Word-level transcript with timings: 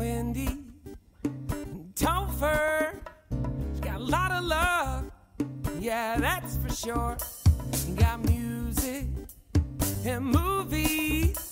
Wendy 0.00 0.48
Topher. 1.94 2.96
She 3.74 3.80
got 3.82 3.96
a 3.96 3.98
lot 3.98 4.32
of 4.32 4.44
love, 4.44 5.10
yeah, 5.78 6.16
that's 6.18 6.56
for 6.56 6.72
sure. 6.72 7.18
She 7.74 7.92
got 7.92 8.24
music 8.24 9.04
and 10.06 10.24
movies, 10.24 11.49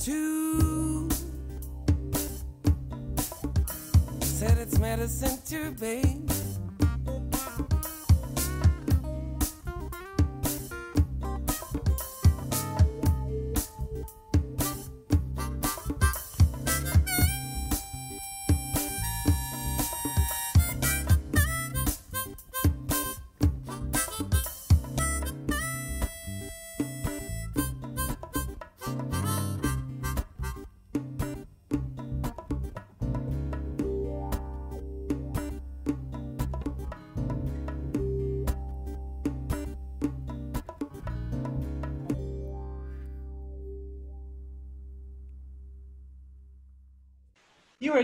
too. 0.00 1.10
Said 4.22 4.56
it's 4.56 4.78
medicine 4.78 5.38
too, 5.46 5.72
babe. 5.72 6.39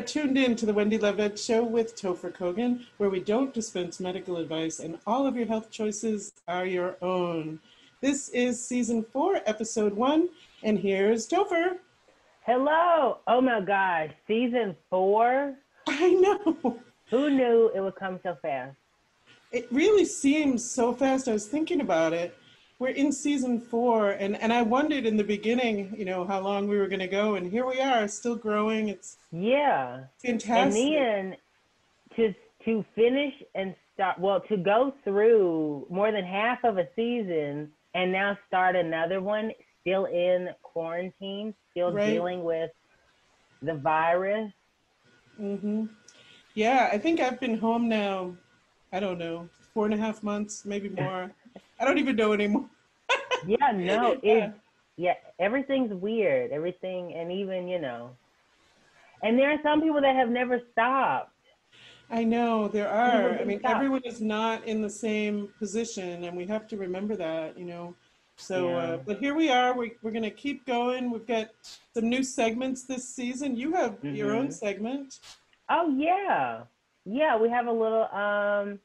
Tuned 0.06 0.38
in 0.38 0.54
to 0.54 0.66
the 0.66 0.72
Wendy 0.72 0.98
Love 0.98 1.18
Edge 1.18 1.36
Show 1.36 1.64
with 1.64 2.00
Topher 2.00 2.32
Kogen, 2.32 2.86
where 2.98 3.10
we 3.10 3.18
don't 3.18 3.52
dispense 3.52 3.98
medical 3.98 4.36
advice 4.36 4.78
and 4.78 5.00
all 5.04 5.26
of 5.26 5.36
your 5.36 5.46
health 5.46 5.68
choices 5.68 6.32
are 6.46 6.64
your 6.64 6.96
own. 7.02 7.58
This 8.00 8.28
is 8.28 8.64
season 8.64 9.04
four, 9.12 9.40
episode 9.46 9.92
one, 9.94 10.28
and 10.62 10.78
here's 10.78 11.26
Topher. 11.28 11.78
Hello. 12.42 13.18
Oh 13.26 13.40
my 13.40 13.60
gosh. 13.60 14.12
Season 14.28 14.76
four. 14.90 15.56
I 15.88 16.10
know. 16.10 16.78
Who 17.10 17.30
knew 17.30 17.72
it 17.74 17.80
would 17.80 17.96
come 17.96 18.20
so 18.22 18.36
fast? 18.40 18.76
It 19.50 19.66
really 19.72 20.04
seems 20.04 20.68
so 20.68 20.92
fast. 20.92 21.26
I 21.26 21.32
was 21.32 21.46
thinking 21.46 21.80
about 21.80 22.12
it. 22.12 22.36
We're 22.78 22.88
in 22.90 23.10
season 23.10 23.58
four, 23.60 24.10
and, 24.10 24.36
and 24.36 24.52
I 24.52 24.60
wondered 24.60 25.06
in 25.06 25.16
the 25.16 25.24
beginning, 25.24 25.94
you 25.96 26.04
know, 26.04 26.26
how 26.26 26.40
long 26.40 26.68
we 26.68 26.76
were 26.76 26.88
going 26.88 27.00
to 27.00 27.06
go, 27.06 27.36
and 27.36 27.50
here 27.50 27.64
we 27.66 27.80
are, 27.80 28.06
still 28.06 28.36
growing. 28.36 28.88
It's 28.88 29.16
Yeah. 29.32 30.04
fantastic. 30.22 30.82
And 30.82 31.32
then 31.32 31.36
to 32.16 32.34
to 32.66 32.84
finish 32.96 33.32
and 33.54 33.74
start 33.94 34.18
well, 34.18 34.40
to 34.48 34.56
go 34.56 34.92
through 35.04 35.86
more 35.88 36.10
than 36.12 36.24
half 36.24 36.64
of 36.64 36.78
a 36.78 36.88
season 36.96 37.70
and 37.94 38.12
now 38.12 38.36
start 38.48 38.74
another 38.76 39.20
one 39.22 39.52
still 39.80 40.06
in 40.06 40.50
quarantine, 40.62 41.54
still 41.70 41.92
Right. 41.92 42.12
dealing 42.12 42.42
with 42.44 42.70
the 43.62 43.74
virus. 43.74 44.52
mm-hmm. 45.40 45.86
Yeah, 46.54 46.88
I 46.92 46.98
think 46.98 47.20
I've 47.20 47.38
been 47.40 47.56
home 47.58 47.88
now, 47.88 48.34
I 48.92 48.98
don't 49.00 49.18
know, 49.18 49.48
four 49.72 49.84
and 49.84 49.94
a 49.94 49.98
half 49.98 50.22
months, 50.22 50.64
maybe 50.64 50.88
more. 51.02 51.30
I 51.78 51.84
don't 51.84 51.98
even 51.98 52.16
know 52.16 52.32
anymore. 52.32 52.66
Yeah, 53.46 53.70
no, 53.72 54.16
Yeah. 54.22 54.46
it 54.46 54.52
yeah, 54.96 55.12
everything's 55.38 55.92
weird. 55.92 56.50
Everything 56.52 57.14
and 57.14 57.30
even, 57.30 57.68
you 57.68 57.78
know. 57.78 58.10
And 59.22 59.38
there 59.38 59.50
are 59.50 59.58
some 59.62 59.82
people 59.82 60.00
that 60.00 60.16
have 60.16 60.30
never 60.30 60.60
stopped. 60.72 61.32
I 62.10 62.24
know 62.24 62.68
there 62.68 62.88
are. 62.88 63.38
I 63.38 63.44
mean, 63.44 63.58
Stop. 63.60 63.76
everyone 63.76 64.02
is 64.04 64.20
not 64.20 64.64
in 64.64 64.80
the 64.80 64.88
same 64.90 65.48
position, 65.58 66.24
and 66.24 66.36
we 66.36 66.46
have 66.46 66.66
to 66.68 66.76
remember 66.76 67.14
that, 67.16 67.58
you 67.58 67.66
know. 67.66 67.94
So, 68.36 68.68
Yeah. 68.68 68.76
uh, 68.76 68.96
but 68.98 69.18
here 69.18 69.34
we 69.34 69.50
are. 69.50 69.76
We, 69.76 69.92
we're 70.02 70.12
going 70.12 70.22
to 70.22 70.30
keep 70.30 70.66
going. 70.66 71.10
We've 71.10 71.26
got 71.26 71.48
some 71.94 72.08
new 72.08 72.22
segments 72.22 72.84
this 72.84 73.08
season. 73.08 73.56
You 73.56 73.72
have 73.72 74.02
your 74.02 74.34
own 74.34 74.48
Mhm. 74.48 74.52
segment. 74.52 75.18
Oh 75.68 75.88
yeah, 75.96 76.62
yeah. 77.04 77.36
We 77.36 77.50
have 77.50 77.66
a 77.66 77.72
little 77.72 78.04
um, 78.12 78.78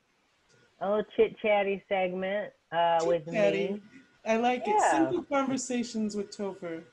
a 0.82 0.90
little 0.90 1.06
chit 1.16 1.38
chatty 1.40 1.84
segment 1.88 2.52
uh 2.72 3.00
with 3.06 3.26
Chit-chatty. 3.26 3.74
me. 3.74 3.82
I 4.26 4.38
like 4.38 4.64
it. 4.68 4.80
Simple 4.92 5.24
conversations 5.24 6.16
with 6.16 6.36
Topher. 6.36 6.84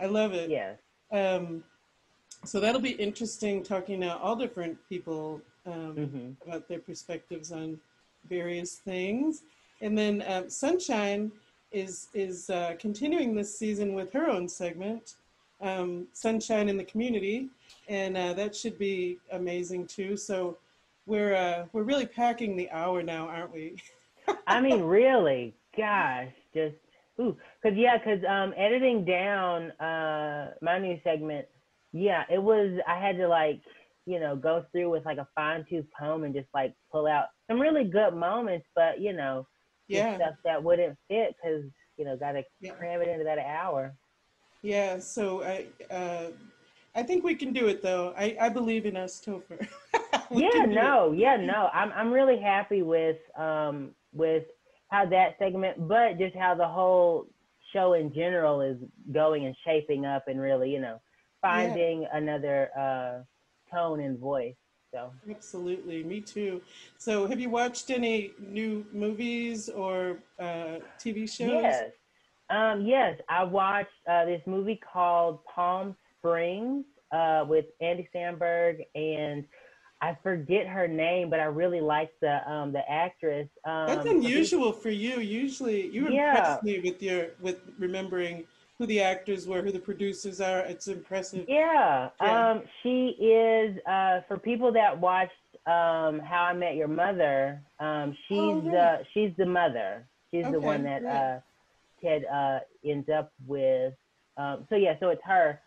I 0.00 0.06
love 0.06 0.32
it. 0.32 0.48
Yes. 0.48 0.78
Um, 1.10 1.64
so 2.44 2.60
that'll 2.60 2.80
be 2.80 2.92
interesting 2.92 3.62
talking 3.64 4.00
to 4.02 4.16
all 4.16 4.36
different 4.36 4.78
people 4.88 5.40
um, 5.66 5.96
Mhm. 5.96 6.36
about 6.46 6.68
their 6.68 6.78
perspectives 6.78 7.50
on 7.52 7.80
various 8.28 8.76
things. 8.76 9.42
And 9.80 9.98
then 9.98 10.22
um, 10.26 10.48
Sunshine 10.48 11.32
is 11.72 12.08
is 12.14 12.48
uh, 12.48 12.74
continuing 12.78 13.34
this 13.34 13.58
season 13.58 13.92
with 13.94 14.12
her 14.12 14.28
own 14.28 14.48
segment, 14.48 15.16
um, 15.60 16.06
Sunshine 16.12 16.68
in 16.68 16.76
the 16.76 16.84
Community, 16.84 17.48
and 17.88 18.16
uh, 18.16 18.32
that 18.34 18.54
should 18.56 18.78
be 18.78 19.18
amazing 19.32 19.86
too. 19.86 20.16
So 20.16 20.56
we're 21.06 21.34
uh, 21.34 21.66
we're 21.72 21.82
really 21.82 22.06
packing 22.06 22.56
the 22.56 22.70
hour 22.70 23.02
now, 23.02 23.28
aren't 23.28 23.52
we? 23.52 23.76
I 24.46 24.60
mean, 24.60 24.82
really, 24.82 25.56
gosh, 25.76 26.32
just 26.54 26.76
ooh, 27.20 27.36
cause 27.62 27.72
yeah, 27.76 27.98
cause 27.98 28.20
um, 28.28 28.54
editing 28.56 29.04
down 29.04 29.70
uh 29.72 30.52
my 30.62 30.78
new 30.78 30.98
segment, 31.04 31.46
yeah, 31.92 32.24
it 32.30 32.42
was. 32.42 32.78
I 32.86 32.98
had 33.00 33.16
to 33.18 33.28
like, 33.28 33.60
you 34.06 34.20
know, 34.20 34.36
go 34.36 34.64
through 34.72 34.90
with 34.90 35.04
like 35.04 35.18
a 35.18 35.28
fine 35.34 35.64
tooth 35.68 35.86
comb 35.98 36.24
and 36.24 36.34
just 36.34 36.48
like 36.54 36.74
pull 36.92 37.06
out 37.06 37.26
some 37.50 37.60
really 37.60 37.84
good 37.84 38.14
moments, 38.14 38.66
but 38.74 39.00
you 39.00 39.12
know, 39.12 39.46
Yeah, 39.88 40.16
stuff 40.16 40.34
that 40.44 40.62
wouldn't 40.62 40.96
fit, 41.08 41.34
cause 41.42 41.64
you 41.96 42.04
know, 42.04 42.16
gotta 42.16 42.42
Yeah. 42.60 42.72
cram 42.78 43.02
it 43.02 43.08
into 43.08 43.24
that 43.24 43.38
hour. 43.38 43.94
yeah. 44.62 44.98
So 44.98 45.42
I 45.42 45.66
uh, 45.92 46.30
I 46.94 47.02
think 47.02 47.24
we 47.24 47.34
can 47.34 47.52
do 47.52 47.66
it 47.68 47.82
though. 47.82 48.14
I, 48.16 48.36
I 48.40 48.48
believe 48.48 48.86
in 48.86 48.96
us, 48.96 49.20
Topher. 49.24 49.66
Yeah 50.30 50.66
it. 50.68 50.68
no 50.68 51.12
yeah 51.12 51.36
no 51.36 51.68
i'm 51.72 51.92
i'm 51.92 52.12
really 52.12 52.38
happy 52.38 52.82
with 52.82 53.16
um 53.38 53.92
with 54.18 54.44
how 54.90 55.06
that 55.06 55.36
segment 55.38 55.88
but 55.88 56.18
just 56.18 56.36
how 56.36 56.54
the 56.54 56.66
whole 56.66 57.26
show 57.72 57.94
in 57.94 58.12
general 58.12 58.60
is 58.60 58.76
going 59.12 59.46
and 59.46 59.56
shaping 59.64 60.04
up 60.04 60.24
and 60.28 60.40
really 60.40 60.70
you 60.70 60.80
know 60.80 61.00
finding 61.40 62.06
another 62.12 62.68
uh 62.78 63.22
tone 63.74 64.00
and 64.00 64.18
voice 64.18 64.54
so. 64.92 65.12
Absolutely, 65.28 66.02
me 66.02 66.20
too. 66.20 66.62
So, 66.96 67.26
have 67.26 67.38
you 67.38 67.50
watched 67.50 67.90
any 67.90 68.32
new 68.38 68.86
movies 68.92 69.68
or 69.68 70.18
uh, 70.40 70.78
TV 70.98 71.28
shows? 71.30 71.50
yes. 71.62 71.90
Um 72.50 72.86
yes. 72.86 73.18
I 73.28 73.44
watched 73.44 73.90
uh 74.10 74.24
this 74.24 74.40
movie 74.46 74.80
called 74.92 75.40
palm 75.44 75.94
springs 76.18 76.86
uh 77.12 77.44
with 77.46 77.66
andy 77.80 78.08
samberg 78.14 78.80
and 78.94 79.44
I 80.00 80.16
forget 80.22 80.66
her 80.66 80.86
name, 80.86 81.28
but 81.28 81.40
I 81.40 81.44
really 81.44 81.80
like 81.80 82.12
the 82.20 82.48
um 82.50 82.72
the 82.72 82.88
actress. 82.90 83.48
Um, 83.64 83.86
That's 83.86 84.06
unusual 84.06 84.72
for 84.72 84.90
you. 84.90 85.20
Usually, 85.20 85.88
you 85.88 86.08
Yeah. 86.08 86.36
impress 86.36 86.62
me 86.62 86.78
with 86.80 87.02
your 87.02 87.28
with 87.40 87.60
remembering 87.78 88.44
who 88.78 88.86
the 88.86 89.00
actors 89.02 89.48
were, 89.48 89.60
who 89.60 89.72
the 89.72 89.80
producers 89.80 90.40
are. 90.40 90.60
It's 90.60 90.86
impressive. 90.86 91.46
Yeah. 91.48 92.10
Yeah. 92.22 92.50
Um, 92.50 92.62
she 92.82 93.08
is 93.20 93.76
uh, 93.86 94.20
for 94.28 94.38
people 94.38 94.70
that 94.72 94.96
watched 95.00 95.32
um, 95.66 96.20
How 96.20 96.44
I 96.44 96.52
Met 96.52 96.76
Your 96.76 96.86
Mother. 96.88 97.60
Um, 97.80 98.16
she's 98.28 98.38
Oh, 98.38 98.60
the 98.60 98.98
she's 99.12 99.32
the 99.36 99.46
mother. 99.46 100.06
She's 100.30 100.44
the 100.52 100.60
one 100.60 100.84
that 100.84 101.04
uh, 101.04 101.40
Ted 102.00 102.24
uh, 102.26 102.60
ends 102.84 103.08
up 103.08 103.32
with. 103.46 103.94
Um, 104.36 104.64
so 104.70 104.76
yeah, 104.76 104.94
so 105.00 105.08
it's 105.08 105.22
her. 105.24 105.60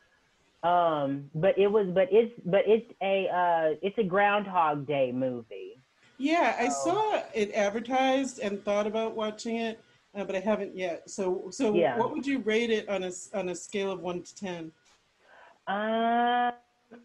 Um, 0.63 1.29
but 1.33 1.57
it 1.57 1.67
was, 1.67 1.87
but 1.93 2.07
it's, 2.11 2.33
but 2.45 2.61
it's 2.67 2.91
a, 3.01 3.27
uh, 3.29 3.75
it's 3.81 3.97
a 3.97 4.03
Groundhog 4.03 4.85
Day 4.85 5.11
movie. 5.11 5.81
Yeah, 6.17 6.55
I 6.59 6.67
Oh. 6.67 6.69
saw 6.69 7.23
it 7.33 7.51
advertised 7.53 8.39
and 8.39 8.63
thought 8.63 8.85
about 8.85 9.15
watching 9.15 9.55
it, 9.55 9.83
uh, 10.13 10.23
but 10.23 10.35
I 10.35 10.39
haven't 10.39 10.75
yet. 10.77 11.09
So, 11.09 11.49
so 11.49 11.73
Yeah. 11.73 11.97
what 11.97 12.11
would 12.11 12.27
you 12.27 12.39
rate 12.39 12.69
it 12.69 12.87
on 12.89 13.03
a 13.03 13.11
on 13.33 13.49
a 13.49 13.55
scale 13.55 13.91
of 13.91 14.01
one 14.01 14.21
to 14.21 14.35
ten? 14.35 14.71
Uh, 15.67 16.51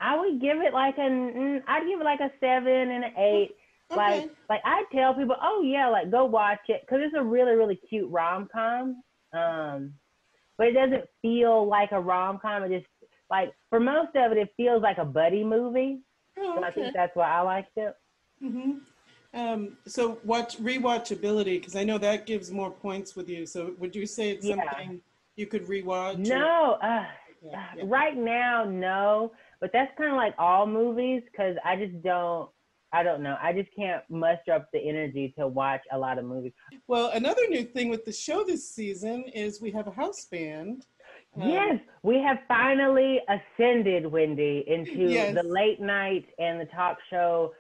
I 0.01 0.19
would 0.19 0.41
give 0.41 0.59
it 0.61 0.75
like 0.75 0.99
an, 0.99 1.33
mm, 1.33 1.63
I'd 1.67 1.87
give 1.87 2.01
it 2.01 2.05
like 2.05 2.21
a 2.21 2.31
seven 2.41 2.91
and 2.91 3.05
an 3.05 3.13
eight. 3.17 3.57
Like, 3.89 4.29
like 4.51 4.61
I 4.65 4.85
tell 4.93 5.15
people, 5.15 5.37
oh 5.41 5.63
yeah, 5.63 5.89
like 5.89 6.11
go 6.11 6.25
watch 6.25 6.59
it 6.69 6.83
because 6.83 7.01
it's 7.03 7.15
a 7.17 7.23
really, 7.23 7.53
really 7.53 7.77
cute 7.77 8.11
rom 8.11 8.49
com. 8.53 9.03
Um, 9.33 9.95
but 10.59 10.67
it 10.67 10.73
doesn't 10.73 11.05
feel 11.23 11.67
like 11.67 11.93
a 11.93 12.01
rom 12.01 12.39
com. 12.41 12.65
It 12.65 12.71
just 12.71 12.87
like 13.31 13.53
for 13.71 13.81
most 13.81 14.15
of 14.17 14.33
it, 14.33 14.39
it 14.39 14.51
feels 14.57 14.83
like 14.83 14.99
a 14.99 15.05
buddy 15.05 15.45
movie. 15.45 16.01
Oh, 16.39 16.57
So 16.57 16.65
I 16.65 16.71
think 16.71 16.95
that's 16.95 17.15
why 17.17 17.29
I 17.31 17.41
liked 17.41 17.77
it. 17.77 17.95
hmm 18.41 18.79
Um, 19.35 19.77
so 19.87 20.19
watch 20.25 20.59
rewatchability 20.59 21.59
because 21.61 21.77
I 21.77 21.85
know 21.85 21.99
that 21.99 22.27
gives 22.27 22.51
more 22.51 22.71
points 22.71 23.15
with 23.17 23.29
you. 23.29 23.45
So 23.47 23.75
would 23.79 23.95
you 23.95 24.07
say 24.07 24.31
it's 24.31 24.47
Yeah. 24.47 24.57
something 24.57 25.01
you 25.37 25.47
could 25.47 25.65
rewatch? 25.67 26.15
or- 26.15 26.39
No, 26.39 26.73
uh, 26.83 27.07
Yeah, 27.43 27.67
yeah. 27.77 27.85
right 27.87 28.17
now, 28.17 28.65
no. 28.65 29.33
But 29.61 29.73
that's 29.73 29.93
kind 29.99 30.11
of 30.11 30.17
like 30.17 30.35
all 30.39 30.67
movies 30.67 31.23
because 31.31 31.57
I 31.65 31.77
just 31.77 32.03
don't. 32.03 32.51
I 32.93 33.03
don't 33.03 33.23
know. 33.23 33.37
I 33.43 33.53
just 33.53 33.71
can't 33.75 34.03
muster 34.09 34.53
up 34.53 34.71
the 34.73 34.79
energy 34.79 35.35
to 35.39 35.47
watch 35.49 35.83
a 35.93 35.99
lot 35.99 36.19
of 36.19 36.25
movies. 36.25 36.53
Well, 36.87 37.11
another 37.11 37.47
new 37.49 37.65
thing 37.65 37.89
with 37.91 38.05
the 38.05 38.13
show 38.13 38.43
this 38.45 38.71
season 38.71 39.25
is 39.25 39.61
we 39.61 39.71
have 39.73 39.87
a 39.87 39.91
house 39.91 40.25
band. 40.25 40.87
Yes, 41.39 41.79
we 42.03 42.17
have 42.19 42.39
finally 42.49 43.21
ascended, 43.29 44.07
Wendy, 44.07 44.65
into 44.67 45.11
Yes. 45.11 45.35
the 45.35 45.43
late 45.43 45.81
night 45.81 46.27
and 46.39 46.61
the 46.61 46.67
talk 46.67 46.99
show 47.11 47.55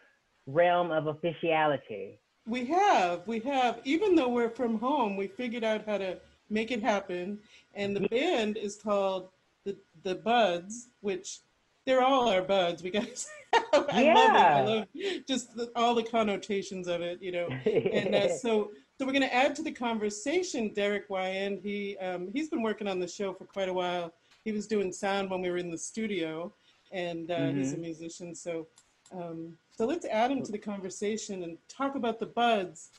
realm 0.46 0.90
of 0.90 1.06
officiality. 1.08 2.18
We 2.46 2.64
have, 2.66 3.26
we 3.26 3.40
have. 3.40 3.80
Even 3.84 4.14
though 4.14 4.28
we're 4.28 4.50
from 4.50 4.78
home, 4.78 5.16
we 5.16 5.26
figured 5.26 5.64
out 5.64 5.84
how 5.84 5.98
to 5.98 6.20
make 6.48 6.70
it 6.70 6.80
happen. 6.82 7.40
And 7.74 7.94
the 7.96 8.08
band 8.08 8.56
is 8.56 8.76
called 8.76 9.30
the 9.64 9.76
the 10.04 10.14
Buds, 10.14 10.88
which 11.00 11.40
they're 11.84 12.02
all 12.02 12.28
our 12.28 12.42
buds. 12.42 12.82
We 12.82 12.90
guys, 12.90 13.28
I 13.52 13.58
love 13.74 13.90
it. 13.90 13.92
I 13.92 14.02
Yeah. 14.02 14.64
love 14.64 14.86
just 15.26 15.56
the, 15.56 15.70
all 15.74 15.94
the 15.94 16.04
connotations 16.04 16.86
of 16.86 17.00
it, 17.02 17.20
you 17.20 17.32
know. 17.32 17.48
And 17.92 18.14
uh, 18.14 18.28
so, 18.38 18.70
so 18.98 19.04
we're 19.04 19.12
going 19.12 19.22
to 19.22 19.34
add 19.34 19.54
to 19.56 19.62
the 19.62 19.70
conversation 19.72 20.72
Derek 20.72 21.08
Wyan. 21.08 21.60
He 21.62 21.96
um, 21.98 22.28
he's 22.32 22.48
been 22.48 22.62
working 22.62 22.88
on 22.88 22.98
the 22.98 23.06
show 23.08 23.34
for 23.34 23.44
quite 23.44 23.68
a 23.68 23.72
while. 23.72 24.12
He 24.44 24.52
was 24.52 24.66
doing 24.66 24.92
sound 24.92 25.30
when 25.30 25.42
we 25.42 25.50
were 25.50 25.58
in 25.58 25.70
the 25.70 25.76
studio, 25.78 26.52
and 26.92 27.30
uh, 27.30 27.48
he's 27.50 27.72
a 27.74 27.76
musician. 27.76 28.34
So, 28.34 28.66
um, 29.12 29.56
so 29.76 29.84
let's 29.86 30.06
add 30.06 30.30
him 30.30 30.42
to 30.44 30.52
the 30.52 30.58
conversation 30.58 31.42
and 31.42 31.58
talk 31.68 31.94
about 31.94 32.18
the 32.18 32.26
buds. 32.26 32.90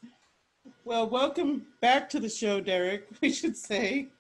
Well, 0.86 1.10
welcome 1.10 1.66
back 1.82 2.10
to 2.10 2.20
the 2.20 2.30
show, 2.30 2.60
Derek. 2.62 3.08
We 3.22 3.32
should 3.32 3.56
say 3.58 4.08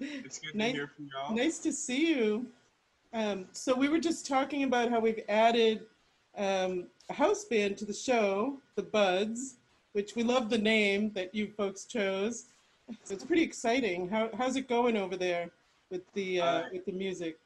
It's 0.00 0.38
good 0.38 0.54
Nice- 0.54 0.72
to 0.72 0.76
hear 0.78 0.90
from 0.96 1.08
y'all. 1.14 1.36
nice 1.36 1.58
to 1.60 1.72
see 1.72 2.08
you. 2.14 2.46
Um, 3.12 3.46
so 3.52 3.74
we 3.74 3.88
were 3.88 4.00
just 4.00 4.26
talking 4.26 4.64
about 4.64 4.90
how 4.90 4.98
we've 5.00 5.22
added 5.28 5.82
um, 6.36 6.86
a 7.08 7.14
house 7.14 7.44
band 7.44 7.78
to 7.78 7.84
the 7.86 7.94
show, 7.94 8.58
the 8.74 8.82
Buds, 8.82 9.54
which 9.96 10.14
we 10.14 10.22
love 10.22 10.50
the 10.50 10.58
name 10.58 11.10
that 11.14 11.34
you 11.34 11.48
folks 11.56 11.86
chose. 11.86 12.44
So 13.04 13.14
it's 13.14 13.24
pretty 13.24 13.42
exciting. 13.42 14.10
How, 14.10 14.28
how's 14.36 14.54
it 14.56 14.68
going 14.68 14.94
over 14.94 15.16
there 15.16 15.48
with 15.90 16.02
the 16.12 16.42
uh, 16.42 16.44
Uh, 16.44 16.62
with 16.70 16.84
the 16.84 16.92
music? 16.92 17.38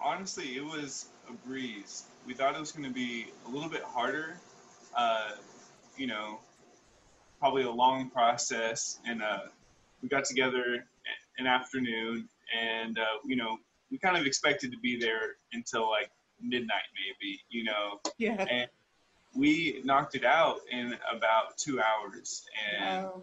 Honestly, 0.00 0.56
it 0.56 0.64
was 0.64 1.10
a 1.28 1.32
breeze. 1.46 2.06
We 2.26 2.34
thought 2.34 2.56
it 2.56 2.60
was 2.60 2.72
going 2.72 2.88
to 2.88 2.92
be 2.94 3.28
a 3.46 3.50
little 3.50 3.70
bit 3.70 3.84
harder. 3.84 4.40
Uh, 4.96 5.30
you 5.96 6.08
know, 6.08 6.40
probably 7.38 7.62
a 7.62 7.70
long 7.70 8.10
process, 8.10 8.98
and 9.06 9.22
uh, 9.22 9.44
we 10.02 10.08
got 10.08 10.24
together 10.24 10.84
an 11.38 11.46
afternoon, 11.46 12.28
and 12.60 12.98
uh, 12.98 13.04
you 13.24 13.36
know, 13.36 13.58
we 13.92 13.98
kind 13.98 14.16
of 14.16 14.26
expected 14.26 14.72
to 14.72 14.78
be 14.78 14.98
there 14.98 15.36
until 15.52 15.88
like 15.88 16.10
midnight, 16.42 16.88
maybe. 17.00 17.40
You 17.48 17.62
know, 17.62 18.00
Yeah. 18.18 18.44
and 18.50 18.68
we 19.38 19.80
knocked 19.84 20.14
it 20.16 20.24
out 20.24 20.58
in 20.70 20.94
about 21.14 21.56
two 21.56 21.80
hours, 21.80 22.44
and 22.76 23.04
Wow. 23.04 23.22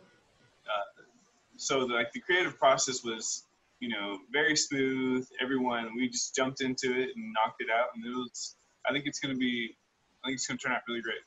so 1.57 1.79
like 1.79 2.11
the 2.13 2.19
creative 2.21 2.57
process 2.57 3.03
was 3.03 3.43
you 3.79 3.89
know 3.89 4.19
very 4.31 4.55
smooth 4.55 5.27
everyone 5.41 5.93
we 5.95 6.07
just 6.09 6.35
jumped 6.35 6.61
into 6.61 6.87
it 7.01 7.09
and 7.15 7.33
knocked 7.33 7.61
it 7.61 7.67
out 7.69 7.87
and 7.95 8.05
it 8.05 8.09
was 8.09 8.55
i 8.87 8.91
think 8.91 9.05
it's 9.05 9.19
going 9.19 9.33
to 9.33 9.39
be 9.39 9.75
i 10.23 10.27
think 10.27 10.35
it's 10.35 10.47
going 10.47 10.57
to 10.57 10.63
turn 10.63 10.73
out 10.73 10.81
really 10.87 11.01
great 11.01 11.23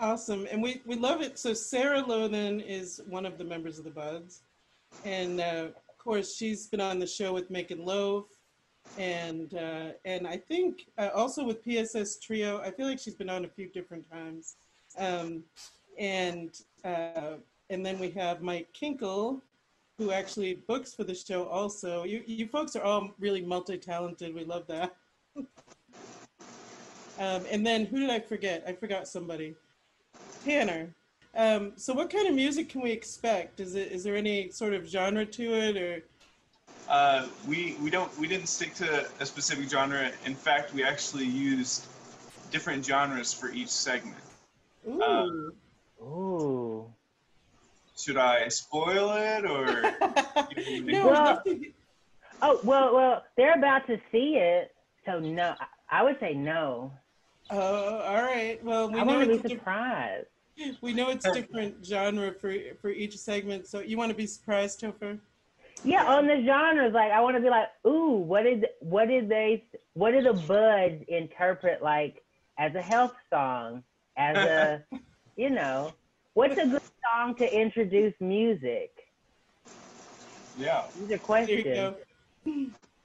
Awesome. 0.00 0.46
And 0.52 0.62
we, 0.62 0.80
we 0.86 0.94
love 0.94 1.22
it. 1.22 1.40
So 1.40 1.52
Sarah 1.52 2.00
Lothan 2.02 2.64
is 2.64 3.00
one 3.08 3.26
of 3.26 3.36
the 3.36 3.42
members 3.42 3.78
of 3.80 3.84
the 3.84 3.90
Buds. 3.90 4.42
And 5.04 5.40
uh, 5.40 5.70
of 5.88 5.98
course, 5.98 6.36
she's 6.36 6.68
been 6.68 6.80
on 6.80 7.00
the 7.00 7.06
show 7.06 7.32
with 7.32 7.50
Making 7.50 7.84
Loaf. 7.84 8.26
And 8.96 9.54
uh, 9.54 9.92
and 10.04 10.26
I 10.26 10.36
think 10.36 10.86
uh, 10.98 11.10
also 11.14 11.44
with 11.44 11.64
PSS 11.64 12.18
Trio, 12.18 12.60
I 12.60 12.70
feel 12.70 12.86
like 12.86 12.98
she's 12.98 13.14
been 13.14 13.30
on 13.30 13.44
a 13.44 13.48
few 13.48 13.68
different 13.68 14.10
times. 14.10 14.56
Um, 14.96 15.44
and 15.98 16.50
uh, 16.84 17.36
and 17.70 17.84
then 17.84 17.98
we 17.98 18.10
have 18.10 18.42
Mike 18.42 18.68
Kinkle, 18.72 19.40
who 19.98 20.12
actually 20.12 20.54
books 20.54 20.94
for 20.94 21.04
the 21.04 21.14
show 21.14 21.44
also. 21.44 22.04
You, 22.04 22.22
you 22.26 22.46
folks 22.46 22.76
are 22.76 22.82
all 22.82 23.10
really 23.18 23.42
multi-talented. 23.42 24.34
We 24.34 24.44
love 24.44 24.66
that. 24.68 24.96
um, 25.36 25.46
and 27.50 27.66
then 27.66 27.84
who 27.86 28.00
did 28.00 28.10
I 28.10 28.20
forget? 28.20 28.64
I 28.66 28.72
forgot 28.72 29.06
somebody. 29.08 29.54
Tanner. 30.44 30.88
Um, 31.36 31.72
so 31.76 31.92
what 31.92 32.10
kind 32.10 32.26
of 32.26 32.34
music 32.34 32.68
can 32.68 32.80
we 32.80 32.90
expect? 32.90 33.60
Is 33.60 33.74
it 33.74 33.92
is 33.92 34.02
there 34.02 34.16
any 34.16 34.50
sort 34.50 34.72
of 34.72 34.86
genre 34.86 35.26
to 35.26 35.54
it 35.54 35.76
or 35.76 36.02
uh, 36.88 37.26
we 37.46 37.76
we 37.82 37.90
don't 37.90 38.10
we 38.18 38.26
didn't 38.26 38.46
stick 38.48 38.74
to 38.74 39.06
a 39.20 39.26
specific 39.26 39.68
genre 39.68 40.10
in 40.24 40.34
fact 40.34 40.72
we 40.72 40.82
actually 40.82 41.26
used 41.26 41.86
different 42.50 42.84
genres 42.84 43.32
for 43.32 43.50
each 43.50 43.68
segment 43.68 44.16
Ooh. 44.88 45.02
Um, 45.02 45.52
Ooh. 46.02 46.86
should 47.96 48.16
i 48.16 48.48
spoil 48.48 49.12
it 49.12 49.44
or 49.44 49.82
no, 50.82 51.06
Well- 51.06 51.16
I'd 51.16 51.24
love 51.26 51.44
to- 51.44 51.72
Oh 52.40 52.60
well, 52.62 52.94
well, 52.94 53.24
they're 53.36 53.54
about 53.58 53.84
to 53.88 53.98
see 54.12 54.36
it, 54.36 54.72
so 55.04 55.18
no. 55.18 55.56
I- 55.58 55.66
I 55.98 56.02
would 56.04 56.20
say 56.20 56.34
no. 56.34 56.92
Oh, 57.50 57.98
all 57.98 58.22
right. 58.22 58.62
Well, 58.62 58.92
we 58.92 59.00
I 59.00 59.02
know 59.02 59.14
want 59.16 59.26
to 59.28 59.34
it's 59.34 59.42
be 59.42 59.48
diff- 59.48 59.58
surprised. 59.58 60.26
we 60.80 60.92
know 60.92 61.08
it's 61.08 61.28
different 61.32 61.84
genre 61.84 62.30
for 62.32 62.54
for 62.80 62.90
each 62.90 63.16
segment. 63.18 63.66
So 63.66 63.80
you 63.80 63.96
want 63.96 64.10
to 64.10 64.14
be 64.14 64.28
surprised, 64.28 64.80
Topher? 64.80 65.18
Yeah, 65.84 66.04
on 66.04 66.26
the 66.26 66.42
genres, 66.44 66.92
like 66.92 67.12
I 67.12 67.20
want 67.20 67.36
to 67.36 67.42
be 67.42 67.50
like, 67.50 67.68
ooh, 67.86 68.16
what 68.16 68.42
did 68.42 68.66
what 68.80 69.06
did 69.08 69.28
they 69.28 69.64
what 69.94 70.10
did 70.12 70.26
the 70.26 70.32
buds 70.32 71.02
interpret 71.08 71.82
like 71.82 72.22
as 72.58 72.74
a 72.74 72.82
health 72.82 73.14
song, 73.30 73.82
as 74.16 74.36
a 74.36 74.84
you 75.36 75.50
know, 75.50 75.92
what's 76.34 76.58
a 76.58 76.66
good 76.66 76.82
song 77.04 77.34
to 77.36 77.60
introduce 77.60 78.14
music? 78.20 78.90
yeah 80.58 80.82
These 80.98 81.12
are 81.12 81.18
questions. 81.18 81.96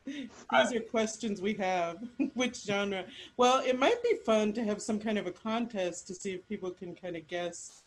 These 0.06 0.76
are 0.76 0.80
questions 0.92 1.42
we 1.42 1.54
have. 1.54 1.98
Which 2.34 2.64
genre? 2.64 3.06
Well, 3.38 3.64
it 3.66 3.80
might 3.80 4.02
be 4.04 4.16
fun 4.26 4.54
to 4.54 4.64
have 4.64 4.82
some 4.82 5.00
kind 5.00 5.18
of 5.18 5.28
a 5.28 5.32
contest 5.32 6.08
to 6.08 6.16
see 6.16 6.34
if 6.34 6.48
people 6.50 6.72
can 6.72 6.96
kind 6.96 7.16
of 7.16 7.28
guess 7.28 7.84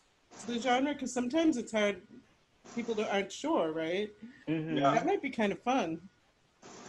the 0.47 0.59
genre, 0.59 0.93
because 0.93 1.13
sometimes 1.13 1.57
it's 1.57 1.73
hard. 1.73 2.03
People 2.75 2.95
that 2.97 3.13
aren't 3.13 3.33
sure, 3.33 3.73
right? 3.73 4.11
Mhm. 4.49 4.77
Yeah. 4.79 4.93
That 4.93 5.07
might 5.07 5.23
be 5.23 5.31
kind 5.31 5.53
of 5.53 5.59
fun. 5.63 6.01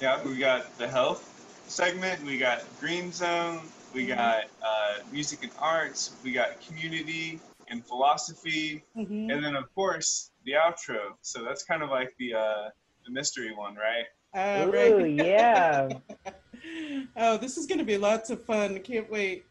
Yeah, 0.02 0.24
we 0.24 0.38
got 0.38 0.78
the 0.78 0.88
health 0.88 1.24
segment, 1.68 2.24
we 2.24 2.38
got 2.38 2.64
green 2.80 3.12
zone, 3.12 3.62
we 3.94 4.06
got 4.06 4.46
uh, 4.64 5.00
music 5.12 5.44
and 5.44 5.52
arts, 5.60 6.16
we 6.24 6.32
got 6.32 6.62
community 6.62 7.40
and 7.70 7.86
philosophy, 7.86 8.84
Mhm. 8.96 9.32
and 9.32 9.44
then 9.44 9.56
of 9.56 9.74
course 9.74 10.32
the 10.46 10.54
outro. 10.54 11.16
So 11.22 11.44
that's 11.44 11.64
kind 11.64 11.82
of 11.84 11.90
like 11.90 12.14
the 12.18 12.34
uh, 12.36 12.70
the 13.06 13.12
mystery 13.12 13.54
one, 13.56 13.76
right? 13.76 14.06
Ah, 14.34 14.64
Ooh, 14.66 14.72
right. 14.72 15.10
yeah. 15.10 15.90
oh, 17.16 17.38
this 17.38 17.58
is 17.58 17.66
going 17.66 17.80
to 17.80 17.86
be 17.86 17.98
lots 17.98 18.30
of 18.30 18.44
fun. 18.46 18.80
Can't 18.82 19.10
wait. 19.10 19.46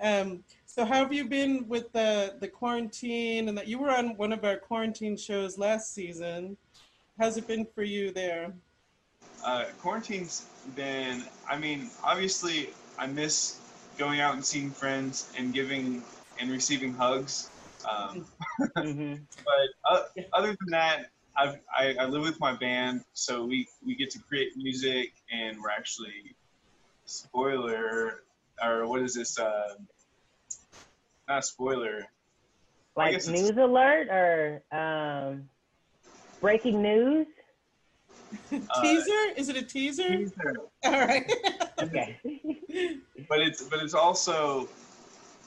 Um, 0.00 0.44
so, 0.70 0.84
how 0.84 1.02
have 1.02 1.12
you 1.12 1.24
been 1.24 1.66
with 1.66 1.90
the 1.92 2.36
the 2.38 2.46
quarantine? 2.46 3.48
And 3.48 3.58
that 3.58 3.66
you 3.66 3.76
were 3.76 3.90
on 3.90 4.16
one 4.16 4.32
of 4.32 4.44
our 4.44 4.56
quarantine 4.56 5.16
shows 5.16 5.58
last 5.58 5.92
season. 5.92 6.56
How's 7.18 7.36
it 7.36 7.48
been 7.48 7.66
for 7.74 7.82
you 7.82 8.12
there? 8.12 8.52
Uh, 9.44 9.64
quarantine's 9.80 10.46
been, 10.76 11.24
I 11.50 11.58
mean, 11.58 11.90
obviously 12.04 12.70
I 12.98 13.08
miss 13.08 13.58
going 13.98 14.20
out 14.20 14.34
and 14.34 14.44
seeing 14.44 14.70
friends 14.70 15.32
and 15.36 15.52
giving 15.52 16.04
and 16.38 16.50
receiving 16.52 16.94
hugs. 16.94 17.50
Um, 17.90 18.24
hmm 18.76 19.14
but 19.44 19.90
uh, 19.90 20.02
other 20.32 20.56
than 20.60 20.70
that, 20.70 21.06
I've, 21.36 21.58
I, 21.76 21.96
I 21.98 22.04
live 22.06 22.22
with 22.22 22.38
my 22.38 22.52
band, 22.52 23.02
so 23.12 23.44
we, 23.44 23.66
we 23.84 23.96
get 23.96 24.10
to 24.10 24.20
create 24.20 24.56
music, 24.56 25.12
and 25.32 25.60
we're 25.60 25.70
actually 25.70 26.36
spoiler 27.06 28.22
or 28.62 28.86
what 28.86 29.00
is 29.00 29.14
this? 29.14 29.38
Uh, 29.38 29.74
not 31.30 31.44
spoiler. 31.44 32.06
Like 32.96 33.24
news 33.28 33.50
alert 33.50 34.08
or 34.08 34.62
um, 34.76 35.48
breaking 36.40 36.82
news. 36.82 37.26
Uh, 38.52 38.80
teaser? 38.80 39.32
Is 39.36 39.48
it 39.48 39.56
a 39.56 39.62
teaser? 39.62 40.08
teaser. 40.08 40.54
All 40.84 40.92
right. 40.92 41.28
Okay. 41.82 42.16
But 43.28 43.40
it's 43.40 43.62
but 43.62 43.80
it's 43.82 43.94
also 43.94 44.68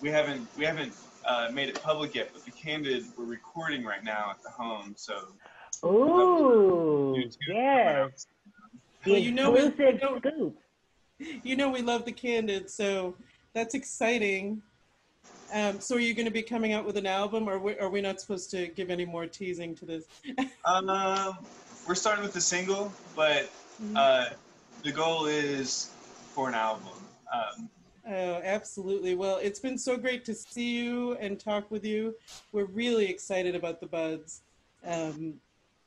we 0.02 0.10
haven't 0.10 0.48
we 0.58 0.64
haven't 0.66 0.94
uh, 1.26 1.50
made 1.54 1.70
it 1.70 1.82
public 1.82 2.14
yet. 2.16 2.30
But 2.34 2.44
the 2.46 2.52
candid 2.52 3.06
we're 3.18 3.24
recording 3.26 3.84
right 3.86 4.04
now 4.04 4.30
at 4.32 4.44
the 4.44 4.50
home, 4.50 4.94
so 4.98 5.14
Ooh, 5.86 7.16
YouTube. 7.18 7.38
yes. 7.48 8.28
Well, 9.06 9.18
you 9.18 9.32
know 9.32 9.52
we- 9.52 9.66
exclusive 9.66 9.96
you 9.96 10.00
know- 10.02 10.20
scoop. 10.20 10.58
You 11.44 11.56
know 11.56 11.70
we 11.70 11.82
love 11.82 12.04
the 12.06 12.12
candid, 12.12 12.70
so 12.70 13.16
that's 13.54 13.76
exciting. 13.76 14.62
Um, 15.54 15.80
so 15.80 15.96
are 15.96 16.00
you 16.00 16.16
going 16.16 16.26
to 16.26 16.32
be 16.32 16.42
coming 16.42 16.74
out 16.74 16.84
with 16.84 16.98
an 16.98 17.06
album, 17.06 17.48
or 17.48 17.60
we, 17.60 17.78
are 17.78 17.90
we 17.90 18.02
not 18.02 18.20
supposed 18.20 18.50
to 18.52 18.68
give 18.68 18.90
any 18.90 19.06
more 19.06 19.28
teasing 19.28 19.76
to 19.76 19.86
this? 19.86 20.06
Um, 20.66 21.38
we're 21.86 21.94
starting 21.94 22.24
with 22.24 22.32
the 22.32 22.40
single, 22.40 22.92
but 23.18 23.52
uh, 23.98 24.28
the 24.82 24.94
goal 24.94 25.26
is 25.26 25.92
for 26.34 26.48
an 26.48 26.56
album. 26.56 26.88
Um, 27.34 27.70
Oh, 28.06 28.42
absolutely. 28.44 29.16
Well, 29.16 29.38
it's 29.38 29.60
been 29.60 29.78
so 29.78 29.96
great 29.96 30.26
to 30.26 30.34
see 30.34 30.84
you 30.84 31.14
and 31.22 31.40
talk 31.40 31.72
with 31.72 31.86
you. 31.86 32.16
We're 32.52 32.66
really 32.66 33.06
excited 33.10 33.56
about 33.56 33.80
the 33.80 33.86
buds, 33.86 34.42
um, 34.86 35.36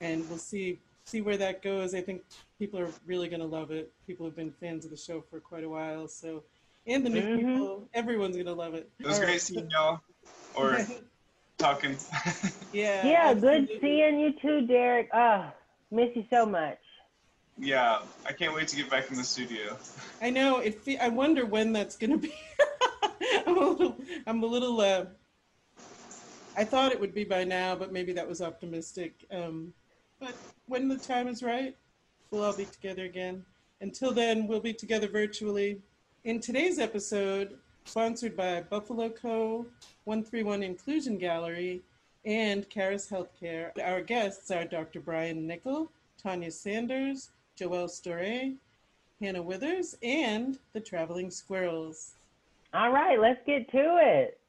and 0.01 0.27
we'll 0.29 0.39
see 0.39 0.79
see 1.05 1.21
where 1.21 1.37
that 1.37 1.63
goes. 1.63 1.95
I 1.95 2.01
think 2.01 2.23
people 2.59 2.81
are 2.81 2.89
really 3.07 3.29
going 3.29 3.41
to 3.41 3.47
love 3.47 3.71
it. 3.71 3.93
People 4.07 4.27
have 4.27 4.35
been 4.35 4.51
fans 4.51 4.85
of 4.85 4.91
the 4.91 4.97
show 4.97 5.21
for 5.21 5.41
quite 5.41 5.63
a 5.63 5.69
while, 5.69 6.09
so 6.09 6.43
and 6.87 7.05
the 7.05 7.11
new 7.11 7.23
Mhm. 7.23 7.37
people, 7.37 7.89
everyone's 7.95 8.37
going 8.37 8.47
to 8.47 8.53
love 8.55 8.75
it. 8.75 8.91
it 8.99 9.07
was 9.07 9.17
All 9.17 9.21
great 9.23 9.33
right. 9.33 9.41
seeing 9.41 9.71
y'all 9.71 10.01
or 10.55 10.79
talking. 11.59 11.97
yeah. 12.73 13.07
Yeah, 13.07 13.35
good 13.35 13.69
seeing 13.81 14.19
you 14.21 14.33
too, 14.41 14.67
Derek. 14.67 15.09
Oh, 15.13 15.51
miss 15.91 16.15
you 16.15 16.25
so 16.31 16.47
much. 16.47 16.79
yeah, 17.59 18.01
I 18.27 18.33
can't 18.33 18.55
wait 18.55 18.69
to 18.69 18.77
get 18.77 18.91
back 18.91 19.11
in 19.11 19.17
the 19.17 19.25
studio. 19.25 19.77
I 20.21 20.31
know. 20.31 20.59
It. 20.59 20.83
Fe- 20.83 20.99
I 20.99 21.09
wonder 21.09 21.45
when 21.47 21.73
that's 21.73 21.97
going 21.97 22.11
to 22.11 22.19
be. 22.19 22.35
I'm 23.47 23.57
a 23.57 23.61
little. 23.69 23.97
I'm 24.27 24.43
a 24.43 24.47
little. 24.47 24.81
Uh, 24.81 25.07
I 26.59 26.65
thought 26.65 26.93
it 26.93 27.01
would 27.01 27.15
be 27.15 27.25
by 27.25 27.45
now, 27.45 27.75
but 27.75 27.93
maybe 27.93 28.13
that 28.15 28.27
was 28.27 28.41
optimistic. 28.41 29.25
Um, 29.31 29.73
but 30.21 30.35
when 30.67 30.89
the 30.89 30.97
time 30.97 31.29
is 31.29 31.43
right, 31.43 31.77
we'll 32.31 32.45
all 32.45 32.57
be 32.57 32.65
together 32.67 33.05
again. 33.05 33.45
Until 33.83 34.13
then, 34.13 34.47
we'll 34.47 34.61
be 34.61 34.73
together 34.73 35.07
virtually. 35.09 35.81
In 36.27 36.41
today's 36.41 36.81
episode, 36.81 37.57
sponsored 37.85 38.37
by 38.37 38.61
Buffalo 38.63 39.09
Co., 39.09 39.65
131 40.07 40.65
Inclusion 40.65 41.19
Gallery, 41.19 41.83
and 42.25 42.69
Caris 42.69 43.09
Healthcare, 43.09 43.71
our 43.81 44.03
guests 44.03 44.51
are 44.51 44.65
Dr. 44.65 44.99
Brian 44.99 45.47
Nichol, 45.47 45.89
Tonya 46.21 46.53
Sanders, 46.53 47.31
Joelle 47.57 47.89
Storey, 47.89 48.57
Hannah 49.21 49.41
Withers, 49.41 49.97
and 50.03 50.59
the 50.73 50.81
Traveling 50.81 51.31
Squirrels. 51.31 52.15
All 52.75 52.91
right, 52.91 53.21
let's 53.21 53.39
get 53.47 53.71
to 53.71 53.97
it. 54.01 54.41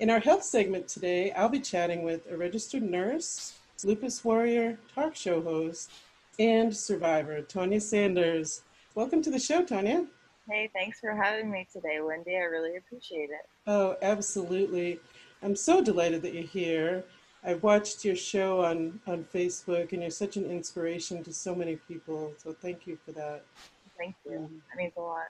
In 0.00 0.10
our 0.10 0.20
health 0.20 0.44
segment 0.44 0.86
today, 0.86 1.32
I'll 1.32 1.48
be 1.48 1.58
chatting 1.58 2.04
with 2.04 2.30
a 2.30 2.36
registered 2.36 2.84
nurse, 2.84 3.58
lupus 3.82 4.24
warrior, 4.24 4.78
talk 4.94 5.16
show 5.16 5.42
host, 5.42 5.90
and 6.38 6.74
survivor, 6.74 7.42
Tonya 7.42 7.82
Sanders. 7.82 8.62
Welcome 8.94 9.22
to 9.22 9.30
the 9.30 9.40
show, 9.40 9.64
Tonya. 9.64 10.06
Hey, 10.48 10.70
thanks 10.72 11.00
for 11.00 11.16
having 11.16 11.50
me 11.50 11.66
today, 11.72 11.98
Wendy. 12.00 12.36
I 12.36 12.42
really 12.42 12.76
appreciate 12.76 13.30
it. 13.30 13.48
Oh, 13.66 13.96
absolutely. 14.00 15.00
I'm 15.42 15.56
so 15.56 15.82
delighted 15.82 16.22
that 16.22 16.32
you're 16.32 16.44
here. 16.44 17.02
I've 17.42 17.64
watched 17.64 18.04
your 18.04 18.14
show 18.14 18.64
on, 18.64 19.00
on 19.08 19.24
Facebook, 19.34 19.92
and 19.92 20.02
you're 20.02 20.12
such 20.12 20.36
an 20.36 20.48
inspiration 20.48 21.24
to 21.24 21.32
so 21.32 21.56
many 21.56 21.74
people. 21.74 22.34
So 22.38 22.52
thank 22.52 22.86
you 22.86 22.96
for 23.04 23.10
that. 23.12 23.42
Thank 23.96 24.14
you. 24.24 24.48
That 24.70 24.76
means 24.76 24.92
a 24.96 25.00
lot. 25.00 25.26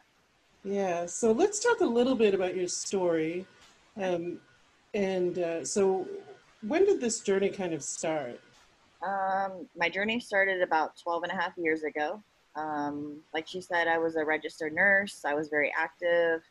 Yeah, 0.63 1.07
so 1.07 1.33
let's 1.33 1.59
talk 1.59 1.81
a 1.81 1.87
little 1.87 2.15
bit 2.15 2.35
about 2.35 2.55
your 2.55 2.69
story. 2.69 3.47
Um, 3.97 4.41
and 4.95 5.39
uh, 5.39 5.65
so, 5.65 6.07
when 6.67 6.85
did 6.85 7.01
this 7.01 7.21
journey 7.21 7.51
kind 7.51 7.73
of 7.73 7.83
start? 7.83 8.41
Um, 9.03 9.69
my 9.77 9.89
journey 9.89 10.19
started 10.19 10.63
about 10.63 10.97
12 10.97 11.25
and 11.25 11.33
a 11.33 11.37
half 11.37 11.53
years 11.57 11.85
ago. 11.85 12.23
Um, 12.57 13.19
like 13.33 13.47
she 13.47 13.61
said, 13.61 13.87
I 13.87 13.99
was 13.99 14.17
a 14.17 14.25
registered 14.25 14.75
nurse. 14.75 15.25
I 15.25 15.35
was 15.35 15.49
very 15.49 15.73
active. 15.77 16.43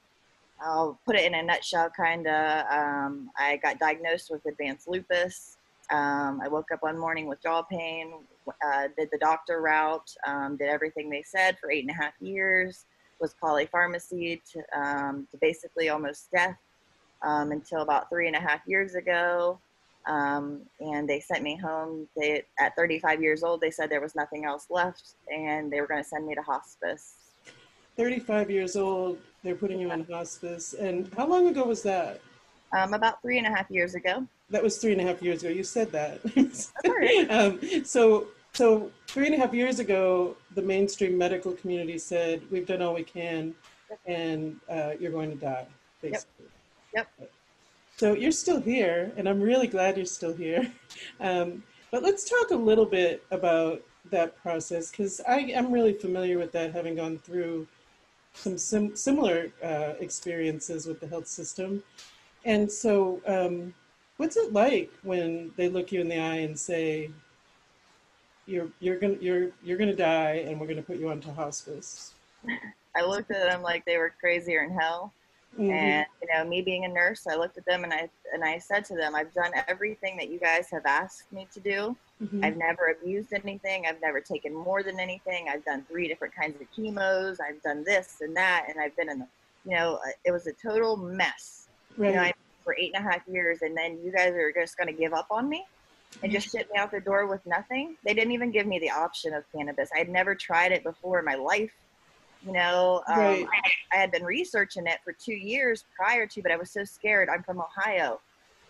I'll 0.61 0.99
put 1.05 1.15
it 1.15 1.25
in 1.25 1.35
a 1.35 1.43
nutshell, 1.43 1.89
kind 1.95 2.25
of. 2.27 2.65
Um, 2.71 3.29
I 3.37 3.57
got 3.57 3.79
diagnosed 3.79 4.31
with 4.31 4.45
advanced 4.45 4.87
lupus. 4.87 5.57
Um, 5.91 6.41
I 6.43 6.47
woke 6.47 6.71
up 6.71 6.83
one 6.83 6.97
morning 6.97 7.27
with 7.27 7.41
jaw 7.41 7.61
pain, 7.61 8.13
uh, 8.65 8.87
did 8.97 9.09
the 9.11 9.17
doctor 9.19 9.61
route, 9.61 10.09
um, 10.25 10.57
did 10.57 10.67
everything 10.67 11.09
they 11.09 11.23
said 11.23 11.57
for 11.59 11.71
eight 11.71 11.85
and 11.85 11.91
a 11.91 11.93
half 11.93 12.13
years, 12.19 12.85
was 13.21 13.35
polypharmacy 13.41 14.41
to, 14.51 14.79
um, 14.79 15.27
to 15.31 15.37
basically 15.37 15.89
almost 15.89 16.29
death 16.31 16.57
um, 17.21 17.51
until 17.51 17.81
about 17.81 18.09
three 18.09 18.27
and 18.27 18.35
a 18.35 18.39
half 18.39 18.61
years 18.67 18.95
ago. 18.95 19.59
Um, 20.07 20.61
and 20.79 21.07
they 21.07 21.19
sent 21.19 21.43
me 21.43 21.57
home. 21.57 22.07
They, 22.15 22.43
at 22.59 22.75
35 22.75 23.21
years 23.21 23.43
old, 23.43 23.59
they 23.59 23.71
said 23.71 23.89
there 23.89 24.01
was 24.01 24.15
nothing 24.15 24.45
else 24.45 24.67
left, 24.69 25.15
and 25.29 25.71
they 25.71 25.81
were 25.81 25.87
going 25.87 26.01
to 26.01 26.07
send 26.07 26.25
me 26.25 26.33
to 26.35 26.41
hospice. 26.41 27.15
35 27.97 28.49
years 28.49 28.75
old, 28.75 29.17
they're 29.43 29.55
putting 29.55 29.79
you 29.79 29.91
in 29.91 30.05
hospice. 30.05 30.73
And 30.73 31.11
how 31.17 31.27
long 31.27 31.47
ago 31.47 31.65
was 31.65 31.81
that? 31.83 32.21
Um, 32.71 32.93
about 32.93 33.21
three 33.21 33.37
and 33.37 33.47
a 33.47 33.49
half 33.49 33.69
years 33.69 33.95
ago. 33.95 34.25
That 34.49 34.63
was 34.63 34.77
three 34.77 34.93
and 34.93 35.01
a 35.01 35.03
half 35.03 35.21
years 35.21 35.43
ago. 35.43 35.51
You 35.51 35.63
said 35.63 35.91
that. 35.91 36.21
right. 36.87 37.27
um, 37.29 37.59
so, 37.83 38.27
so 38.53 38.91
three 39.07 39.25
and 39.25 39.35
a 39.35 39.37
half 39.37 39.53
years 39.53 39.79
ago, 39.79 40.37
the 40.55 40.61
mainstream 40.61 41.17
medical 41.17 41.53
community 41.53 41.97
said, 41.97 42.41
"We've 42.51 42.65
done 42.65 42.81
all 42.81 42.93
we 42.93 43.03
can, 43.03 43.55
and 44.05 44.57
uh, 44.69 44.91
you're 44.99 45.11
going 45.11 45.31
to 45.31 45.37
die." 45.37 45.65
Basically. 46.01 46.45
Yep. 46.45 46.51
So 47.97 48.13
you're 48.13 48.31
still 48.31 48.61
here, 48.61 49.11
and 49.17 49.27
I'm 49.27 49.41
really 49.41 49.67
glad 49.67 49.97
you're 49.97 50.05
still 50.05 50.33
here. 50.33 50.71
Um, 51.19 51.63
but 51.91 52.03
let's 52.03 52.29
talk 52.29 52.51
a 52.51 52.55
little 52.55 52.85
bit 52.85 53.23
about 53.31 53.81
that 54.11 54.37
process 54.37 54.91
because 54.91 55.21
I 55.27 55.39
am 55.39 55.71
really 55.71 55.93
familiar 55.93 56.37
with 56.37 56.51
that, 56.51 56.73
having 56.73 56.95
gone 56.95 57.17
through 57.17 57.67
some 58.33 58.57
sim- 58.57 58.95
similar 58.95 59.51
uh, 59.63 59.93
experiences 59.99 60.85
with 60.85 60.99
the 60.99 61.07
health 61.07 61.27
system. 61.27 61.83
And 62.45 62.71
so, 62.71 63.21
um, 63.25 63.73
what's 64.17 64.37
it 64.37 64.53
like 64.53 64.91
when 65.03 65.51
they 65.55 65.69
look 65.69 65.91
you 65.91 66.01
in 66.01 66.09
the 66.09 66.19
eye 66.19 66.37
and 66.37 66.57
say, 66.57 67.09
"You're 68.45 68.69
you're 68.79 68.99
gonna 68.99 69.17
you're 69.19 69.49
you're 69.63 69.77
gonna 69.77 69.95
die, 69.95 70.45
and 70.47 70.59
we're 70.59 70.67
gonna 70.67 70.83
put 70.83 70.97
you 70.97 71.09
onto 71.09 71.31
hospice"? 71.31 72.13
I 72.95 73.01
looked 73.01 73.31
at 73.31 73.49
them 73.49 73.61
like 73.61 73.85
they 73.85 73.97
were 73.97 74.13
crazier 74.19 74.63
in 74.63 74.71
hell. 74.71 75.13
Mhm. 75.57 75.71
And 75.71 76.05
you 76.21 76.27
know, 76.33 76.43
me 76.45 76.61
being 76.61 76.85
a 76.85 76.87
nurse, 76.87 77.25
I 77.27 77.35
looked 77.35 77.57
at 77.57 77.65
them 77.65 77.83
and 77.83 77.93
I 77.93 78.09
and 78.33 78.43
I 78.43 78.57
said 78.59 78.85
to 78.85 78.95
them, 78.95 79.15
"I've 79.15 79.33
done 79.33 79.51
everything 79.67 80.17
that 80.17 80.29
you 80.29 80.39
guys 80.39 80.69
have 80.71 80.85
asked 80.85 81.31
me 81.31 81.47
to 81.53 81.59
do. 81.59 81.95
Mhm. 82.21 82.43
I've 82.43 82.57
never 82.57 82.87
abused 82.87 83.33
anything. 83.33 83.85
I've 83.85 84.01
never 84.01 84.21
taken 84.21 84.53
more 84.53 84.83
than 84.83 84.99
anything. 84.99 85.49
I've 85.49 85.63
done 85.65 85.83
three 85.85 86.07
different 86.07 86.35
kinds 86.35 86.59
of 86.61 86.67
chemos. 86.75 87.39
I've 87.39 87.61
done 87.61 87.83
this 87.83 88.21
and 88.21 88.35
that, 88.35 88.65
and 88.69 88.79
I've 88.79 88.95
been 88.95 89.09
in 89.09 89.19
the, 89.19 89.27
you 89.65 89.75
know, 89.75 89.95
uh, 90.05 90.09
it 90.25 90.31
was 90.31 90.47
a 90.47 90.53
total 90.53 90.97
mess. 90.97 91.67
right. 91.97 92.09
You 92.09 92.15
know, 92.15 92.21
I, 92.21 92.33
for 92.63 92.75
eight 92.77 92.93
and 92.93 93.05
a 93.05 93.09
half 93.09 93.27
years, 93.27 93.61
and 93.61 93.75
then 93.75 93.99
you 94.03 94.11
guys 94.11 94.33
are 94.33 94.51
just 94.51 94.77
going 94.77 94.87
to 94.87 94.93
give 94.93 95.13
up 95.13 95.27
on 95.31 95.47
me 95.49 95.65
and 96.21 96.31
just 96.31 96.51
ship 96.51 96.69
me 96.71 96.77
out 96.77 96.91
the 96.91 96.99
door 96.99 97.25
with 97.27 97.45
nothing. 97.45 97.97
They 98.03 98.13
didn't 98.13 98.33
even 98.33 98.51
give 98.51 98.67
me 98.67 98.79
the 98.79 98.91
option 98.91 99.33
of 99.33 99.43
cannabis. 99.51 99.89
I 99.95 99.99
had 99.99 100.09
never 100.09 100.35
tried 100.35 100.71
it 100.71 100.83
before 100.83 101.19
in 101.19 101.25
my 101.25 101.35
life. 101.35 101.71
You 102.47 102.53
know, 102.53 103.03
um, 103.09 103.17
Right. 103.17 103.45
I, 103.91 103.95
I 103.97 103.99
had 103.99 104.11
been 104.11 104.23
researching 104.23 104.87
it 104.87 104.99
for 105.03 105.11
two 105.13 105.33
years 105.33 105.83
prior 105.97 106.25
to, 106.27 106.41
but 106.41 106.51
I 106.51 106.55
was 106.55 106.71
so 106.71 106.85
scared. 106.85 107.27
I'm 107.29 107.43
from 107.43 107.59
Ohio. 107.59 108.21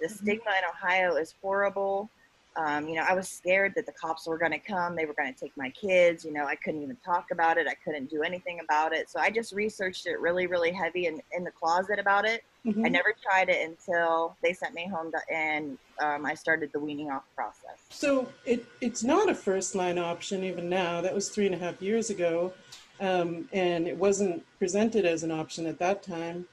The 0.01 0.07
Mhm. 0.07 0.11
stigma 0.11 0.51
in 0.57 0.65
Ohio 0.67 1.15
is 1.15 1.35
horrible. 1.41 2.09
Um, 2.55 2.87
you 2.87 2.95
know, 2.95 3.05
I 3.07 3.13
was 3.13 3.29
scared 3.29 3.73
that 3.75 3.85
the 3.85 3.91
cops 3.91 4.27
were 4.27 4.39
going 4.39 4.51
to 4.51 4.57
come. 4.59 4.95
They 4.95 5.05
were 5.05 5.13
going 5.13 5.31
to 5.31 5.39
take 5.39 5.55
my 5.55 5.69
kids. 5.69 6.25
You 6.25 6.33
know, 6.33 6.45
I 6.45 6.55
couldn't 6.55 6.81
even 6.81 6.97
talk 7.05 7.29
about 7.31 7.59
it. 7.59 7.67
I 7.67 7.75
couldn't 7.85 8.09
do 8.09 8.23
anything 8.23 8.59
about 8.63 8.93
it. 8.93 9.11
So 9.11 9.19
I 9.19 9.29
just 9.29 9.53
researched 9.53 10.07
it 10.07 10.19
really, 10.19 10.47
really 10.47 10.71
heavy 10.71 11.05
and 11.05 11.21
in 11.33 11.43
the 11.43 11.51
closet 11.51 11.99
about 11.99 12.25
it. 12.25 12.43
Mhm. 12.65 12.83
I 12.83 12.89
never 12.89 13.13
tried 13.21 13.49
it 13.49 13.63
until 13.67 14.35
they 14.41 14.53
sent 14.53 14.73
me 14.73 14.87
home 14.87 15.11
to, 15.11 15.19
and 15.33 15.77
um, 16.01 16.25
I 16.25 16.33
started 16.33 16.71
the 16.73 16.79
weaning 16.79 17.11
off 17.11 17.23
process. 17.35 17.79
So 17.89 18.27
it, 18.43 18.65
it's 18.81 19.03
not 19.03 19.29
a 19.29 19.35
first 19.35 19.75
line 19.75 19.99
option 19.99 20.43
even 20.43 20.67
now. 20.67 20.99
That 21.01 21.13
was 21.13 21.29
three 21.29 21.45
and 21.45 21.53
a 21.55 21.59
half 21.59 21.79
years 21.81 22.09
ago. 22.09 22.53
Um, 22.99 23.47
and 23.53 23.87
it 23.87 23.95
wasn't 23.95 24.43
presented 24.57 25.05
as 25.05 25.23
an 25.23 25.31
option 25.31 25.65
at 25.67 25.77
that 25.79 26.01
time. 26.03 26.45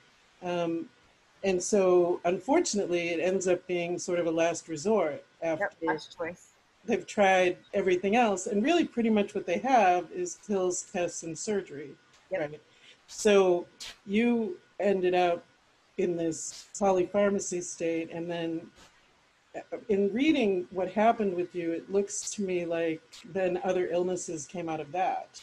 Um, 0.42 0.88
and 1.42 1.62
so 1.62 2.20
unfortunately, 2.24 3.08
it 3.10 3.20
ends 3.20 3.46
up 3.48 3.66
being 3.66 3.98
sort 3.98 4.18
of 4.18 4.26
a 4.26 4.30
last 4.30 4.68
resort 4.68 5.24
after 5.42 5.68
Yep, 5.82 5.92
last 5.92 6.16
choice. 6.18 6.48
they've 6.84 7.06
tried 7.06 7.56
everything 7.72 8.16
else. 8.16 8.46
And 8.46 8.62
really, 8.62 8.84
pretty 8.84 9.10
much 9.10 9.34
what 9.34 9.46
they 9.46 9.58
have 9.58 10.10
is 10.12 10.38
pills, 10.46 10.86
tests, 10.92 11.22
and 11.22 11.38
surgery. 11.38 11.90
Yep. 12.30 12.40
Right. 12.40 12.60
So 13.06 13.66
you 14.06 14.58
ended 14.80 15.14
up 15.14 15.44
in 15.98 16.16
this 16.16 16.66
polypharmacy 16.78 17.62
state, 17.62 18.10
and 18.10 18.30
then 18.30 18.66
uh, 19.54 19.78
in 19.88 20.12
reading 20.12 20.66
what 20.70 20.90
happened 20.90 21.34
with 21.34 21.54
you, 21.54 21.72
it 21.72 21.90
looks 21.90 22.30
to 22.32 22.42
me 22.42 22.64
like 22.64 23.02
then 23.32 23.60
other 23.64 23.88
illnesses 23.88 24.46
came 24.46 24.68
out 24.68 24.80
of 24.80 24.90
that. 24.92 25.40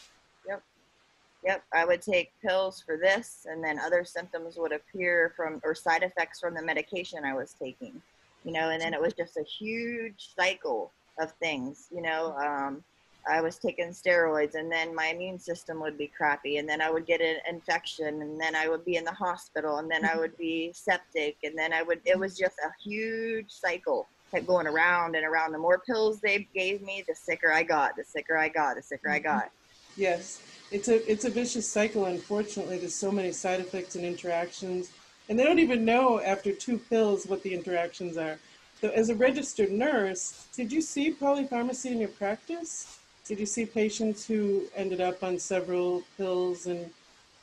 Yep. 1.44 1.64
I 1.74 1.86
would 1.86 2.02
take 2.02 2.32
pills 2.42 2.82
for 2.86 2.98
this, 2.98 3.48
and 3.50 3.64
then 3.64 3.80
other 3.80 4.04
symptoms 4.04 4.58
would 4.58 4.72
appear 4.72 5.34
from 5.36 5.60
or 5.64 5.74
side 5.74 6.04
effects 6.04 6.40
from 6.40 6.54
the 6.54 6.62
medication 6.62 7.26
I 7.26 7.34
was 7.34 7.56
taking. 7.58 8.02
You 8.44 8.54
know, 8.54 8.70
and 8.70 8.82
then 8.82 8.94
it 8.94 9.02
was 9.02 9.14
just 9.14 9.38
a 9.38 9.44
huge 9.44 10.30
cycle 10.38 10.92
of 11.20 11.32
things. 11.34 11.88
You 11.94 12.02
know, 12.02 12.36
um, 12.38 12.84
I 13.30 13.42
was 13.42 13.58
taking 13.58 13.90
steroids, 13.90 14.56
and 14.56 14.72
then 14.72 14.96
my 14.96 15.08
immune 15.08 15.40
system 15.40 15.80
would 15.82 15.98
be 15.98 16.08
crappy, 16.08 16.58
and 16.58 16.68
then 16.68 16.82
I 16.82 16.92
would 16.92 17.06
get 17.06 17.22
an 17.22 17.38
infection, 17.50 18.22
and 18.22 18.40
then 18.40 18.56
I 18.56 18.68
would 18.68 18.86
be 18.86 18.96
in 18.96 19.04
the 19.04 19.12
hospital, 19.12 19.78
and 19.78 19.90
then 19.90 20.06
I 20.06 20.18
would 20.18 20.38
be 20.38 20.72
septic, 20.74 21.38
and 21.44 21.58
then 21.58 21.74
I 21.74 21.82
would. 21.82 22.02
It 22.06 22.18
was 22.18 22.38
just 22.38 22.58
a 22.60 22.72
huge 22.84 23.52
cycle 23.52 24.08
kept 24.32 24.48
going 24.48 24.68
around 24.68 25.16
and 25.16 25.26
around. 25.26 25.52
The 25.52 25.58
more 25.58 25.80
pills 25.80 26.22
they 26.22 26.48
gave 26.56 26.82
me, 26.82 27.04
the 27.08 27.14
sicker 27.14 27.52
I 27.52 27.64
got. 27.64 27.96
The 27.96 28.04
sicker 28.04 28.38
I 28.38 28.50
got. 28.50 28.78
The 28.78 28.82
sicker 28.82 29.10
I 29.10 29.20
got. 29.20 29.52
Yes, 29.98 30.42
it's 30.72 30.88
a 30.88 31.12
it's 31.12 31.26
a 31.26 31.30
vicious 31.30 31.68
cycle. 31.68 32.06
Unfortunately, 32.06 32.78
there's 32.78 32.96
so 32.96 33.12
many 33.12 33.32
side 33.32 33.60
effects 33.60 33.96
and 33.96 34.06
interactions, 34.06 34.92
and 35.30 35.38
they 35.38 35.44
don't 35.44 35.60
even 35.60 35.84
know 35.86 36.22
after 36.22 36.54
two 36.54 36.78
pills 36.78 37.26
what 37.26 37.44
the 37.44 37.54
interactions 37.54 38.18
are. 38.18 38.40
So, 38.80 38.90
as 38.90 39.10
a 39.10 39.16
registered 39.16 39.72
nurse, 39.72 40.48
did 40.56 40.72
you 40.72 40.82
see 40.82 41.12
polypharmacy 41.14 41.92
in 41.92 42.00
your 42.00 42.10
practice? 42.10 42.98
Did 43.26 43.40
you 43.40 43.46
see 43.46 43.66
patients 43.66 44.26
who 44.26 44.64
ended 44.76 45.02
up 45.02 45.24
on 45.24 45.38
several 45.38 46.04
pills 46.18 46.66
and? 46.66 46.90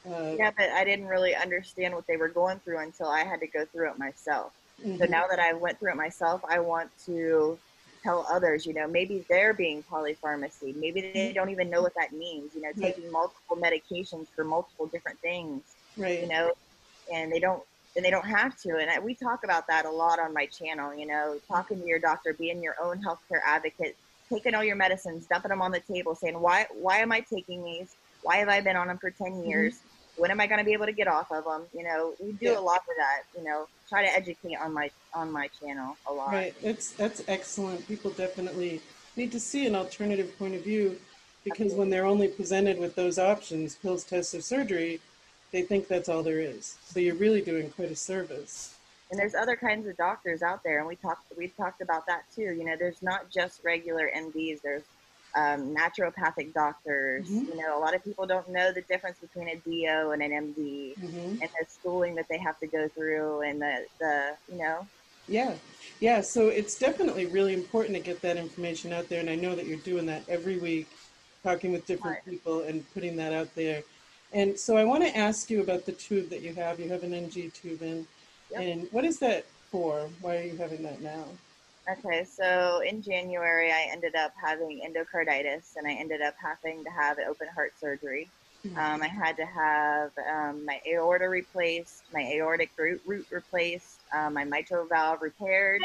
Uh, 0.08 0.34
Yeah, 0.38 0.50
but 0.56 0.70
I 0.70 0.84
didn't 0.84 1.06
really 1.06 1.34
understand 1.34 1.94
what 1.94 2.06
they 2.06 2.16
were 2.16 2.28
going 2.28 2.60
through 2.60 2.78
until 2.78 3.08
I 3.08 3.24
had 3.24 3.40
to 3.40 3.46
go 3.46 3.64
through 3.66 3.90
it 3.90 3.98
myself. 3.98 4.52
So 4.80 4.88
mhm. 4.88 5.10
now 5.10 5.26
that 5.26 5.40
I 5.40 5.52
went 5.52 5.78
through 5.78 5.90
it 5.90 5.96
myself, 5.96 6.40
I 6.48 6.60
want 6.60 6.90
to 7.06 7.58
tell 8.08 8.26
others, 8.30 8.64
you 8.64 8.72
know, 8.72 8.88
maybe 8.88 9.24
they're 9.28 9.52
being 9.52 9.82
polypharmacy. 9.82 10.74
Maybe 10.76 11.00
they 11.00 11.12
mm-hmm. 11.12 11.34
don't 11.34 11.50
even 11.50 11.68
know 11.68 11.82
what 11.82 11.94
that 11.94 12.12
means, 12.12 12.54
you 12.54 12.62
know, 12.62 12.68
Right. 12.68 12.94
taking 12.94 13.12
multiple 13.12 13.56
medications 13.56 14.28
for 14.34 14.44
multiple 14.44 14.86
different 14.86 15.18
things, 15.20 15.62
right. 15.96 16.20
you 16.22 16.28
know, 16.28 16.52
and 17.12 17.30
they 17.30 17.40
don't 17.40 17.62
and 17.96 18.04
they 18.04 18.10
don't 18.10 18.26
have 18.26 18.56
to. 18.60 18.76
And 18.76 18.88
I, 18.90 18.98
we 19.00 19.14
talk 19.14 19.44
about 19.44 19.66
that 19.66 19.84
a 19.84 19.90
lot 19.90 20.18
on 20.20 20.32
my 20.32 20.46
channel, 20.46 20.94
you 20.94 21.06
know, 21.06 21.38
talking 21.48 21.80
to 21.80 21.86
your 21.86 21.98
doctor, 21.98 22.32
being 22.32 22.62
your 22.62 22.76
own 22.80 23.02
healthcare 23.02 23.40
advocate, 23.44 23.96
taking 24.32 24.54
all 24.54 24.62
your 24.62 24.76
medicines, 24.76 25.26
dumping 25.26 25.48
them 25.48 25.60
on 25.60 25.72
the 25.72 25.80
table, 25.80 26.14
saying, 26.14 26.38
why, 26.38 26.66
why 26.72 26.98
am 26.98 27.10
I 27.10 27.20
taking 27.20 27.64
these? 27.64 27.96
Why 28.22 28.36
have 28.36 28.48
I 28.48 28.60
been 28.60 28.76
on 28.76 28.86
them 28.86 28.98
for 28.98 29.10
10 29.10 29.32
mm-hmm. 29.32 29.48
years? 29.48 29.80
When 30.16 30.30
am 30.30 30.40
I 30.40 30.46
going 30.46 30.58
to 30.58 30.64
be 30.64 30.74
able 30.74 30.86
to 30.86 30.92
get 30.92 31.08
off 31.08 31.32
of 31.32 31.44
them? 31.44 31.62
You 31.74 31.84
know, 31.84 32.14
we 32.20 32.32
do 32.32 32.46
Yeah. 32.46 32.58
a 32.58 32.60
lot 32.60 32.82
of 32.82 32.96
that, 32.98 33.22
you 33.36 33.42
know, 33.42 33.66
try 33.88 34.04
to 34.04 34.12
educate 34.12 34.56
on 34.56 34.72
my, 34.72 34.90
on 35.14 35.30
my 35.32 35.48
channel 35.60 35.96
a 36.08 36.12
lot. 36.12 36.32
Right. 36.32 36.54
That's 36.62 36.90
that's 36.92 37.22
excellent. 37.28 37.86
People 37.88 38.10
definitely 38.10 38.80
need 39.16 39.32
to 39.32 39.40
see 39.40 39.66
an 39.66 39.74
alternative 39.74 40.36
point 40.38 40.54
of 40.54 40.62
view 40.62 40.98
because 41.44 41.72
when 41.72 41.88
they're 41.90 42.06
only 42.06 42.28
presented 42.28 42.78
with 42.78 42.94
those 42.94 43.18
options, 43.18 43.74
pills, 43.76 44.04
tests, 44.04 44.34
or 44.34 44.40
surgery, 44.40 45.00
they 45.52 45.62
think 45.62 45.88
that's 45.88 46.08
all 46.08 46.22
there 46.22 46.40
is. 46.40 46.76
So 46.84 47.00
you're 47.00 47.14
really 47.14 47.40
doing 47.40 47.70
quite 47.70 47.90
a 47.90 47.96
service. 47.96 48.74
and 49.10 49.18
there's 49.18 49.34
other 49.34 49.56
kinds 49.56 49.86
of 49.86 49.96
doctors 49.96 50.42
out 50.42 50.62
there 50.62 50.78
and 50.78 50.86
we 50.86 50.96
talked 50.96 51.24
we 51.36 51.48
talked 51.48 51.80
about 51.80 52.06
that 52.06 52.24
too 52.34 52.50
you 52.58 52.64
know 52.64 52.76
there's 52.76 53.02
not 53.02 53.30
just 53.30 53.64
regular 53.64 54.10
mds 54.14 54.60
there's 54.60 54.82
um, 55.36 55.74
naturopathic 55.74 56.52
doctors 56.54 57.28
Mhm. 57.28 57.48
you 57.48 57.56
know 57.56 57.78
a 57.78 57.80
lot 57.80 57.94
of 57.94 58.02
people 58.04 58.26
don't 58.26 58.48
know 58.48 58.72
the 58.72 58.82
difference 58.88 59.18
between 59.20 59.48
a 59.48 59.56
do 59.64 60.10
and 60.12 60.22
an 60.22 60.30
md 60.30 60.94
hmm 60.96 61.36
and 61.40 61.50
the 61.60 61.66
schooling 61.68 62.14
that 62.14 62.26
they 62.30 62.38
have 62.38 62.58
to 62.58 62.66
go 62.66 62.88
through 62.96 63.42
and 63.42 63.60
the, 63.60 63.86
the 64.00 64.30
you 64.48 64.58
know 64.58 64.88
Yeah. 65.28 65.54
Yeah. 66.00 66.20
So 66.22 66.48
it's 66.48 66.78
definitely 66.78 67.26
really 67.26 67.52
important 67.52 67.94
to 67.96 68.02
get 68.02 68.22
that 68.22 68.36
information 68.36 68.92
out 68.92 69.08
there. 69.08 69.20
And 69.20 69.28
I 69.28 69.34
know 69.34 69.54
that 69.54 69.66
you're 69.66 69.76
doing 69.78 70.06
that 70.06 70.22
every 70.28 70.58
week, 70.58 70.88
talking 71.44 71.72
with 71.72 71.86
different 71.86 72.16
Right. 72.16 72.24
people 72.24 72.62
and 72.62 72.82
putting 72.94 73.16
that 73.16 73.32
out 73.32 73.54
there. 73.54 73.82
And 74.32 74.58
so 74.58 74.76
I 74.76 74.84
want 74.84 75.04
to 75.04 75.16
ask 75.16 75.50
you 75.50 75.60
about 75.60 75.86
the 75.86 75.92
tube 75.92 76.30
that 76.30 76.42
you 76.42 76.54
have. 76.54 76.80
You 76.80 76.88
have 76.90 77.02
an 77.02 77.14
NG 77.14 77.50
tube 77.50 77.82
in. 77.82 78.06
Yep. 78.50 78.62
And 78.62 78.88
what 78.90 79.04
is 79.04 79.18
that 79.18 79.44
for? 79.70 80.08
Why 80.20 80.36
are 80.38 80.42
you 80.42 80.56
having 80.56 80.82
that 80.82 81.02
now? 81.02 81.24
Okay 81.90 82.24
so 82.24 82.80
in 82.86 83.02
january 83.02 83.72
i 83.72 83.88
ended 83.92 84.14
up 84.16 84.32
having 84.42 84.80
endocarditis 84.86 85.72
and 85.76 85.86
i 85.86 85.92
ended 85.94 86.20
up 86.22 86.34
having 86.42 86.84
to 86.84 86.90
have 86.90 87.18
open 87.28 87.48
heart 87.54 87.72
surgery 87.78 88.30
Um, 88.76 89.02
I 89.02 89.08
had 89.08 89.36
to 89.38 89.46
have 89.46 90.12
um, 90.32 90.64
my 90.66 90.80
aorta 90.86 91.28
replaced, 91.28 92.04
my 92.12 92.22
aortic 92.34 92.70
root, 92.78 93.02
root 93.06 93.26
replaced, 93.30 94.00
uh, 94.16 94.30
my 94.30 94.44
mitral 94.44 94.86
valve 94.88 95.20
repaired, 95.22 95.82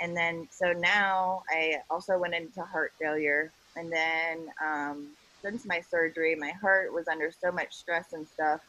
and 0.00 0.16
then 0.16 0.48
so 0.50 0.72
now 0.72 1.42
I 1.50 1.76
also 1.90 2.18
went 2.18 2.34
into 2.34 2.62
heart 2.62 2.92
failure. 3.00 3.52
And 3.76 3.92
then 3.92 4.48
um, 4.64 5.16
since 5.44 5.64
my 5.66 5.80
surgery, 5.80 6.36
my 6.36 6.52
heart 6.62 6.92
was 6.94 7.08
under 7.08 7.30
so 7.32 7.52
much 7.52 7.74
stress 7.74 8.12
and 8.12 8.28
stuff. 8.28 8.60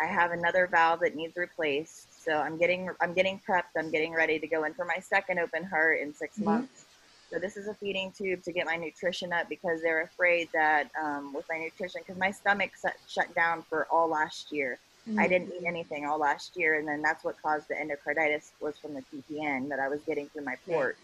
I 0.00 0.06
have 0.06 0.32
another 0.32 0.68
valve 0.70 1.00
that 1.02 1.16
needs 1.16 1.36
replaced, 1.36 2.11
so 2.22 2.38
I'm 2.38 2.58
getting 2.58 2.88
I'm 3.00 3.14
getting 3.14 3.40
prepped. 3.48 3.74
I'm 3.76 3.90
getting 3.90 4.12
ready 4.12 4.38
to 4.38 4.46
go 4.46 4.64
in 4.64 4.74
for 4.74 4.84
my 4.84 4.98
second 5.00 5.38
open 5.38 5.64
heart 5.64 6.00
in 6.00 6.14
6 6.14 6.38
Mhm. 6.38 6.44
months. 6.44 6.86
So 7.32 7.38
this 7.38 7.56
is 7.56 7.66
a 7.66 7.74
feeding 7.74 8.12
tube 8.12 8.42
to 8.42 8.52
get 8.52 8.66
my 8.66 8.76
nutrition 8.76 9.32
up 9.32 9.48
because 9.48 9.80
they're 9.80 10.02
afraid 10.02 10.50
that 10.52 10.90
um, 11.00 11.32
with 11.32 11.46
my 11.48 11.58
nutrition, 11.58 12.02
because 12.06 12.18
my 12.18 12.30
stomach 12.30 12.72
shut, 12.80 12.94
shut 13.08 13.34
down 13.34 13.62
for 13.70 13.86
all 13.90 14.06
last 14.08 14.52
year. 14.52 14.78
I 15.18 15.26
didn't 15.26 15.52
eat 15.52 15.66
anything 15.66 16.06
all 16.06 16.18
last 16.18 16.56
year, 16.56 16.78
and 16.78 16.86
then 16.86 17.02
that's 17.02 17.24
what 17.24 17.40
caused 17.42 17.68
the 17.68 17.74
endocarditis 17.74 18.52
was 18.60 18.78
from 18.78 18.94
the 18.94 19.02
TPN 19.10 19.68
that 19.68 19.80
I 19.80 19.88
was 19.88 20.00
getting 20.02 20.28
through 20.28 20.44
my 20.44 20.56
port. 20.66 20.96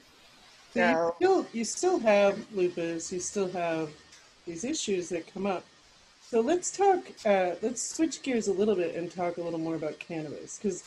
So 0.74 0.84
you 0.88 1.12
still 1.16 1.46
you 1.52 1.64
still 1.64 1.98
have 2.00 2.38
lupus. 2.54 3.12
You 3.12 3.20
still 3.20 3.50
have 3.50 3.90
these 4.46 4.64
issues 4.64 5.08
that 5.08 5.32
come 5.32 5.46
up. 5.46 5.64
So 6.30 6.40
let's 6.40 6.70
talk. 6.70 7.04
Uh, 7.24 7.54
let's 7.62 7.82
switch 7.82 8.22
gears 8.22 8.48
a 8.48 8.52
little 8.52 8.76
bit 8.76 8.94
and 8.94 9.10
talk 9.10 9.38
a 9.38 9.42
little 9.42 9.58
more 9.58 9.74
about 9.76 9.98
cannabis 9.98 10.58
because 10.58 10.84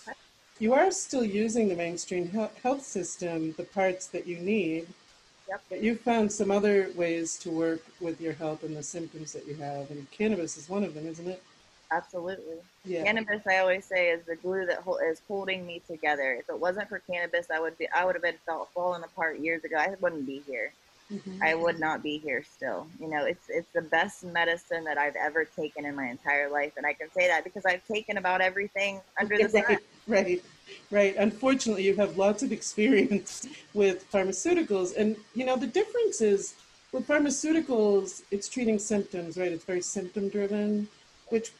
you 0.61 0.75
are 0.75 0.91
still 0.91 1.25
using 1.25 1.67
the 1.67 1.75
mainstream 1.75 2.29
health 2.61 2.85
system, 2.85 3.51
the 3.57 3.63
parts 3.63 4.05
that 4.07 4.27
you 4.27 4.37
need. 4.37 4.87
Yep. 5.49 5.61
But 5.69 5.83
you've 5.83 5.99
found 6.01 6.31
some 6.31 6.51
other 6.51 6.91
ways 6.95 7.35
to 7.39 7.49
work 7.49 7.81
with 7.99 8.21
your 8.21 8.33
health 8.33 8.63
and 8.63 8.77
the 8.77 8.83
symptoms 8.83 9.33
that 9.33 9.47
you 9.47 9.55
have, 9.55 9.89
and 9.89 10.09
cannabis 10.11 10.57
is 10.57 10.69
one 10.69 10.83
of 10.83 10.93
them, 10.93 11.07
isn't 11.07 11.27
it? 11.27 11.41
Absolutely. 11.91 12.57
Yeah. 12.85 13.03
Cannabis, 13.03 13.41
I 13.47 13.57
always 13.57 13.85
say, 13.85 14.11
is 14.11 14.23
the 14.23 14.35
glue 14.35 14.67
that 14.67 14.83
is 15.09 15.21
holding 15.27 15.65
me 15.65 15.81
together. 15.87 16.33
If 16.33 16.47
it 16.47 16.59
wasn't 16.59 16.87
for 16.89 16.99
cannabis, 16.99 17.49
I 17.49 17.59
would 17.59 17.77
be 17.79 17.89
I 17.89 18.05
would 18.05 18.15
have 18.15 18.21
been 18.21 18.37
felt 18.45 18.69
falling 18.73 19.03
apart 19.03 19.39
years 19.39 19.63
ago. 19.63 19.77
I 19.77 19.95
wouldn't 19.99 20.27
be 20.27 20.43
here. 20.45 20.73
Mhm. 21.11 21.43
I 21.43 21.55
would 21.55 21.79
not 21.79 22.01
be 22.01 22.17
here 22.17 22.43
still. 22.43 22.87
You 22.99 23.09
know, 23.09 23.25
it's 23.25 23.49
it's 23.49 23.71
the 23.73 23.81
best 23.81 24.23
medicine 24.23 24.83
that 24.85 24.97
I've 24.97 25.15
ever 25.15 25.43
taken 25.43 25.85
in 25.85 25.95
my 25.95 26.07
entire 26.07 26.49
life, 26.49 26.73
and 26.77 26.85
I 26.85 26.93
can 26.93 27.11
say 27.11 27.27
that 27.27 27.43
because 27.43 27.65
I've 27.65 27.85
taken 27.85 28.17
about 28.17 28.41
everything 28.41 29.01
under 29.19 29.37
the 29.37 29.49
sun. 29.49 29.63
right, 29.67 29.79
right, 30.07 30.43
right. 30.89 31.15
Unfortunately, 31.17 31.83
you 31.83 31.95
have 31.95 32.17
lots 32.17 32.43
of 32.43 32.51
experience 32.51 33.45
with 33.73 34.09
pharmaceuticals, 34.11 34.95
and 34.95 35.17
you 35.35 35.45
know 35.45 35.57
the 35.57 35.67
difference 35.67 36.21
is 36.21 36.53
with 36.93 37.07
pharmaceuticals, 37.07 38.21
it's 38.31 38.47
treating 38.47 38.79
symptoms, 38.79 39.37
right? 39.37 39.51
It's 39.51 39.65
very 39.65 39.81
symptom 39.81 40.29
driven. 40.29 40.87
Which, 41.29 41.51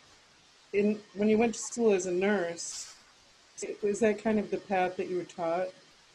in 0.73 0.99
when 1.13 1.27
you 1.27 1.37
went 1.37 1.55
to 1.55 1.59
school 1.59 1.93
as 1.93 2.05
a 2.05 2.11
nurse, 2.11 2.93
was 3.81 3.99
that 3.99 4.23
kind 4.23 4.39
of 4.39 4.49
the 4.49 4.57
path 4.57 4.95
that 4.97 5.07
you 5.07 5.17
were 5.17 5.23
taught? 5.23 5.69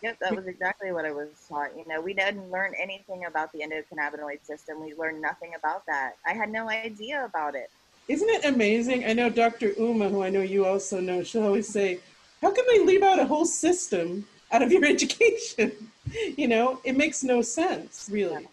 Yep, 0.06 0.18
that 0.20 0.36
was 0.36 0.46
exactly 0.46 0.92
what 0.92 1.04
I 1.04 1.10
was 1.10 1.26
taught. 1.48 1.76
You 1.76 1.84
know, 1.88 2.00
we 2.00 2.14
didn't 2.14 2.48
learn 2.48 2.74
anything 2.80 3.24
about 3.24 3.50
the 3.52 3.58
endocannabinoid 3.58 4.44
system. 4.44 4.80
We 4.80 4.94
learned 4.94 5.20
nothing 5.20 5.54
about 5.58 5.84
that. 5.86 6.12
I 6.24 6.32
had 6.32 6.48
no 6.48 6.70
idea 6.70 7.24
about 7.24 7.56
it. 7.56 7.70
Isn't 8.06 8.28
it 8.28 8.44
amazing? 8.44 9.04
I 9.04 9.14
know 9.14 9.28
Dr. 9.28 9.72
Uma, 9.76 10.08
who 10.08 10.22
I 10.22 10.30
know 10.30 10.42
you 10.42 10.64
also 10.64 11.00
know, 11.00 11.24
she'll 11.24 11.42
always 11.42 11.66
say, 11.66 11.98
How 12.40 12.52
can 12.52 12.64
they 12.68 12.84
leave 12.84 13.02
out 13.02 13.18
a 13.18 13.24
whole 13.24 13.46
system 13.46 14.24
out 14.52 14.62
of 14.62 14.70
your 14.70 14.84
education? 14.94 15.72
you 16.36 16.46
know, 16.46 16.78
it 16.84 16.96
makes 16.96 17.24
no 17.24 17.42
sense, 17.42 18.08
really. 18.08 18.46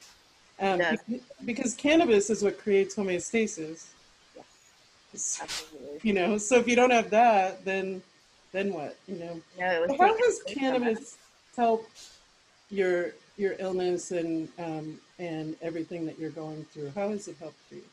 Um, 0.60 0.82
because 1.46 1.76
cannabis 1.76 2.32
is 2.32 2.42
what 2.42 2.58
creates 2.58 2.96
homeostasis. 2.96 3.90
Yes, 5.14 5.40
absolutely. 5.40 6.00
You 6.02 6.14
know, 6.14 6.40
so 6.40 6.56
if 6.56 6.68
you 6.68 6.76
don't 6.76 6.90
have 6.90 7.12
that, 7.12 7.64
then 7.64 8.02
then 8.54 8.74
what? 8.74 8.98
You 9.08 9.18
know, 9.18 9.42
No, 9.60 9.96
how 10.00 10.18
has 10.18 10.42
cannabis 10.48 11.18
helped 11.56 12.10
your 12.70 13.12
your 13.38 13.56
illness 13.60 14.12
and 14.12 14.50
um, 14.60 15.00
and 15.20 15.56
everything 15.62 16.06
that 16.08 16.20
you're 16.20 16.32
going 16.32 16.66
through? 16.66 16.92
How 16.96 17.10
has 17.10 17.28
it 17.28 17.38
helped 17.40 17.60
you? 17.72 17.84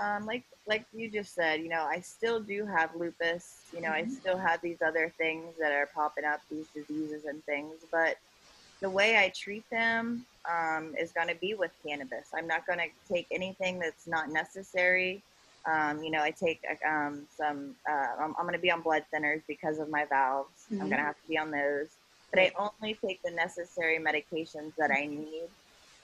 um, 0.00 0.26
like 0.26 0.44
like 0.66 0.86
you 0.92 1.10
just 1.10 1.34
said, 1.34 1.60
you 1.62 1.68
know, 1.68 1.84
I 1.84 2.00
still 2.00 2.40
do 2.40 2.66
have 2.66 2.90
lupus. 2.96 3.66
You 3.72 3.82
know, 3.82 3.90
I 3.90 4.04
Mhm. 4.04 4.16
still 4.20 4.38
have 4.38 4.60
these 4.62 4.82
other 4.82 5.12
things 5.18 5.56
that 5.60 5.72
are 5.72 5.88
popping 5.94 6.24
up, 6.24 6.40
these 6.50 6.68
diseases 6.74 7.24
and 7.26 7.44
things. 7.44 7.84
But 7.92 8.16
the 8.82 8.90
way 8.90 9.18
I 9.18 9.30
treat 9.36 9.64
them 9.70 10.26
um, 10.50 10.94
is 10.98 11.12
going 11.12 11.28
to 11.28 11.36
be 11.36 11.54
with 11.54 11.72
cannabis. 11.86 12.28
I'm 12.34 12.46
not 12.46 12.66
going 12.66 12.80
to 12.80 13.14
take 13.14 13.26
anything 13.32 13.78
that's 13.80 14.06
not 14.08 14.30
necessary. 14.30 15.24
Um, 15.70 16.02
you 16.02 16.10
know, 16.10 16.22
I 16.22 16.30
take 16.32 16.60
um, 16.88 17.26
some. 17.36 17.76
Uh, 17.90 18.22
I'm, 18.22 18.34
I'm 18.38 18.44
going 18.44 18.54
to 18.54 18.60
be 18.60 18.70
on 18.72 18.82
blood 18.82 19.04
thinners 19.14 19.42
because 19.48 19.78
of 19.78 19.90
my 19.90 20.06
valves. 20.06 20.68
I'm 20.80 20.86
Mhm. 20.86 20.90
going 20.90 21.00
to 21.00 21.06
have 21.06 21.16
to 21.20 21.28
be 21.28 21.38
on 21.38 21.50
those. 21.52 21.99
But 22.32 22.40
I 22.40 22.52
only 22.58 22.96
take 23.04 23.20
the 23.24 23.32
necessary 23.32 23.98
medications 23.98 24.72
that 24.78 24.90
I 24.90 25.06
need. 25.06 25.48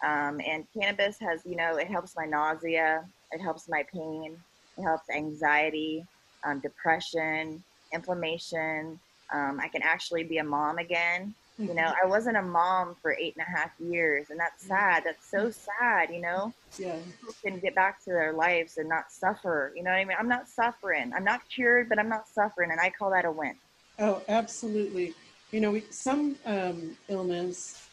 Um, 0.04 0.40
and 0.46 0.66
cannabis 0.78 1.18
has, 1.20 1.40
you 1.44 1.56
know, 1.56 1.76
it 1.76 1.88
helps 1.88 2.14
my 2.16 2.26
nausea, 2.26 3.04
it 3.32 3.40
helps 3.40 3.68
my 3.68 3.84
pain. 3.92 4.36
It 4.78 4.82
helps 4.82 5.08
anxiety, 5.08 6.04
um, 6.46 6.60
depression, 6.60 7.62
inflammation. 7.92 9.00
Um, 9.32 9.58
I 9.60 9.68
can 9.68 9.82
actually 9.82 10.24
be 10.24 10.38
a 10.38 10.44
mom 10.44 10.78
again. 10.78 11.34
You 11.58 11.74
know, 11.74 11.92
I 12.02 12.06
wasn't 12.06 12.36
a 12.36 12.42
mom 12.42 12.94
for 13.00 13.16
eight 13.18 13.34
and 13.38 13.46
a 13.46 13.58
half 13.58 13.70
years, 13.80 14.26
and 14.28 14.38
that's 14.38 14.66
sad. 14.68 15.04
That's 15.04 15.30
so 15.30 15.50
sad. 15.50 16.10
You 16.12 16.20
know, 16.20 16.52
Yeah. 16.78 16.98
people 17.20 17.34
can 17.44 17.58
get 17.60 17.74
back 17.74 18.04
to 18.04 18.10
their 18.10 18.34
lives 18.34 18.76
and 18.76 18.88
not 18.88 19.10
suffer. 19.10 19.72
You 19.74 19.82
know 19.82 19.90
what 19.90 19.96
I 19.96 20.04
mean? 20.04 20.16
I'm 20.20 20.28
not 20.28 20.46
suffering. 20.48 21.12
I'm 21.16 21.24
not 21.24 21.40
cured, 21.48 21.88
but 21.88 21.98
I'm 21.98 22.10
not 22.10 22.28
suffering, 22.28 22.70
and 22.70 22.80
I 22.80 22.90
call 22.90 23.10
that 23.12 23.24
a 23.24 23.32
win. 23.32 23.56
Oh, 23.98 24.22
absolutely. 24.28 25.14
You 25.52 25.60
know, 25.60 25.70
we, 25.72 25.84
some 25.90 26.36
um, 26.44 26.96
illness 27.08 27.86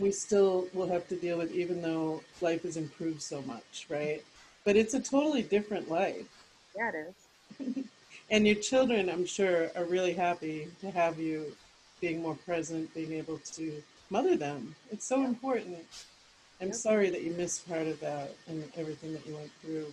we 0.00 0.10
still 0.10 0.66
will 0.72 0.88
have 0.88 1.06
to 1.08 1.16
deal 1.16 1.38
with, 1.38 1.52
even 1.52 1.82
though 1.82 2.22
life 2.40 2.62
has 2.62 2.76
improved 2.76 3.22
so 3.22 3.42
much, 3.42 3.86
right? 3.88 4.22
But 4.64 4.76
it's 4.76 4.94
a 4.94 5.00
totally 5.00 5.42
different 5.42 5.90
life. 5.90 6.26
Yeah, 6.76 6.90
it 6.94 7.14
is. 7.60 7.84
And 8.30 8.46
your 8.46 8.56
children, 8.56 9.10
I'm 9.10 9.26
sure, 9.26 9.70
are 9.76 9.84
really 9.84 10.14
happy 10.14 10.68
to 10.80 10.90
have 10.90 11.18
you 11.18 11.54
being 12.00 12.22
more 12.22 12.34
present, 12.34 12.92
being 12.94 13.12
able 13.12 13.38
to 13.56 13.82
mother 14.08 14.36
them. 14.36 14.74
It's 14.90 15.04
so 15.04 15.22
important. 15.22 15.76
I'm 16.58 16.72
sorry 16.72 17.10
that 17.10 17.22
you 17.24 17.32
missed 17.32 17.68
part 17.68 17.86
of 17.86 18.00
that 18.00 18.34
and 18.48 18.64
everything 18.74 19.12
that 19.12 19.26
you 19.26 19.34
went 19.34 19.50
through. 19.60 19.86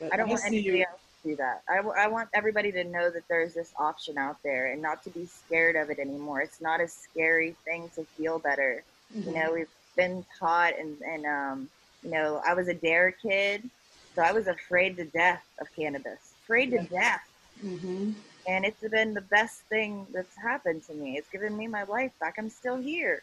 But 0.00 0.14
I 0.14 0.16
don't 0.16 0.28
want 0.30 0.40
see 0.40 0.46
anybody 0.46 0.78
you. 0.78 0.86
else 0.86 1.00
do 1.24 1.34
that. 1.36 1.62
I, 1.68 1.76
w- 1.76 1.94
I 1.96 2.06
want 2.06 2.28
everybody 2.34 2.70
to 2.72 2.84
know 2.84 3.10
that 3.10 3.26
there's 3.28 3.54
this 3.54 3.72
option 3.78 4.18
out 4.18 4.36
there 4.44 4.70
and 4.72 4.80
not 4.82 5.02
to 5.04 5.10
be 5.10 5.26
scared 5.26 5.74
of 5.74 5.90
it 5.90 5.98
anymore. 5.98 6.42
It's 6.42 6.60
not 6.60 6.80
a 6.80 6.86
scary 6.86 7.56
thing 7.64 7.90
to 7.96 8.04
feel 8.16 8.38
better. 8.38 8.84
You 9.14 9.22
Mhm. 9.22 9.34
know, 9.34 9.52
we've 9.54 9.68
been 9.96 10.24
taught, 10.38 10.78
and, 10.78 11.00
and 11.02 11.24
um, 11.26 11.70
you 12.02 12.10
know, 12.10 12.42
I 12.46 12.52
was 12.54 12.68
a 12.68 12.74
dare 12.74 13.10
kid, 13.10 13.68
so 14.14 14.22
I 14.22 14.32
was 14.32 14.46
afraid 14.46 14.96
to 14.98 15.04
death 15.06 15.44
of 15.58 15.74
cannabis. 15.74 16.34
Afraid 16.44 16.70
to 16.72 16.82
death. 16.82 17.22
Mhm. 17.64 18.14
And 18.46 18.64
it's 18.66 18.80
been 18.86 19.14
the 19.14 19.22
best 19.22 19.62
thing 19.70 20.06
that's 20.12 20.36
happened 20.36 20.84
to 20.88 20.92
me. 20.94 21.16
It's 21.16 21.30
given 21.30 21.56
me 21.56 21.66
my 21.66 21.84
life 21.84 22.12
back. 22.20 22.34
I'm 22.36 22.50
still 22.50 22.76
here. 22.76 23.22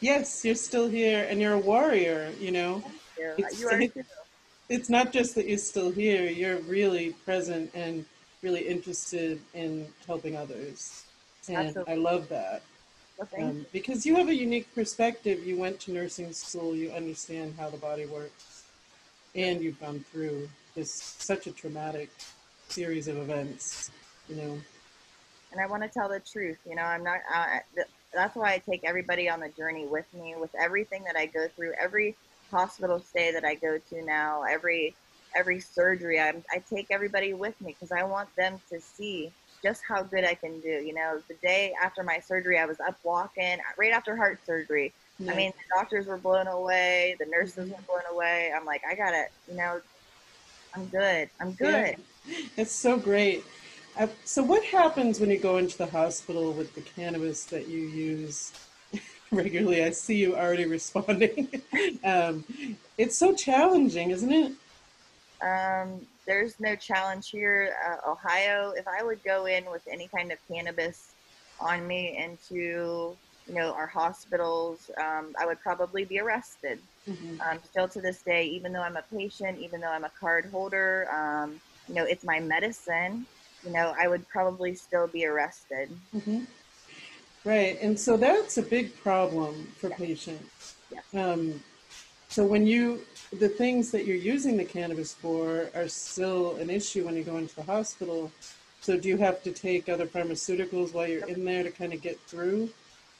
Yes, 0.00 0.44
you're 0.44 0.54
still 0.56 0.88
here 0.88 1.24
and 1.30 1.40
you're 1.40 1.52
a 1.52 1.58
warrior, 1.58 2.32
you 2.40 2.50
know. 2.50 2.82
You, 3.16 3.34
It's- 3.38 3.60
you. 3.60 4.02
it's 4.70 4.88
not 4.88 5.12
just 5.12 5.34
that 5.34 5.48
you're 5.48 5.58
still 5.58 5.90
here, 5.90 6.30
you're 6.30 6.58
really 6.60 7.10
present 7.24 7.70
and 7.74 8.06
really 8.40 8.60
interested 8.60 9.40
in 9.52 9.86
helping 10.06 10.36
others. 10.36 11.04
And 11.48 11.68
Absolutely. 11.68 11.92
I 11.92 11.96
love 11.96 12.28
that. 12.28 12.62
Um, 13.38 13.66
because 13.72 14.06
you 14.06 14.16
have 14.16 14.28
a 14.28 14.34
unique 14.34 14.72
perspective. 14.74 15.44
You 15.46 15.58
went 15.58 15.78
to 15.80 15.92
nursing 15.92 16.32
school, 16.32 16.74
you 16.74 16.90
understand 16.90 17.54
how 17.58 17.68
the 17.68 17.76
body 17.76 18.06
works, 18.06 18.64
and 19.34 19.60
you've 19.60 19.78
gone 19.78 20.04
through 20.10 20.48
this 20.74 20.90
such 20.92 21.46
a 21.46 21.52
traumatic 21.52 22.08
series 22.68 23.08
of 23.08 23.18
events, 23.18 23.90
you 24.28 24.36
know. 24.36 24.58
and 25.52 25.60
I 25.60 25.66
want 25.66 25.82
to 25.82 25.88
tell 25.90 26.08
the 26.08 26.20
truth. 26.20 26.56
You 26.66 26.76
know, 26.76 26.82
I'm 26.82 27.04
not. 27.04 27.18
Uh, 27.30 27.58
that's 28.14 28.34
why 28.36 28.54
I 28.54 28.58
take 28.58 28.84
everybody 28.84 29.28
on 29.28 29.40
the 29.40 29.50
journey 29.50 29.86
with 29.86 30.06
me, 30.14 30.34
with 30.38 30.54
everything 30.58 31.04
that 31.04 31.16
I 31.16 31.26
go 31.26 31.46
through, 31.48 31.74
every 31.78 32.16
hospital 32.50 32.98
stay 33.00 33.32
that 33.32 33.44
I 33.44 33.54
go 33.54 33.78
to 33.78 34.04
now, 34.04 34.42
every 34.42 34.94
every 35.36 35.60
surgery. 35.60 36.20
I'm, 36.20 36.42
I 36.50 36.58
take 36.58 36.88
everybody 36.90 37.34
with 37.34 37.60
me 37.60 37.76
because 37.78 37.92
I 37.92 38.02
want 38.02 38.34
them 38.36 38.60
to 38.70 38.80
see 38.80 39.30
just 39.62 39.82
how 39.86 40.02
good 40.02 40.24
I 40.24 40.34
can 40.34 40.60
do. 40.60 40.68
You 40.68 40.94
know, 40.94 41.20
the 41.28 41.34
day 41.34 41.72
after 41.80 42.02
my 42.02 42.18
surgery, 42.18 42.58
I 42.58 42.66
was 42.66 42.80
up 42.80 42.98
walking 43.04 43.58
right 43.78 43.92
after 43.92 44.16
heart 44.16 44.40
surgery. 44.44 44.92
I 45.28 45.34
mean, 45.34 45.52
the 45.52 45.76
doctors 45.76 46.06
were 46.06 46.16
blown 46.16 46.46
away, 46.46 47.14
the 47.18 47.26
nurses 47.26 47.70
were 47.70 47.82
blown 47.86 48.02
away. 48.10 48.52
I'm 48.56 48.64
like, 48.64 48.80
I 48.88 48.94
got 48.94 49.12
it. 49.12 49.30
you 49.50 49.56
know, 49.56 49.80
I'm 50.74 50.86
good. 50.86 51.28
I'm 51.40 51.52
good. 51.52 51.96
Yeah. 52.26 52.36
It's 52.58 52.72
so 52.72 52.98
great. 52.98 53.44
Uh, 53.98 54.06
so, 54.24 54.42
what 54.42 54.62
happens 54.62 55.18
when 55.18 55.30
you 55.30 55.38
go 55.38 55.56
into 55.56 55.76
the 55.78 55.86
hospital 55.86 56.52
with 56.52 56.74
the 56.74 56.82
cannabis 56.82 57.44
that 57.46 57.66
you 57.66 57.80
use 57.80 58.52
regularly? 59.32 59.84
I 59.84 59.90
see 59.90 60.16
you 60.16 60.36
already 60.36 60.64
responding. 60.64 61.48
um, 62.04 62.44
it's 62.98 63.16
so 63.16 63.34
challenging, 63.34 64.10
isn't 64.10 64.32
it? 64.32 64.52
Um, 65.42 66.00
there's 66.26 66.58
no 66.58 66.74
challenge 66.76 67.30
here. 67.30 67.74
Uh, 67.86 68.10
Ohio, 68.10 68.72
if 68.76 68.86
I 68.88 69.02
would 69.04 69.22
go 69.24 69.46
in 69.46 69.70
with 69.70 69.82
any 69.90 70.08
kind 70.08 70.32
of 70.32 70.38
cannabis 70.50 71.14
on 71.60 71.86
me 71.86 72.18
into, 72.18 73.16
you 73.46 73.54
know, 73.54 73.72
our 73.72 73.86
hospitals, 73.86 74.90
um, 75.00 75.32
I 75.38 75.46
would 75.46 75.60
probably 75.60 76.04
be 76.04 76.18
arrested. 76.18 76.78
Mhm. 77.08 77.40
Um, 77.40 77.60
still 77.64 77.88
to 77.88 78.00
this 78.00 78.22
day, 78.22 78.44
even 78.46 78.72
though 78.72 78.82
I'm 78.82 78.96
a 78.96 79.04
patient, 79.16 79.60
even 79.60 79.80
though 79.80 79.90
I'm 79.90 80.04
a 80.04 80.12
card 80.20 80.46
holder, 80.50 81.08
um, 81.12 81.60
you 81.88 81.94
know, 81.94 82.04
it's 82.04 82.24
my 82.24 82.40
medicine, 82.40 83.26
you 83.64 83.70
know, 83.72 83.94
I 83.98 84.08
would 84.08 84.28
probably 84.28 84.74
still 84.74 85.06
be 85.06 85.24
arrested. 85.24 85.90
Mhm. 86.14 86.46
Right, 87.44 87.78
and 87.80 87.98
so 87.98 88.16
that's 88.16 88.58
a 88.58 88.62
big 88.62 88.94
problem 89.02 89.66
for 89.78 89.88
patients. 89.90 90.74
Yes. 90.92 91.04
Um, 91.14 91.62
so 92.28 92.44
when 92.44 92.66
you, 92.66 93.00
the 93.38 93.48
things 93.48 93.90
that 93.92 94.04
you're 94.04 94.16
using 94.16 94.56
the 94.56 94.64
cannabis 94.64 95.14
for 95.14 95.70
are 95.74 95.88
still 95.88 96.56
an 96.56 96.68
issue 96.68 97.06
when 97.06 97.16
you 97.16 97.24
go 97.24 97.38
into 97.38 97.54
the 97.56 97.62
hospital. 97.62 98.30
So 98.82 98.98
do 98.98 99.08
you 99.08 99.16
have 99.16 99.42
to 99.42 99.52
take 99.52 99.88
other 99.88 100.06
pharmaceuticals 100.06 100.92
while 100.92 101.06
you're 101.06 101.26
in 101.26 101.44
there 101.44 101.62
to 101.62 101.70
kind 101.70 101.92
of 101.92 102.02
get 102.02 102.20
through? 102.20 102.70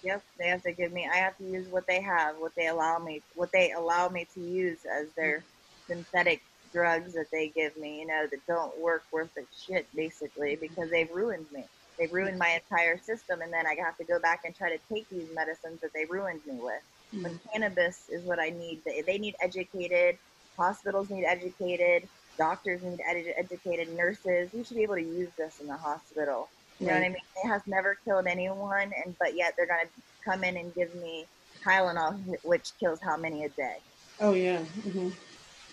Yep, 0.03 0.23
they 0.39 0.49
have 0.49 0.63
to 0.63 0.73
give 0.73 0.93
me. 0.93 1.09
I 1.11 1.17
have 1.17 1.37
to 1.39 1.45
use 1.45 1.69
what 1.69 1.87
they 1.87 2.01
have, 2.01 2.37
what 2.37 2.55
they 2.55 2.69
allow 2.69 2.99
me, 2.99 3.23
what 3.35 3.53
they 3.53 3.73
allow 3.73 4.09
me 4.09 4.27
to 4.35 4.41
use 4.41 4.79
as 4.85 5.09
their 5.11 5.43
synthetic 5.87 6.43
drugs 6.73 7.13
that 7.15 7.31
they 7.31 7.49
give 7.49 7.77
me. 7.77 8.01
You 8.01 8.07
know, 8.07 8.27
that 8.31 8.47
don't 8.47 8.79
work 8.79 9.03
worth 9.13 9.37
a 9.37 9.43
shit, 9.55 9.87
basically, 9.95 10.57
because 10.57 10.91
they've 10.91 11.11
ruined 11.11 11.47
me. 11.53 11.65
They've 12.01 12.13
ruined 12.13 12.39
my 12.39 12.59
entire 12.63 12.99
system, 12.99 13.43
and 13.43 13.53
then 13.53 13.67
I 13.67 13.77
have 13.85 13.97
to 13.99 14.05
go 14.05 14.19
back 14.19 14.41
and 14.47 14.55
try 14.55 14.71
to 14.71 14.79
take 14.93 15.09
these 15.11 15.29
medicines 15.35 15.81
that 15.83 15.91
they 15.95 16.07
ruined 16.07 16.41
me 16.47 16.55
with. 16.55 16.83
But 17.23 17.33
cannabis 17.53 18.09
is 18.09 18.25
what 18.25 18.41
I 18.41 18.49
need. 18.51 18.81
They, 18.87 19.03
they 19.03 19.19
need 19.19 19.35
educated. 19.43 20.17
Hospitals 20.57 21.11
need 21.11 21.27
educated. 21.27 22.09
Doctors 22.39 22.83
need 22.83 23.01
edu- 23.07 23.35
educated. 23.37 23.95
Nurses. 23.95 24.49
You 24.55 24.65
should 24.65 24.79
be 24.79 24.83
able 24.83 24.95
to 24.95 25.03
use 25.03 25.29
this 25.37 25.61
in 25.61 25.67
the 25.67 25.77
hospital. 25.77 26.49
You 26.79 26.87
know 26.87 26.95
what 26.95 27.03
I 27.03 27.09
mean? 27.11 27.19
It 27.45 27.49
has 27.49 27.61
never 27.67 27.99
killed 28.07 28.27
anyone, 28.27 28.93
and 29.05 29.15
but 29.19 29.37
yet 29.37 29.53
they're 29.57 29.67
gonna 29.67 29.91
come 30.25 30.43
in 30.45 30.57
and 30.57 30.75
give 30.75 30.95
me 30.95 31.27
Tylenol, 31.63 32.19
which 32.43 32.73
kills 32.81 32.99
how 33.03 33.19
many 33.19 33.45
a 33.45 33.51
day? 33.51 33.77
Oh 34.21 34.33
yeah. 34.33 34.59
hmm 34.59 35.11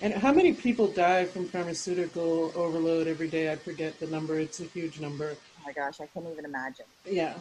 And 0.01 0.13
how 0.13 0.33
many 0.33 0.53
people 0.53 0.87
die 0.87 1.25
from 1.25 1.47
pharmaceutical 1.47 2.51
overload 2.55 3.07
every 3.07 3.29
day? 3.29 3.51
I 3.51 3.55
forget 3.55 3.99
the 3.99 4.07
number. 4.07 4.37
It's 4.39 4.59
a 4.59 4.65
huge 4.65 4.99
number. 4.99 5.37
My 5.67 5.73
gosh, 5.73 5.99
I 5.99 6.06
can't 6.06 6.25
even 6.32 6.45
imagine. 6.45 6.86
Yeah, 7.06 7.34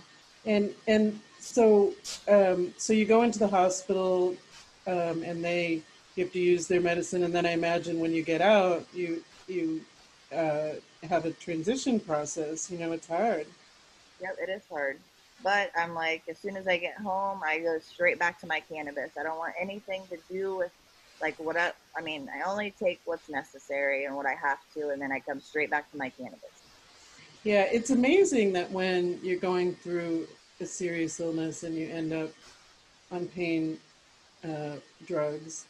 and 0.44 0.74
and 0.88 1.20
so 1.38 1.94
um, 2.26 2.74
so 2.76 2.92
you 2.92 3.04
go 3.04 3.22
into 3.22 3.38
the 3.38 3.46
hospital, 3.46 4.34
um, 4.88 5.22
and 5.22 5.44
they 5.44 5.82
you 6.16 6.24
have 6.24 6.32
to 6.32 6.40
use 6.40 6.66
their 6.66 6.80
medicine, 6.80 7.22
and 7.22 7.32
then 7.32 7.46
I 7.46 7.52
imagine 7.52 8.00
when 8.00 8.12
you 8.12 8.24
get 8.24 8.40
out, 8.40 8.84
you 8.92 9.22
you 9.46 9.80
uh, 10.34 10.70
have 11.08 11.24
a 11.24 11.30
transition 11.30 12.00
process. 12.00 12.68
You 12.68 12.78
know, 12.78 12.90
it's 12.90 13.06
hard. 13.06 13.46
Yep, 14.20 14.36
it 14.42 14.50
is 14.50 14.62
hard. 14.68 14.98
But 15.44 15.70
I'm 15.76 15.94
like, 15.94 16.24
as 16.28 16.36
soon 16.38 16.56
as 16.56 16.66
I 16.66 16.78
get 16.78 16.96
home, 16.96 17.42
I 17.44 17.60
go 17.60 17.78
straight 17.78 18.18
back 18.18 18.40
to 18.40 18.48
my 18.48 18.58
cannabis. 18.58 19.12
I 19.16 19.22
don't 19.22 19.38
want 19.38 19.54
anything 19.60 20.02
to 20.10 20.18
do 20.28 20.56
with 20.56 20.72
like 21.20 21.36
what 21.38 21.56
I, 21.56 21.70
I 21.96 22.02
mean, 22.02 22.28
I 22.34 22.50
only 22.50 22.72
take 22.72 23.00
what's 23.04 23.28
necessary 23.28 24.04
and 24.04 24.16
what 24.16 24.26
I 24.26 24.34
have 24.34 24.58
to, 24.74 24.90
and 24.90 25.00
then 25.00 25.12
I 25.12 25.20
come 25.20 25.40
straight 25.40 25.70
back 25.70 25.88
to 25.92 25.96
my 25.96 26.08
cannabis. 26.10 26.55
Yeah, 27.46 27.68
it's 27.70 27.90
amazing 27.90 28.54
that 28.54 28.72
when 28.72 29.20
you're 29.22 29.38
going 29.38 29.76
through 29.76 30.26
a 30.60 30.66
serious 30.66 31.20
illness 31.20 31.62
and 31.62 31.76
you 31.76 31.88
end 31.88 32.12
up 32.12 32.30
on 33.12 33.26
pain 33.26 33.78
uh, 34.44 34.72
drugs, 35.06 35.66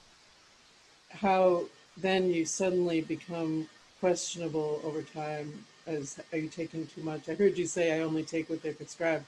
how 1.11 1.65
then 1.99 2.31
you 2.31 2.47
suddenly 2.47 3.03
become 3.03 3.69
questionable 4.01 4.81
over 4.85 5.03
time 5.03 5.53
as 5.87 6.19
are 6.33 6.39
you 6.39 6.49
taking 6.49 6.87
too 6.87 7.03
much? 7.03 7.29
I 7.29 7.35
heard 7.35 7.59
you 7.59 7.67
say 7.67 7.93
I 7.93 8.01
only 8.01 8.23
take 8.23 8.49
what 8.49 8.62
they're 8.62 8.73
prescribed. 8.73 9.27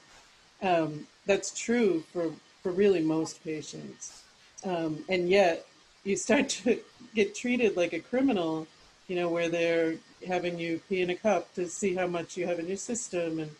Um, 0.63 1.05
that's 1.27 1.51
true 1.51 2.03
for, 2.11 2.31
for 2.63 2.71
really 2.71 3.03
most 3.03 3.43
patients. 3.43 4.23
Um, 4.65 5.05
and 5.07 5.29
yet 5.29 5.67
you 6.03 6.15
start 6.15 6.49
to 6.63 6.79
get 7.13 7.35
treated 7.35 7.77
like 7.77 7.93
a 7.93 7.99
criminal, 7.99 8.65
you 9.07 9.15
know, 9.15 9.29
where 9.29 9.49
they're 9.49 9.97
having 10.27 10.59
you 10.59 10.81
pee 10.89 11.01
in 11.01 11.09
a 11.09 11.15
cup 11.15 11.53
to 11.55 11.67
see 11.67 11.95
how 11.95 12.07
much 12.07 12.37
you 12.37 12.45
have 12.47 12.59
in 12.59 12.67
your 12.67 12.77
system. 12.77 13.39
And 13.39 13.51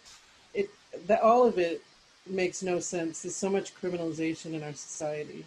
it, 0.53 0.69
that, 1.07 1.21
all 1.21 1.45
of 1.45 1.57
it 1.57 1.81
makes 2.27 2.61
no 2.63 2.79
sense. 2.79 3.21
There's 3.21 3.35
so 3.35 3.49
much 3.49 3.73
criminalization 3.75 4.53
in 4.53 4.63
our 4.63 4.73
society. 4.73 5.45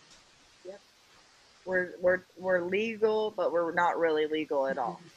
Yep. 0.66 0.80
We're 1.64 1.90
we're 2.00 2.22
we're 2.38 2.62
legal, 2.62 3.32
but 3.36 3.52
we're 3.52 3.72
not 3.72 3.98
really 3.98 4.26
legal 4.26 4.66
at 4.66 4.78
all. 4.78 5.00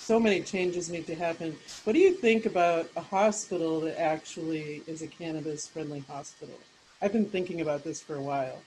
So 0.00 0.18
many 0.18 0.40
changes 0.40 0.88
need 0.88 1.06
to 1.08 1.14
happen. 1.14 1.54
What 1.84 1.92
do 1.92 1.98
you 1.98 2.14
think 2.14 2.46
about 2.46 2.88
a 2.96 3.02
hospital 3.02 3.80
that 3.80 4.00
actually 4.00 4.82
is 4.86 5.02
a 5.02 5.06
cannabis 5.06 5.68
friendly 5.68 6.00
hospital? 6.08 6.58
I've 7.02 7.12
been 7.12 7.26
thinking 7.26 7.60
about 7.60 7.84
this 7.84 8.00
for 8.00 8.14
a 8.14 8.20
while. 8.20 8.58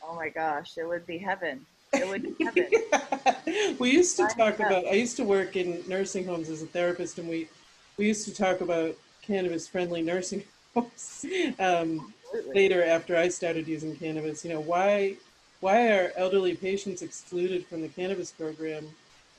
Oh 0.00 0.14
my 0.14 0.28
gosh, 0.28 0.78
it 0.78 0.86
would 0.86 1.04
be 1.04 1.18
heaven. 1.18 1.66
It 1.92 2.08
would 2.08 2.22
be 2.22 2.44
heaven. 2.44 3.76
we 3.78 3.90
used 3.92 4.16
to 4.16 4.24
I 4.24 4.34
talk 4.34 4.58
know. 4.58 4.66
about. 4.66 4.86
I 4.86 4.92
used 4.92 5.16
to 5.16 5.24
work 5.24 5.56
in 5.56 5.82
nursing 5.88 6.26
homes 6.26 6.48
as 6.48 6.62
a 6.62 6.66
therapist, 6.66 7.18
and 7.18 7.28
we 7.28 7.48
we 7.96 8.06
used 8.06 8.26
to 8.26 8.34
talk 8.34 8.60
about 8.60 8.94
cannabis-friendly 9.22 10.02
nursing 10.02 10.42
homes. 10.74 11.26
Um, 11.58 12.12
later, 12.54 12.84
after 12.84 13.16
I 13.16 13.28
started 13.28 13.66
using 13.66 13.96
cannabis, 13.96 14.44
you 14.44 14.52
know 14.52 14.60
why 14.60 15.16
why 15.60 15.88
are 15.88 16.12
elderly 16.16 16.54
patients 16.54 17.02
excluded 17.02 17.66
from 17.66 17.82
the 17.82 17.88
cannabis 17.88 18.30
program 18.30 18.86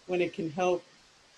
when 0.07 0.21
it 0.21 0.33
can 0.33 0.49
help 0.49 0.83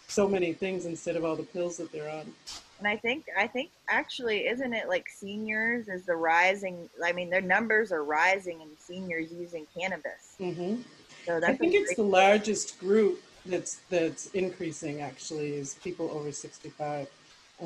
so 0.08 0.28
many 0.28 0.54
things 0.54 0.86
instead 0.86 1.15
of 1.15 1.26
all 1.26 1.36
the 1.36 1.43
pills 1.43 1.78
that 1.78 1.91
they're 1.91 2.10
on? 2.10 2.34
And 2.80 2.88
I 2.88 2.95
think 2.95 3.26
I 3.38 3.48
think 3.48 3.72
actually 3.89 4.48
isn't 4.48 4.74
it 4.74 4.88
like 4.88 5.10
seniors 5.10 5.89
is 5.89 6.06
the 6.06 6.15
rising 6.15 6.89
I 7.04 7.12
mean 7.12 7.30
their 7.30 7.41
numbers 7.41 7.91
are 7.91 8.04
rising 8.06 8.62
in 8.62 8.69
seniors 8.78 9.32
using 9.34 9.67
cannabis. 9.78 10.36
hmm 10.38 10.82
So 11.29 11.39
that's 11.39 11.53
I 11.53 11.57
think 11.57 11.75
it's 11.75 11.93
the 11.95 12.01
largest 12.01 12.79
group 12.79 13.21
that's 13.45 13.81
that's 13.91 14.31
increasing. 14.31 15.01
Actually, 15.01 15.53
is 15.53 15.75
people 15.75 16.09
over 16.09 16.31
sixty-five, 16.31 17.07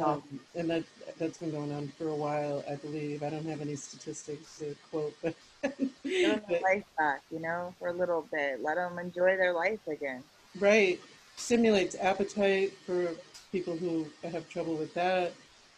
um, 0.04 0.22
and 0.54 0.70
that 0.70 0.84
that's 1.18 1.38
been 1.38 1.52
going 1.52 1.72
on 1.72 1.88
for 1.98 2.10
a 2.10 2.16
while. 2.16 2.66
I 2.70 2.76
believe. 2.76 3.24
I 3.24 3.30
don't 3.30 3.46
have 3.46 3.62
any 3.62 3.78
statistics 3.78 4.60
to 4.60 4.76
quote, 4.92 5.16
but, 5.22 5.34
give 5.62 5.78
them 5.78 5.92
their 6.04 6.42
but 6.50 6.62
life 6.62 6.84
back, 6.98 7.22
you 7.32 7.40
know, 7.40 7.74
for 7.80 7.88
a 7.88 7.94
little 7.94 8.28
bit. 8.34 8.62
Let 8.62 8.76
them 8.76 9.00
enjoy 9.00 9.38
their 9.38 9.54
life 9.54 9.80
again. 9.88 10.24
right 10.60 11.00
stimulates 11.38 11.96
appetite 12.02 12.74
for 12.86 13.16
people 13.54 13.78
who 13.78 14.06
have 14.30 14.48
trouble 14.50 14.76
with 14.76 14.94
that. 14.94 15.32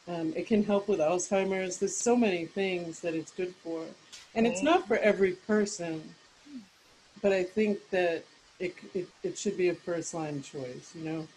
Um, 0.08 0.34
it 0.36 0.48
can 0.48 0.64
help 0.64 0.88
with 0.88 1.00
Alzheimer's. 1.00 1.78
There's 1.78 1.96
so 1.96 2.16
many 2.16 2.46
things 2.46 3.00
that 3.02 3.14
it's 3.14 3.32
good 3.32 3.54
for, 3.64 3.84
and 4.34 4.48
it's 4.48 4.64
not 4.64 4.88
for 4.88 4.98
every 4.98 5.34
person. 5.34 6.02
But 7.26 7.34
I 7.34 7.42
think 7.42 7.90
that 7.90 8.24
it 8.60 8.76
it, 8.94 9.08
it 9.24 9.36
should 9.36 9.58
be 9.58 9.70
a 9.70 9.74
first 9.74 10.14
line 10.14 10.44
choice. 10.44 10.94
You 10.94 11.06
know, 11.10 11.28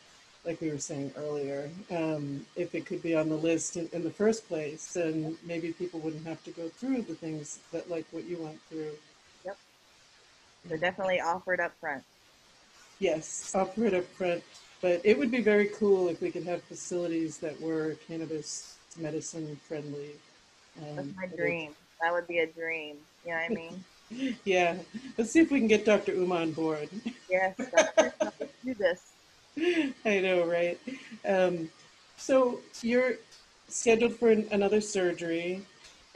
like 0.45 0.61
we 0.61 0.71
were 0.71 0.77
saying 0.77 1.13
earlier, 1.17 1.71
um, 1.91 2.45
if 2.57 2.75
it 2.75 2.85
could 2.85 3.03
be 3.03 3.17
on 3.17 3.31
the 3.31 3.37
list 3.37 3.79
in, 3.79 3.89
in 3.95 4.05
the 4.05 4.11
first 4.11 4.47
place, 4.49 4.93
then 4.93 5.39
maybe 5.47 5.73
people 5.73 5.99
wouldn't 6.01 6.27
have 6.27 6.45
to 6.45 6.51
go 6.51 6.69
through 6.69 7.01
the 7.01 7.15
things 7.15 7.61
that 7.73 7.89
like 7.89 8.05
what 8.11 8.25
you 8.25 8.37
went 8.37 8.61
through. 8.69 8.93
So 10.69 10.77
definitely 10.77 11.23
offer 11.23 11.55
it 11.55 11.61
up 11.61 11.73
front. 11.81 12.05
Yes, 12.99 13.51
offer 13.55 13.87
it 13.87 13.95
up 13.95 14.05
front. 14.05 14.43
But 14.83 15.01
it 15.05 15.19
would 15.19 15.31
be 15.31 15.41
very 15.41 15.69
cool 15.69 16.11
if 16.11 16.21
we 16.21 16.31
could 16.31 16.45
have 16.45 16.63
facilities 16.65 17.39
that 17.39 17.59
were 17.63 17.97
cannabis 18.07 18.77
medicine 18.99 19.59
friendly. 19.67 20.11
That's 20.95 21.09
Um, 21.09 21.15
my 21.17 21.35
dream. 21.35 21.75
That 22.03 22.13
would 22.13 22.29
be 22.29 22.41
a 22.41 22.47
dream. 22.47 22.99
You 23.25 23.31
know 23.31 23.39
what 23.39 23.53
I 23.53 23.55
mean? 23.55 23.85
Yeah, 24.45 24.77
let's 25.17 25.31
see 25.31 25.41
if 25.41 25.51
we 25.51 25.59
can 25.59 25.69
get 25.69 25.85
Dr. 25.85 26.15
Uma 26.15 26.37
on 26.37 26.53
board. 26.53 26.89
yes. 27.31 27.55
Let's 27.59 28.53
do 28.65 28.75
this. 28.75 29.13
I 30.05 30.21
know, 30.21 30.47
right? 30.47 30.79
Um, 31.27 31.71
so 32.17 32.61
you're 32.83 33.15
scheduled 33.69 34.15
for 34.17 34.31
an, 34.31 34.47
another 34.51 34.81
surgery, 34.81 35.63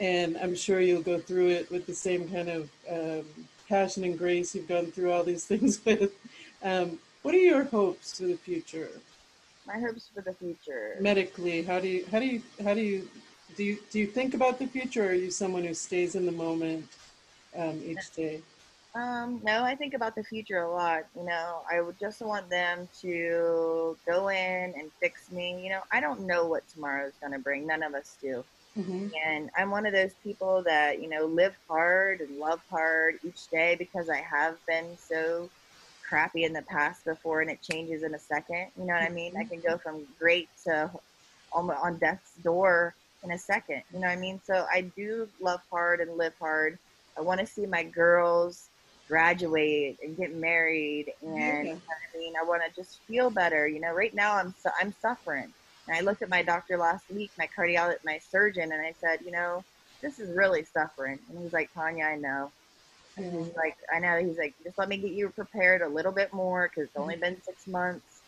and 0.00 0.36
I'm 0.38 0.54
sure 0.54 0.80
you'll 0.80 1.02
go 1.02 1.18
through 1.18 1.48
it 1.48 1.70
with 1.70 1.86
the 1.86 1.94
same 1.94 2.28
kind 2.28 2.48
of 2.48 2.70
um, 2.90 3.24
passion 3.68 4.04
and 4.04 4.18
grace 4.18 4.54
you've 4.54 4.68
gone 4.68 4.86
through 4.86 5.12
all 5.12 5.24
these 5.24 5.44
things 5.52 5.84
with. 5.84 6.12
Um, 6.62 6.98
what 7.22 7.34
are 7.34 7.38
your 7.38 7.64
hopes 7.64 8.18
for 8.18 8.24
the 8.24 8.36
future? 8.36 8.88
My 9.66 9.78
hopes 9.78 10.08
for 10.14 10.22
the 10.22 10.32
future. 10.34 10.96
medically 11.00 11.62
how 11.62 11.78
do 11.78 11.86
you 11.86 12.04
how 12.10 12.18
do 12.18 12.26
you 12.26 12.42
how 12.64 12.74
do 12.74 12.80
you 12.80 13.08
do 13.56 13.62
you 13.62 13.78
do 13.92 14.00
you 14.00 14.06
think 14.08 14.34
about 14.34 14.58
the 14.58 14.66
future 14.66 15.04
or 15.04 15.10
are 15.10 15.14
you 15.14 15.30
someone 15.30 15.62
who 15.62 15.72
stays 15.72 16.16
in 16.16 16.26
the 16.26 16.32
moment 16.32 16.84
um, 17.56 17.82
each 17.84 18.10
day 18.12 18.42
Um, 18.94 19.40
no, 19.42 19.64
I 19.64 19.74
think 19.76 19.94
about 19.94 20.14
the 20.16 20.24
future 20.24 20.58
a 20.58 20.70
lot. 20.70 21.04
You 21.14 21.24
know, 21.24 21.62
I 21.70 21.80
would 21.80 21.98
just 21.98 22.20
want 22.20 22.48
them 22.50 22.88
to 23.02 23.98
go 24.06 24.28
in 24.28 24.74
and 24.76 24.90
fix 25.00 25.30
me. 25.30 25.62
You 25.62 25.70
know, 25.70 25.80
I 25.92 26.00
don't 26.00 26.26
know 26.26 26.46
what 26.46 26.68
tomorrow's 26.68 27.16
going 27.20 27.32
to 27.32 27.38
bring. 27.38 27.66
None 27.66 27.82
of 27.82 27.94
us 27.94 28.16
do. 28.20 28.44
hmm 28.74 29.08
And 29.26 29.50
I'm 29.56 29.70
one 29.70 29.86
of 29.86 29.92
those 29.92 30.14
people 30.22 30.62
that, 30.64 31.00
you 31.00 31.08
know, 31.08 31.26
live 31.26 31.56
hard 31.68 32.20
and 32.20 32.38
love 32.38 32.60
hard 32.70 33.16
each 33.22 33.48
day 33.48 33.76
because 33.76 34.08
I 34.10 34.22
have 34.22 34.56
been 34.66 34.96
so 34.98 35.50
crappy 36.08 36.44
in 36.44 36.52
the 36.52 36.62
past 36.62 37.04
before 37.04 37.40
and 37.40 37.50
it 37.50 37.62
changes 37.62 38.02
in 38.02 38.14
a 38.14 38.18
second. 38.18 38.70
You 38.76 38.84
know 38.86 38.94
what 38.94 39.02
I 39.02 39.10
mean? 39.10 39.34
I 39.38 39.44
can 39.44 39.60
go 39.60 39.78
from 39.78 40.06
great 40.18 40.48
to 40.66 40.90
almost 41.52 41.78
on 41.82 41.98
death's 41.98 42.34
door 42.42 42.94
in 43.22 43.30
a 43.32 43.38
second. 43.38 43.82
You 43.92 44.00
know 44.00 44.08
what 44.08 44.16
I 44.16 44.20
mean? 44.20 44.40
So 44.44 44.66
I 44.72 44.82
do 44.96 45.28
love 45.40 45.60
hard 45.70 46.00
and 46.00 46.16
live 46.16 46.34
hard. 46.38 46.78
I 47.18 47.22
want 47.22 47.40
to 47.40 47.46
see 47.46 47.66
my 47.66 47.84
girls 47.84 48.70
graduate 49.08 49.98
and 50.02 50.16
get 50.16 50.34
married 50.34 51.06
and 51.22 51.68
you 51.68 51.74
know 51.74 51.94
I 52.14 52.18
mean? 52.18 52.34
I 52.40 52.44
want 52.46 52.62
to 52.66 52.80
just 52.80 53.02
feel 53.08 53.30
better 53.30 53.68
you 53.68 53.80
know? 53.80 53.92
Right 53.92 54.14
now 54.14 54.36
I'm 54.36 54.54
su- 54.58 54.70
I'm 54.80 54.92
suffering. 55.00 55.52
And 55.88 55.96
I 55.96 56.00
looked 56.02 56.22
at 56.22 56.30
my 56.30 56.42
doctor 56.42 56.78
last 56.78 57.06
week 57.10 57.32
my 57.38 57.48
cardiologist 57.58 57.98
my 58.04 58.18
surgeon 58.18 58.72
and 58.72 58.80
I 58.80 58.92
said 58.92 59.20
you 59.24 59.32
know 59.32 59.64
this 60.02 60.18
is 60.18 60.32
really 60.36 60.64
suffering. 60.64 61.18
And 61.28 61.42
he's 61.42 61.52
like 61.52 61.70
Tonya 61.76 62.14
I 62.14 62.16
know. 62.16 62.52
And 63.16 63.26
Yeah. 63.26 63.44
he's 63.46 63.54
like 63.56 63.76
I 63.94 63.98
know. 64.00 64.18
He's 64.26 64.38
like 64.38 64.54
just 64.64 64.78
let 64.78 64.88
me 64.88 64.98
get 64.98 65.12
you 65.12 65.30
prepared 65.30 65.82
a 65.82 65.88
little 65.88 66.12
bit 66.12 66.32
more 66.32 66.68
because 66.68 66.88
it's 66.88 66.96
Mm-hmm. 66.98 67.02
only 67.02 67.16
been 67.16 67.42
six 67.42 67.66
months 67.66 68.22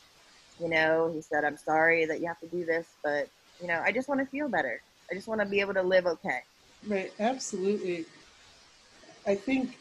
you 0.61 0.68
know? 0.68 1.12
He 1.14 1.23
said 1.23 1.44
I'm 1.44 1.57
sorry 1.59 2.07
that 2.07 2.20
you 2.20 2.29
have 2.29 2.40
to 2.40 2.49
do 2.49 2.64
this 2.66 2.97
but 3.05 3.29
you 3.61 3.68
know 3.68 3.81
I 3.85 3.92
just 3.92 4.09
want 4.09 4.20
to 4.20 4.27
feel 4.27 4.49
better. 4.49 4.83
I 5.11 5.14
just 5.14 5.29
want 5.29 5.40
to 5.40 5.47
be 5.47 5.61
able 5.61 5.75
to 5.75 5.83
live 5.83 6.07
okay. 6.07 6.40
Right. 6.87 7.12
Absolutely 7.18 8.07
i 9.26 9.34
think 9.34 9.78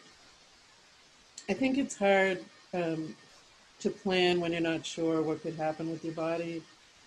i 1.50 1.54
think 1.54 1.78
it's 1.78 1.98
hard 1.98 2.44
um, 2.74 3.16
to 3.80 3.90
plan 3.90 4.40
when 4.40 4.52
you're 4.52 4.62
not 4.62 4.86
sure 4.86 5.22
what 5.22 5.42
could 5.42 5.56
happen 5.56 5.90
with 5.90 6.04
your 6.04 6.14
body 6.14 6.62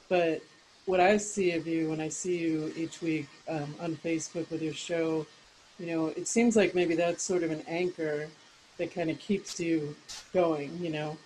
but 0.09 0.42
what 0.87 1.01
i 1.01 1.16
see 1.16 1.53
of 1.53 1.66
you 1.66 1.90
when 1.90 2.01
i 2.01 2.09
see 2.09 2.37
you 2.38 2.72
each 2.77 3.01
week 3.03 3.29
um, 3.49 3.75
on 3.81 3.96
facebook 3.96 4.49
with 4.51 4.62
your 4.62 4.75
show 4.75 5.27
you 5.79 5.87
know 5.87 6.07
it 6.09 6.29
seems 6.29 6.57
like 6.57 6.75
maybe 6.75 6.94
that's 6.94 7.22
sort 7.22 7.42
of 7.42 7.51
an 7.51 7.62
anchor 7.66 8.29
that 8.79 8.94
kind 8.94 9.11
of 9.11 9.18
keeps 9.18 9.59
you 9.59 9.96
going 10.33 10.77
you 10.81 10.90
know? 10.90 11.16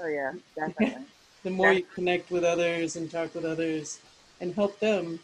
Oh 0.00 0.06
yeah 0.06 0.32
definitely. 0.56 1.04
The 1.42 1.50
more 1.50 1.72
you 1.72 1.84
connect 1.94 2.30
with 2.30 2.44
others 2.44 2.94
and 2.94 3.10
talk 3.10 3.34
with 3.34 3.44
others 3.44 4.00
and 4.40 4.54
help 4.54 4.78
them 4.78 5.18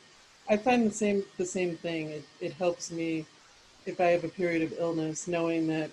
i 0.50 0.56
find 0.56 0.86
the 0.86 0.94
same 0.94 1.22
the 1.36 1.44
same 1.44 1.76
thing. 1.76 2.10
It, 2.10 2.24
it 2.40 2.52
helps 2.54 2.90
me 2.90 3.26
if 3.88 4.00
i 4.00 4.06
have 4.06 4.24
a 4.24 4.28
period 4.28 4.62
of 4.62 4.78
illness 4.78 5.26
knowing 5.28 5.66
that 5.66 5.90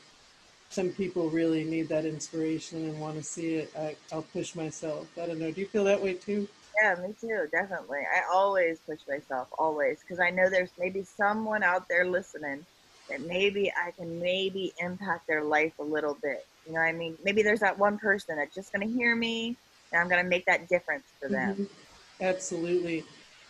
some 0.70 0.90
people 0.90 1.30
really 1.30 1.64
need 1.64 1.88
that 1.88 2.06
inspiration 2.06 2.84
and 2.84 3.00
want 3.00 3.16
to 3.16 3.24
see 3.24 3.56
it 3.56 3.72
I, 3.78 3.96
i'll 4.12 4.22
push 4.22 4.56
myself 4.56 5.08
i 5.22 5.26
don't 5.26 5.40
know 5.40 5.52
do 5.52 5.62
you 5.62 5.68
feel 5.68 5.84
that 5.86 6.02
way 6.02 6.14
too 6.14 6.48
Yeah, 6.82 6.96
me 6.96 7.14
too, 7.20 7.48
definitely. 7.52 8.00
I 8.00 8.22
always 8.34 8.80
push 8.82 9.00
myself, 9.08 9.48
always, 9.58 10.00
because 10.02 10.20
I 10.20 10.30
know 10.30 10.50
there's 10.50 10.74
maybe 10.78 11.04
someone 11.04 11.64
out 11.64 11.84
there 11.90 12.06
listening 12.06 12.66
that 13.10 13.22
maybe 13.22 13.72
I 13.72 13.92
can 13.92 14.20
maybe 14.20 14.74
impact 14.80 15.28
their 15.28 15.44
life 15.44 15.74
a 15.80 15.84
little 15.84 16.18
bit. 16.22 16.40
You 16.66 16.74
know 16.74 16.80
what 16.80 16.88
I 16.88 16.94
mean? 16.94 17.18
Maybe 17.24 17.44
there's 17.44 17.60
that 17.62 17.78
one 17.78 17.98
person 17.98 18.38
that's 18.38 18.54
just 18.56 18.74
going 18.74 18.88
to 18.88 18.94
hear 18.94 19.16
me 19.16 19.58
and 19.92 20.02
I'm 20.02 20.10
going 20.10 20.24
to 20.24 20.30
make 20.30 20.46
that 20.48 20.68
difference 20.68 21.14
for 21.20 21.30
them. 21.30 21.56
Mhm. 21.58 21.70
absolutely 22.22 23.04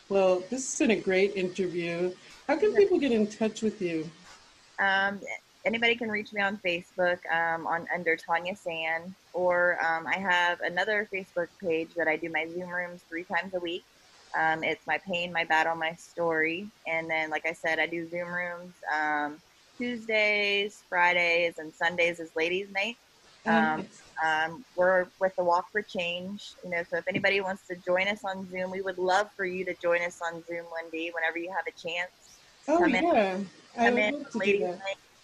well 0.09 0.39
this 0.49 0.71
has 0.71 0.79
been 0.79 0.97
a 0.97 0.99
great 0.99 1.35
interview 1.35 2.11
how 2.47 2.55
can 2.57 2.73
people 2.75 2.97
get 2.97 3.11
in 3.11 3.27
touch 3.27 3.61
with 3.61 3.79
you 3.81 4.09
Um, 4.79 5.21
anybody 5.65 5.95
can 5.95 6.09
reach 6.09 6.33
me 6.33 6.41
on 6.41 6.59
Facebook 6.65 7.19
um, 7.33 7.67
on 7.67 7.87
under 7.93 8.17
Tonya 8.17 8.57
San, 8.57 9.15
or 9.33 9.83
um, 9.83 10.05
I 10.07 10.17
have 10.19 10.59
another 10.61 11.09
Facebook 11.13 11.47
page 11.61 11.91
that 11.95 12.07
I 12.07 12.17
do 12.17 12.29
my 12.29 12.47
Zoom 12.47 12.69
rooms 12.69 13.03
three 13.09 13.25
times 13.25 13.53
a 13.55 13.59
week. 13.59 13.83
Um, 14.37 14.63
it's 14.63 14.85
my 14.85 14.99
pain, 15.11 15.31
my 15.31 15.45
battle, 15.45 15.75
my 15.75 15.93
story, 15.93 16.69
and 16.87 17.09
then 17.09 17.29
like 17.29 17.45
I 17.45 17.53
said, 17.53 17.79
I 17.79 17.87
do 17.87 18.09
Zoom 18.09 18.29
rooms 18.29 18.75
um, 18.93 19.39
Tuesdays, 19.77 20.83
Fridays, 20.89 21.55
and 21.57 21.73
Sundays 21.73 22.19
is 22.19 22.31
Ladies' 22.35 22.69
Night. 22.71 22.97
Um, 23.47 23.87
um, 24.25 24.65
we're 24.75 25.07
with 25.19 25.33
the 25.37 25.43
Walk 25.43 25.67
for 25.71 25.81
Change, 25.83 26.55
you 26.63 26.69
know. 26.69 26.83
So 26.89 26.97
if 26.97 27.05
anybody 27.07 27.41
wants 27.41 27.67
to 27.67 27.75
join 27.75 28.07
us 28.07 28.21
on 28.25 28.49
Zoom, 28.49 28.71
we 28.71 28.81
would 28.81 28.97
love 28.97 29.27
for 29.35 29.45
you 29.45 29.65
to 29.65 29.75
join 29.81 30.01
us 30.01 30.19
on 30.21 30.43
Zoom, 30.45 30.65
Wendy, 30.71 31.11
whenever 31.13 31.37
you 31.37 31.51
have 31.55 31.65
a 31.67 31.71
chance 31.71 32.24
oh 32.67 32.77
come 32.79 32.95
in- 32.95 33.03
yeah. 33.03 33.37
I 33.77 33.89
come 33.89 33.97
in 33.97 34.13
love 34.13 34.31
to 34.31 34.39
do 34.39 34.43
ladies 34.43 34.79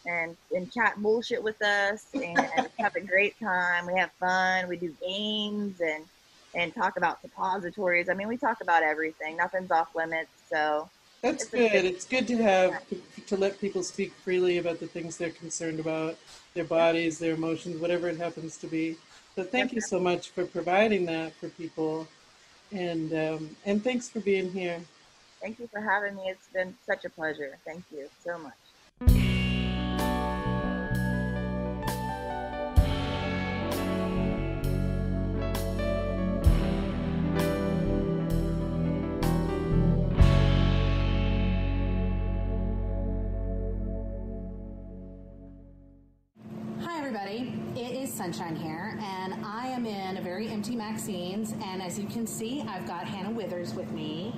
and 0.06 0.38
and 0.51 0.71
chat 0.71 0.95
bullshit 0.97 1.41
with 1.41 1.62
us 1.62 2.06
and 2.13 2.38
have 2.80 2.95
a 2.95 3.01
great 3.01 3.36
time. 3.39 3.86
We 3.86 3.99
have 3.99 4.12
fun. 4.19 4.67
We 4.67 4.77
do 4.77 4.95
games 5.06 5.80
and 5.80 6.06
and 6.54 6.73
talk 6.75 6.97
about 6.97 7.21
suppositories. 7.21 8.10
I 8.10 8.13
mean 8.13 8.27
we 8.27 8.38
talk 8.38 8.58
about 8.62 8.84
everything. 8.84 9.38
Nothing's 9.38 9.71
off 9.71 9.88
limits 9.95 10.32
so 10.51 10.89
That's 11.21 11.43
It's 11.43 11.51
good. 11.51 11.71
good- 11.71 11.86
It's 11.86 12.06
good 12.06 12.27
to 12.27 12.38
have 12.38 12.84
to 13.27 13.38
let 13.38 13.60
people 13.62 13.84
speak 13.84 14.12
freely 14.13 14.58
about 14.58 14.80
the 14.80 14.88
things 14.88 15.17
they're 15.17 15.30
concerned 15.30 15.80
about, 15.80 16.17
their 16.54 16.65
bodies, 16.65 17.19
their 17.19 17.34
emotions, 17.36 17.77
whatever 17.80 18.10
it 18.10 18.17
happens 18.17 18.58
to 18.58 18.67
be. 18.67 18.97
So 19.36 19.43
thank 19.43 19.71
you 19.71 19.80
so 19.82 19.97
much 19.99 20.30
for 20.32 20.45
providing 20.45 21.06
that 21.06 21.34
for 21.36 21.47
people, 21.49 22.06
and 22.73 23.13
um, 23.13 23.56
and 23.65 23.82
thanks 23.82 24.10
for 24.10 24.19
being 24.19 24.51
here. 24.51 24.82
Thank 25.41 25.60
you 25.60 25.67
for 25.67 25.82
having 25.82 26.15
me. 26.15 26.23
It's 26.27 26.47
been 26.49 26.75
such 26.86 27.04
a 27.04 27.10
pleasure. 27.10 27.58
Thank 27.65 27.84
you 27.91 28.08
so 28.23 28.38
much. 28.38 28.54
It 47.73 47.93
is 47.95 48.13
Sunshine 48.13 48.56
here, 48.56 48.99
and 49.01 49.45
I 49.45 49.67
am 49.67 49.86
in 49.86 50.17
a 50.17 50.21
very 50.21 50.49
empty 50.49 50.75
Maxine's. 50.75 51.54
And 51.63 51.82
as 51.82 51.97
you 51.97 52.06
can 52.06 52.27
see, 52.27 52.62
I've 52.67 52.86
got 52.86 53.06
Hannah 53.06 53.32
Withers 53.32 53.73
with 53.73 53.89
me 53.91 54.36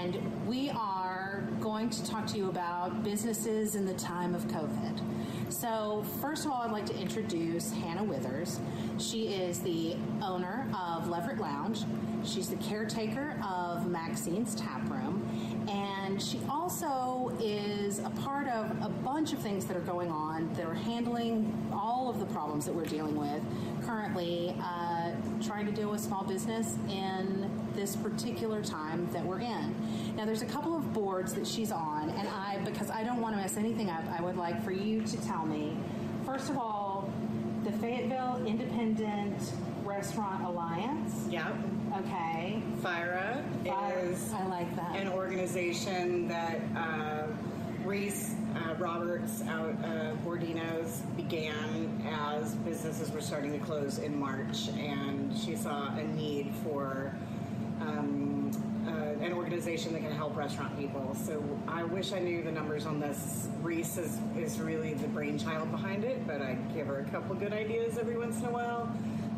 and 0.00 0.46
we 0.46 0.70
are 0.70 1.46
going 1.60 1.90
to 1.90 2.06
talk 2.06 2.26
to 2.26 2.38
you 2.38 2.48
about 2.48 3.04
businesses 3.04 3.74
in 3.74 3.84
the 3.84 3.94
time 3.94 4.34
of 4.34 4.46
COVID. 4.48 4.98
So, 5.52 6.04
first 6.22 6.46
of 6.46 6.52
all, 6.52 6.62
I'd 6.62 6.70
like 6.70 6.86
to 6.86 6.98
introduce 6.98 7.70
Hannah 7.72 8.04
Withers. 8.04 8.60
She 8.98 9.28
is 9.28 9.60
the 9.60 9.96
owner 10.22 10.72
of 10.74 11.08
Leverett 11.08 11.38
Lounge. 11.38 11.80
She's 12.24 12.48
the 12.48 12.56
caretaker 12.56 13.38
of 13.46 13.88
Maxine's 13.88 14.54
Tap 14.54 14.88
Room, 14.88 15.28
and 16.10 16.20
she 16.20 16.40
also 16.50 17.32
is 17.40 18.00
a 18.00 18.10
part 18.10 18.48
of 18.48 18.68
a 18.82 18.88
bunch 18.88 19.32
of 19.32 19.38
things 19.38 19.64
that 19.66 19.76
are 19.76 19.80
going 19.82 20.10
on 20.10 20.52
that 20.54 20.66
are 20.66 20.74
handling 20.74 21.70
all 21.72 22.10
of 22.10 22.18
the 22.18 22.26
problems 22.26 22.64
that 22.66 22.74
we're 22.74 22.84
dealing 22.84 23.16
with 23.16 23.40
currently, 23.86 24.56
uh, 24.60 25.12
trying 25.40 25.66
to 25.66 25.72
deal 25.72 25.88
with 25.88 26.00
small 26.00 26.24
business 26.24 26.76
in 26.88 27.48
this 27.76 27.94
particular 27.94 28.60
time 28.60 29.08
that 29.12 29.24
we're 29.24 29.38
in. 29.38 29.74
Now, 30.16 30.24
there's 30.24 30.42
a 30.42 30.46
couple 30.46 30.76
of 30.76 30.92
boards 30.92 31.32
that 31.34 31.46
she's 31.46 31.70
on, 31.70 32.10
and 32.10 32.26
I, 32.28 32.58
because 32.64 32.90
I 32.90 33.04
don't 33.04 33.20
want 33.20 33.36
to 33.36 33.40
mess 33.40 33.56
anything 33.56 33.88
up, 33.88 34.02
I 34.10 34.20
would 34.20 34.36
like 34.36 34.64
for 34.64 34.72
you 34.72 35.02
to 35.02 35.16
tell 35.24 35.46
me, 35.46 35.78
first 36.26 36.50
of 36.50 36.58
all, 36.58 37.12
the 37.62 37.70
Fayetteville 37.72 38.44
Independent 38.46 39.52
Restaurant 39.84 40.44
Alliance. 40.44 41.26
Yep. 41.30 41.54
Okay. 41.96 42.62
FIRA 42.82 43.42
is 43.64 44.32
I 44.32 44.46
like 44.46 44.76
that. 44.76 44.94
an 44.94 45.08
organization 45.08 46.28
that 46.28 46.60
uh, 46.76 47.26
Reese 47.84 48.34
uh, 48.54 48.74
Roberts 48.74 49.42
out 49.48 49.70
of 49.70 50.18
Bordino's 50.24 51.00
began 51.16 52.00
as 52.08 52.54
businesses 52.56 53.10
were 53.10 53.20
starting 53.20 53.52
to 53.52 53.58
close 53.58 53.98
in 53.98 54.18
March, 54.18 54.68
and 54.78 55.36
she 55.36 55.56
saw 55.56 55.88
a 55.96 56.04
need 56.04 56.52
for 56.62 57.12
um, 57.80 58.52
uh, 58.86 59.24
an 59.24 59.32
organization 59.32 59.92
that 59.92 60.02
can 60.02 60.12
help 60.12 60.36
restaurant 60.36 60.78
people. 60.78 61.16
So 61.26 61.42
I 61.66 61.82
wish 61.84 62.12
I 62.12 62.20
knew 62.20 62.42
the 62.42 62.52
numbers 62.52 62.86
on 62.86 63.00
this. 63.00 63.48
Reese 63.62 63.96
is, 63.98 64.18
is 64.38 64.60
really 64.60 64.94
the 64.94 65.08
brainchild 65.08 65.70
behind 65.70 66.04
it, 66.04 66.26
but 66.26 66.40
I 66.40 66.54
give 66.74 66.86
her 66.86 67.00
a 67.00 67.04
couple 67.10 67.34
good 67.34 67.52
ideas 67.52 67.98
every 67.98 68.16
once 68.16 68.38
in 68.38 68.46
a 68.46 68.50
while. 68.50 68.90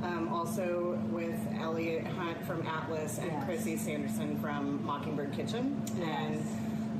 Um, 0.02 0.32
also 0.32 0.98
with 1.10 1.38
Elliot 1.60 2.04
Hunt 2.06 2.44
from 2.44 2.66
Atlas 2.66 3.18
and 3.18 3.30
Yes. 3.30 3.44
Chrissy 3.44 3.76
Sanderson 3.76 4.36
from 4.40 4.84
Mockingbird 4.84 5.32
Kitchen. 5.32 5.80
And 6.02 6.44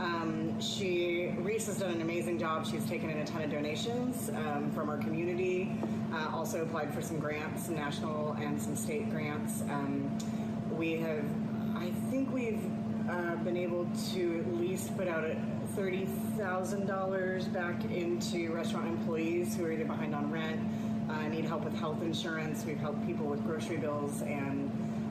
um, 0.01 0.61
she, 0.61 1.35
Reese 1.38 1.67
has 1.67 1.79
done 1.79 1.91
an 1.93 2.01
amazing 2.01 2.38
job. 2.38 2.65
She's 2.65 2.85
taken 2.87 3.11
in 3.11 3.19
a 3.19 3.25
ton 3.25 3.43
of 3.43 3.51
donations 3.51 4.31
um, 4.31 4.71
from 4.73 4.88
our 4.88 4.99
community. 4.99 5.77
Uh, 6.12 6.31
also 6.33 6.62
applied 6.62 6.95
for 6.95 7.03
some 7.03 7.19
grants, 7.19 7.67
some 7.67 7.75
national 7.75 8.33
and 8.41 8.61
some 8.61 8.77
state 8.77 9.11
grants. 9.11 9.62
Um, 9.62 10.17
we 10.71 10.93
have, 11.01 11.25
I 11.77 11.91
think 12.11 12.33
we've 12.33 12.62
uh, 13.11 13.35
been 13.37 13.57
able 13.57 13.88
to 14.12 14.38
at 14.47 14.55
least 14.61 14.97
put 14.97 15.09
out 15.09 15.25
a 15.25 15.37
thirty 15.75 16.07
thousand 16.37 16.87
dollars 16.87 17.47
back 17.47 17.83
into 17.87 18.53
restaurant 18.53 18.87
employees 18.88 19.57
who 19.57 19.65
are 19.65 19.73
either 19.73 19.85
behind 19.87 20.15
on 20.15 20.31
rent, 20.31 20.61
uh, 21.12 21.29
need 21.29 21.44
help 21.44 21.64
with 21.64 21.75
health 21.75 22.03
insurance. 22.03 22.64
We've 22.64 22.79
helped 22.79 23.07
people 23.07 23.27
with 23.27 23.44
grocery 23.44 23.77
bills 23.77 24.22
and 24.22 24.70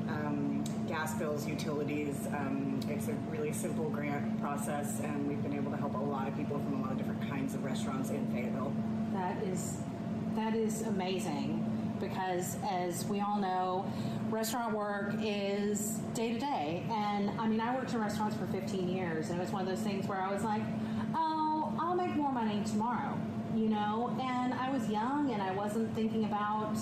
um, 0.10 0.64
gas 0.88 1.14
bills, 1.14 1.48
utilities. 1.48 2.28
Um, 2.28 2.80
it's 2.90 3.08
a 3.08 3.14
really 3.30 3.54
simple 3.54 3.90
grant 3.90 4.40
process, 4.42 5.00
and 5.02 5.28
we've 5.28 5.42
been 5.42 5.56
able 5.56 5.72
to 5.72 5.78
help 5.78 5.96
a 5.96 5.98
lot 5.98 6.28
of 6.28 6.36
people 6.36 6.60
from 6.60 6.80
a 6.80 6.82
lot 6.82 6.92
of 6.92 6.98
different 6.98 7.30
kinds 7.30 7.54
of 7.54 7.64
restaurants 7.64 8.10
in 8.10 8.26
Fayetteville. 8.34 8.74
That 9.14 9.42
is 9.44 9.78
that 10.36 10.56
is 10.56 10.84
amazing 10.84 11.68
because 12.00 12.58
as 12.70 13.06
we 13.06 13.20
all 13.20 13.38
know, 13.38 13.86
restaurant 14.30 14.74
work 14.76 15.14
is 15.22 16.00
day 16.14 16.34
to 16.34 16.40
day. 16.40 16.84
And 16.90 17.30
I 17.40 17.48
mean, 17.48 17.60
I 17.60 17.76
worked 17.76 17.94
in 17.94 18.00
restaurants 18.00 18.36
for 18.36 18.48
15 18.48 18.90
years, 18.90 19.30
and 19.30 19.38
it 19.38 19.42
was 19.42 19.52
one 19.52 19.62
of 19.62 19.68
those 19.68 19.86
things 19.86 20.08
where 20.08 20.22
I 20.22 20.32
was 20.32 20.44
like, 20.44 20.64
"Oh, 21.14 21.74
I'll 21.80 21.96
make 21.96 22.16
more 22.16 22.32
money 22.32 22.64
tomorrow," 22.66 23.18
you 23.56 23.70
know. 23.70 24.16
And 24.22 24.54
I 24.54 24.70
was 24.72 24.88
young, 24.90 25.32
and 25.32 25.42
I 25.42 25.52
wasn't 25.52 25.94
thinking 25.96 26.26
about 26.26 26.76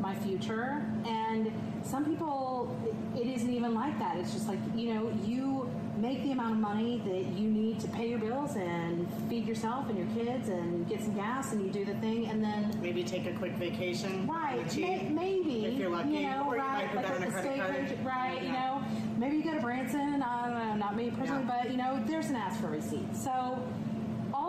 my 0.00 0.14
future. 0.16 0.84
And 1.06 1.50
some 1.82 2.04
people, 2.04 2.76
it- 3.16 3.26
isn't 3.26 3.50
even 3.52 3.74
like 3.74 3.98
that. 3.98 4.16
It's 4.16 4.32
just 4.32 4.48
like 4.48 4.58
you 4.74 4.94
know, 4.94 5.10
you 5.24 5.68
make 5.96 6.22
the 6.24 6.32
amount 6.32 6.52
of 6.52 6.58
money 6.58 7.00
that 7.04 7.24
you 7.38 7.48
need 7.48 7.78
to 7.80 7.88
pay 7.88 8.08
your 8.10 8.18
bills 8.18 8.56
and 8.56 9.06
feed 9.28 9.46
yourself 9.46 9.88
and 9.88 9.96
your 9.96 10.08
kids 10.24 10.48
and 10.48 10.86
get 10.88 11.00
some 11.02 11.14
gas, 11.14 11.52
and 11.52 11.62
you 11.64 11.70
do 11.70 11.84
the 11.84 11.94
thing, 12.00 12.26
and 12.26 12.42
then 12.42 12.76
Maybe 12.82 13.02
take 13.04 13.26
a 13.26 13.32
quick 13.32 13.52
vacation. 13.52 14.26
Right, 14.26 14.66
may, 14.76 15.08
maybe 15.08 15.66
if 15.66 15.74
you're 15.78 15.90
lucky, 15.90 16.10
you 16.10 16.20
know, 16.22 16.44
or 16.48 16.56
you 16.56 16.62
right, 16.62 16.94
might 16.94 17.04
like 17.10 17.28
a 17.28 17.30
credit 17.30 17.56
card. 17.58 17.98
right? 18.04 18.42
You 18.42 18.52
know, 18.52 18.82
maybe 19.18 19.36
you 19.36 19.42
go 19.44 19.54
to 19.54 19.60
Branson. 19.60 20.22
I 20.22 20.48
don't 20.50 20.58
know, 20.68 20.74
not 20.76 20.96
me 20.96 21.10
personally, 21.10 21.44
Yeah. 21.48 21.60
but 21.62 21.70
you 21.70 21.76
know, 21.76 22.02
there's 22.06 22.28
an 22.28 22.36
ask 22.36 22.60
for 22.60 22.68
receipt. 22.68 23.14
So, 23.16 23.58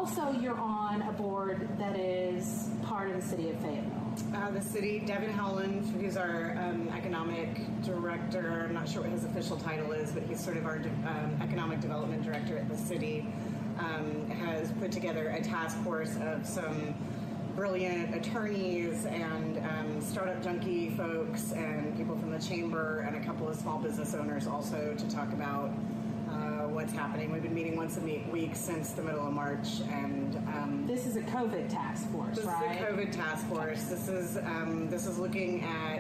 also, 0.06 0.40
you're 0.40 0.60
on 0.60 1.02
a 1.02 1.12
board 1.14 1.68
that 1.80 1.98
is 1.98 2.70
part 2.84 3.10
of 3.10 3.16
the 3.16 3.28
city 3.28 3.50
of 3.50 3.58
Fayetteville. 3.58 4.14
Uh, 4.36 4.52
the 4.52 4.62
city, 4.62 5.00
Devin 5.00 5.32
Howland, 5.32 5.84
who's 6.00 6.16
our 6.16 6.52
um, 6.60 6.88
economic 6.96 7.60
director, 7.82 8.66
I'm 8.68 8.74
not 8.76 8.88
sure 8.88 9.02
what 9.02 9.10
his 9.10 9.26
official 9.26 9.58
title 9.58 9.94
is, 9.94 10.12
but 10.12 10.22
he's 10.22 10.40
sort 10.40 10.58
of 10.58 10.68
our 10.68 10.78
de- 10.78 10.90
um, 10.90 11.40
economic 11.42 11.82
development 11.82 12.24
director 12.24 12.56
at 12.56 12.70
the 12.70 12.78
city, 12.78 13.26
um, 13.80 14.30
has 14.30 14.72
put 14.74 14.92
together 14.92 15.30
a 15.30 15.42
task 15.42 15.76
force 15.84 16.16
of 16.18 16.46
some 16.46 16.94
brilliant 17.56 18.14
attorneys 18.14 19.08
and 19.08 19.58
um, 19.58 20.00
startup 20.02 20.40
junkie 20.44 20.92
folks 20.92 21.52
and 21.54 21.98
people 21.98 22.16
from 22.20 22.30
the 22.30 22.40
chamber 22.40 23.00
and 23.08 23.16
a 23.16 23.26
couple 23.26 23.50
of 23.50 23.56
small 23.56 23.80
business 23.80 24.14
owners 24.14 24.46
also 24.46 24.94
to 24.96 25.10
talk 25.10 25.34
about 25.34 25.72
what's 26.76 26.92
happening. 26.92 27.32
We've 27.32 27.42
been 27.42 27.54
meeting 27.56 27.78
once 27.78 27.96
a 27.98 28.02
week 28.02 28.52
since 28.54 28.92
the 28.92 29.02
middle 29.02 29.26
of 29.26 29.32
March, 29.34 29.80
and 29.90 30.36
um, 30.54 30.84
This 30.86 31.06
is 31.06 31.16
a 31.16 31.22
COVID 31.22 31.70
task 31.70 32.10
force, 32.12 32.36
this 32.36 32.44
right? 32.46 32.76
is 32.76 32.80
the 32.80 32.86
COVID 32.86 33.12
task 33.14 33.48
force. 33.48 33.84
This 33.86 34.10
is 34.10 34.36
um, 34.38 34.90
this 34.90 35.08
is 35.08 35.18
looking 35.18 35.64
at 35.64 36.00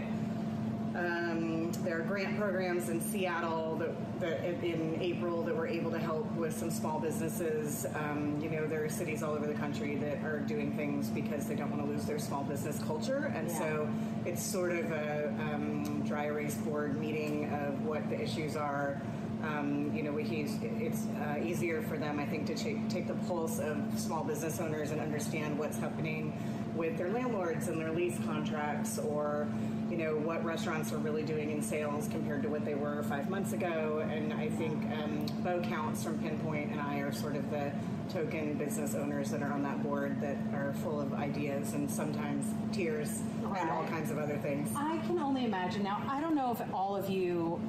um, 0.96 1.72
there 1.86 2.00
are 2.00 2.04
grant 2.04 2.38
programs 2.38 2.90
in 2.90 3.00
Seattle 3.02 3.76
that, 3.78 4.20
that 4.20 4.46
in- 4.46 4.64
in 4.64 5.02
April 5.02 5.44
that 5.44 5.56
were 5.56 5.68
able 5.68 5.92
to 5.92 5.98
help 6.00 6.30
with 6.36 6.58
some 6.58 6.70
small 6.72 7.00
businesses. 7.00 7.86
Um, 7.96 8.38
you 8.42 8.50
know, 8.50 8.66
there 8.68 8.84
are 8.84 8.90
cities 8.90 9.24
all 9.24 9.34
over 9.34 9.48
the 9.48 9.54
country 9.54 9.96
that 9.96 10.24
are 10.26 10.40
doing 10.40 10.74
things 10.74 11.10
because 11.10 11.48
they 11.48 11.56
don't 11.56 11.70
want 11.70 11.84
to 11.84 11.88
lose 11.90 12.06
their 12.06 12.20
small 12.20 12.44
business 12.44 12.80
culture, 12.86 13.32
and 13.36 13.48
Yeah. 13.48 13.60
so 13.60 13.90
it's 14.26 14.44
sort 14.44 14.74
of 14.74 14.92
a 14.92 15.34
um, 15.54 16.02
dry 16.06 16.26
erase 16.26 16.56
board 16.56 16.98
meeting 17.00 17.50
of 17.54 17.86
what 17.86 18.10
the 18.10 18.22
issues 18.22 18.58
are. 18.58 19.02
Um, 19.46 19.92
you 19.94 20.04
know, 20.04 20.18
use, 20.18 20.58
it's 20.62 21.06
uh, 21.22 21.40
easier 21.44 21.82
for 21.84 21.98
them, 21.98 22.20
I 22.20 22.26
think, 22.26 22.48
to 22.48 22.56
take, 22.56 22.90
take 22.90 23.08
the 23.08 23.14
pulse 23.28 23.60
of 23.60 23.78
small 23.98 24.24
business 24.24 24.60
owners 24.60 24.92
and 24.92 25.00
understand 25.00 25.58
what's 25.58 25.78
happening 25.78 26.34
with 26.76 26.98
their 26.98 27.10
landlords 27.12 27.68
and 27.68 27.80
their 27.80 27.92
lease 27.92 28.18
contracts, 28.26 29.00
or 29.00 29.48
you 29.90 29.98
know 29.98 30.16
what 30.16 30.44
restaurants 30.44 30.92
are 30.92 30.98
really 30.98 31.24
doing 31.24 31.52
in 31.52 31.62
sales 31.62 32.08
compared 32.10 32.44
to 32.44 32.50
what 32.50 32.66
they 32.66 32.76
were 32.76 33.02
five 33.04 33.30
months 33.30 33.54
ago. 33.54 34.06
And 34.12 34.34
I 34.34 34.50
think 34.50 34.84
um, 34.92 35.26
Bo 35.44 35.62
Counts 35.62 36.04
from 36.04 36.20
Pinpoint 36.20 36.72
and 36.72 36.82
I 36.82 36.98
are 36.98 37.14
sort 37.14 37.36
of 37.36 37.50
the 37.50 37.72
token 38.12 38.56
business 38.56 38.94
owners 38.94 39.32
that 39.32 39.42
are 39.42 39.52
on 39.52 39.64
that 39.64 39.82
board 39.84 40.20
that 40.22 40.38
are 40.54 40.74
full 40.84 41.00
of 41.00 41.14
ideas 41.14 41.74
and 41.74 41.90
sometimes 41.90 42.46
tears 42.76 43.22
and 43.58 43.70
all 43.70 43.86
kinds 43.86 44.12
of 44.12 44.18
other 44.18 44.38
things. 44.38 44.70
I 44.76 44.98
can 45.08 45.18
only 45.20 45.46
imagine. 45.46 45.84
Now, 45.84 46.04
I 46.10 46.20
don't 46.20 46.36
know 46.36 46.52
if 46.52 46.62
all 46.74 46.96
of 46.96 47.10
you 47.10 47.60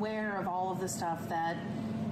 aware 0.00 0.38
of 0.40 0.48
all 0.48 0.72
of 0.72 0.80
the 0.80 0.88
stuff 0.88 1.28
that 1.28 1.58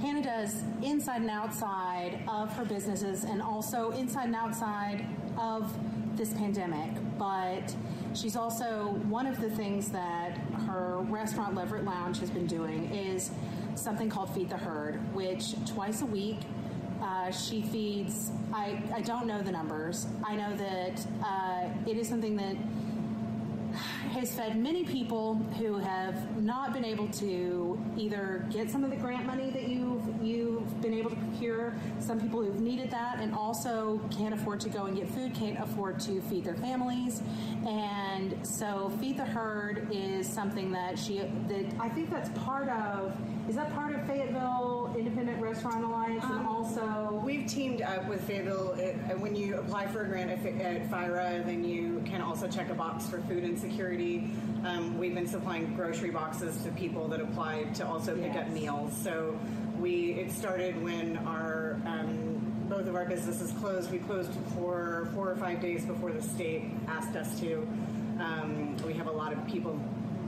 Hannah 0.03 0.23
does 0.23 0.63
inside 0.83 1.23
and 1.23 1.31
outside 1.31 2.21
of 2.29 2.55
her 2.55 2.65
businesses 2.65 3.25
and 3.25 3.41
also 3.41 3.93
inside 3.93 4.27
and 4.27 4.37
outside 4.37 5.07
of 5.39 5.73
this 6.17 6.35
pandemic. 6.35 6.91
But 7.19 7.75
she's 8.15 8.37
also 8.37 9.01
one 9.09 9.27
of 9.27 9.41
the 9.41 9.49
things 9.49 9.91
that 9.91 10.37
her 10.67 10.99
restaurant 11.09 11.55
Leverett 11.55 11.85
Lounge 11.85 12.21
has 12.21 12.31
been 12.31 12.47
doing 12.47 12.95
is 12.95 13.31
something 13.75 14.11
called 14.11 14.35
Feed 14.35 14.51
the 14.51 14.59
Herd, 14.59 14.97
which 15.15 15.55
twice 15.65 16.03
a 16.03 16.07
week 16.07 16.41
uh, 17.01 17.31
she 17.31 17.63
feeds, 17.63 18.31
I, 18.53 18.83
I 18.95 19.01
don't 19.01 19.27
know 19.27 19.41
the 19.41 19.53
numbers. 19.53 20.07
I 20.27 20.37
know 20.37 20.55
that 20.57 21.07
uh, 21.25 21.69
it 21.87 21.97
is 21.97 22.09
something 22.09 22.37
that 22.37 22.57
has 24.19 24.35
fed 24.35 24.57
many 24.57 24.85
people 24.85 25.37
who 25.59 25.79
have 25.79 26.43
not 26.43 26.73
been 26.73 26.85
able 26.85 27.07
to 27.09 27.81
either 27.97 28.45
get 28.51 28.69
some 28.69 28.83
of 28.83 28.91
the 28.91 28.97
grant 28.97 29.25
money 29.25 29.51
that 29.51 29.69
you've 29.69 30.03
you've 30.21 30.81
been 30.81 30.95
able 30.95 31.11
to 31.11 31.17
procure. 31.17 31.77
Some 32.01 32.21
people 32.21 32.43
who've 32.43 32.61
needed 32.61 32.91
that 32.91 33.21
and 33.21 33.33
also 33.33 34.01
can't 34.11 34.35
afford 34.35 34.61
to 34.61 34.69
go 34.69 34.87
and 34.87 34.97
get 34.97 35.09
food, 35.09 35.35
can't 35.35 35.59
afford 35.61 36.01
to 36.01 36.21
feed 36.23 36.45
their 36.45 36.57
families, 36.57 37.23
and 37.67 38.35
so 38.47 38.91
Feed 39.01 39.17
the 39.17 39.25
Herd 39.25 39.89
is 39.93 40.29
something 40.29 40.73
that 40.73 40.99
she 40.99 41.19
that 41.19 41.67
I 41.79 41.89
think 41.89 42.11
that's 42.11 42.31
part 42.41 42.69
of. 42.69 43.17
Is 43.49 43.57
that 43.57 43.73
part 43.75 43.95
of 43.95 44.07
Fayetteville 44.07 44.78
Independent 44.99 45.41
Restaurant 45.41 45.85
Alliance 45.85 46.25
and 46.25 46.47
also? 46.47 47.23
We've 47.25 47.47
teamed 47.47 47.83
up 47.83 48.09
with 48.09 48.21
Fayetteville, 48.23 48.73
it, 48.73 48.97
uh, 48.97 49.15
when 49.17 49.37
you 49.37 49.57
apply 49.57 49.87
for 49.87 50.03
a 50.03 50.09
grant 50.09 50.31
at, 50.31 50.45
at 50.61 50.91
FIRA, 50.91 51.45
then 51.47 51.63
you 51.63 52.03
can 52.05 52.21
also 52.21 52.49
check 52.49 52.69
a 52.71 52.75
box 52.75 53.07
for 53.07 53.21
food 53.23 53.45
insecurity. 53.45 54.31
Um, 54.65 54.99
we've 54.99 55.15
been 55.15 55.29
supplying 55.29 55.75
grocery 55.77 56.11
boxes 56.11 56.63
to 56.65 56.71
people 56.73 57.07
that 57.09 57.21
applied 57.21 57.77
to 57.77 57.87
also 57.87 58.17
pick 58.17 58.35
up 58.35 58.49
meals. 58.49 58.93
So 58.97 59.39
we 59.79 60.15
it 60.15 60.33
started 60.33 60.83
when 60.83 61.17
our 61.19 61.81
um, 61.87 62.45
both 62.69 62.87
of 62.87 62.97
our 62.97 63.05
businesses 63.05 63.53
closed. 63.53 63.91
We 63.91 63.99
closed 63.99 64.33
for 64.55 65.09
four 65.15 65.31
or 65.31 65.37
five 65.37 65.61
days 65.61 65.85
before 65.85 66.13
the 66.13 66.23
state 66.23 66.65
asked 66.89 67.17
us 67.17 67.39
to. 67.41 67.67
Um, 68.19 68.77
we 68.85 68.95
have 68.95 69.07
a 69.07 69.13
lot 69.13 69.33
of 69.33 69.47
people 69.47 69.81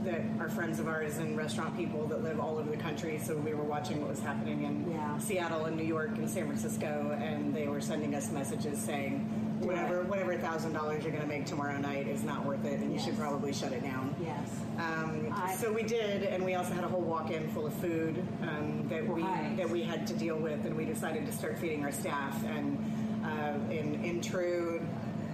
that 0.03 0.21
are 0.39 0.49
friends 0.49 0.79
of 0.79 0.87
ours 0.87 1.17
and 1.17 1.37
restaurant 1.37 1.75
people 1.77 2.05
that 2.07 2.23
live 2.23 2.39
all 2.39 2.57
over 2.57 2.69
the 2.69 2.77
country. 2.77 3.19
So 3.19 3.35
we 3.37 3.53
were 3.53 3.63
watching 3.63 4.01
what 4.01 4.09
was 4.09 4.19
happening 4.19 4.63
in 4.63 4.91
Yeah. 4.91 5.17
Seattle 5.19 5.65
and 5.65 5.77
New 5.77 5.83
York 5.85 6.09
and 6.17 6.29
San 6.29 6.45
Francisco, 6.47 7.17
and 7.21 7.53
they 7.53 7.67
were 7.67 7.81
sending 7.81 8.15
us 8.15 8.31
messages 8.31 8.79
saying, 8.79 9.19
whatever 9.61 10.01
whatever 10.05 10.35
thousand 10.37 10.73
dollars 10.73 11.03
you're 11.03 11.11
going 11.11 11.21
to 11.21 11.29
make 11.29 11.45
tomorrow 11.45 11.77
night 11.77 12.07
is 12.07 12.23
not 12.23 12.43
worth 12.45 12.65
it, 12.65 12.79
and 12.79 12.91
you 12.91 12.97
should 12.99 13.15
probably 13.17 13.53
shut 13.53 13.71
it 13.71 13.83
down. 13.83 14.15
Yes. 14.19 14.49
Um, 14.79 15.31
I- 15.35 15.53
so 15.53 15.71
we 15.71 15.83
did, 15.83 16.23
and 16.23 16.43
we 16.43 16.55
also 16.55 16.73
had 16.73 16.83
a 16.83 16.87
whole 16.87 17.01
walk-in 17.01 17.47
full 17.49 17.67
of 17.67 17.73
food 17.73 18.17
um, 18.41 18.87
that 18.89 19.07
we 19.07 19.21
Right. 19.21 19.55
that 19.57 19.69
we 19.69 19.83
had 19.83 20.07
to 20.07 20.13
deal 20.15 20.37
with, 20.37 20.65
and 20.65 20.75
we 20.75 20.85
decided 20.85 21.27
to 21.27 21.31
start 21.31 21.59
feeding 21.59 21.83
our 21.85 21.91
staff. 21.91 22.43
And 22.45 22.77
uh, 23.23 23.71
in 23.71 24.03
in 24.03 24.19
true 24.21 24.81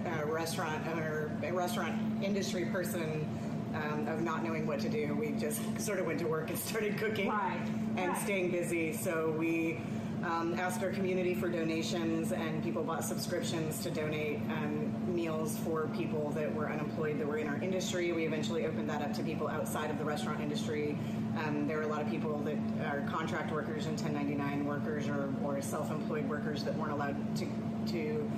uh, 0.06 0.26
restaurant 0.26 0.86
owner, 0.88 1.30
restaurant 1.52 1.94
industry 2.22 2.66
person 2.66 3.26
um, 3.74 4.06
of 4.08 4.22
not 4.22 4.44
knowing 4.44 4.66
what 4.66 4.80
to 4.80 4.88
do, 4.88 5.14
we 5.14 5.32
just 5.32 5.60
sort 5.80 5.98
of 5.98 6.06
went 6.06 6.18
to 6.20 6.26
work 6.26 6.50
and 6.50 6.58
started 6.70 6.96
cooking 6.98 7.28
Right. 7.28 7.60
and 7.96 8.12
Right. 8.12 8.22
staying 8.22 8.50
busy. 8.50 8.92
So 8.92 9.34
we. 9.38 9.78
Um, 10.24 10.58
asked 10.58 10.82
our 10.82 10.90
community 10.90 11.32
for 11.32 11.48
donations, 11.48 12.32
and 12.32 12.60
people 12.60 12.82
bought 12.82 13.04
subscriptions 13.04 13.78
to 13.84 13.88
donate 13.88 14.40
um, 14.50 14.92
meals 15.14 15.56
for 15.58 15.86
people 15.96 16.30
that 16.30 16.52
were 16.52 16.68
unemployed 16.68 17.20
that 17.20 17.26
were 17.26 17.36
in 17.36 17.46
our 17.46 17.58
industry. 17.62 18.10
We 18.10 18.26
eventually 18.26 18.66
opened 18.66 18.90
that 18.90 19.00
up 19.00 19.14
to 19.14 19.22
people 19.22 19.46
outside 19.46 19.90
of 19.92 19.98
the 19.98 20.04
restaurant 20.04 20.40
industry. 20.40 20.98
Um, 21.38 21.68
there 21.68 21.78
are 21.78 21.82
a 21.84 21.86
lot 21.86 22.02
of 22.02 22.10
people 22.10 22.36
that 22.40 22.56
are 22.84 23.02
contract 23.08 23.52
workers 23.52 23.86
and 23.86 23.92
1099 23.96 24.64
workers 24.66 25.08
or, 25.08 25.32
or 25.44 25.62
self-employed 25.62 26.28
workers 26.28 26.64
that 26.64 26.74
weren't 26.74 26.92
allowed 26.92 27.36
to 27.36 27.46
to 27.92 28.30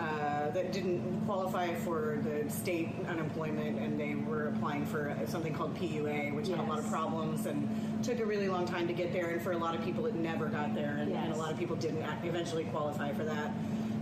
uh, 0.00 0.35
that 0.50 0.72
didn't 0.72 1.24
qualify 1.26 1.74
for 1.74 2.18
the 2.22 2.50
state 2.50 2.88
unemployment, 3.08 3.78
and 3.78 3.98
they 3.98 4.14
were 4.14 4.48
applying 4.48 4.84
for 4.86 5.16
something 5.26 5.54
called 5.54 5.76
PUA, 5.76 6.34
which 6.34 6.48
had 6.48 6.58
a 6.58 6.62
lot 6.62 6.78
of 6.78 6.88
problems 6.88 7.46
and 7.46 7.68
took 8.04 8.20
a 8.20 8.24
really 8.24 8.48
long 8.48 8.66
time 8.66 8.86
to 8.86 8.92
get 8.92 9.12
there. 9.12 9.30
And 9.30 9.42
for 9.42 9.52
a 9.52 9.58
lot 9.58 9.74
of 9.74 9.84
people, 9.84 10.06
it 10.06 10.14
never 10.14 10.46
got 10.46 10.74
there, 10.74 10.96
and, 11.00 11.12
and 11.12 11.32
a 11.32 11.36
lot 11.36 11.52
of 11.52 11.58
people 11.58 11.76
didn't 11.76 12.04
eventually 12.24 12.64
qualify 12.64 13.12
for 13.12 13.24
that. 13.24 13.52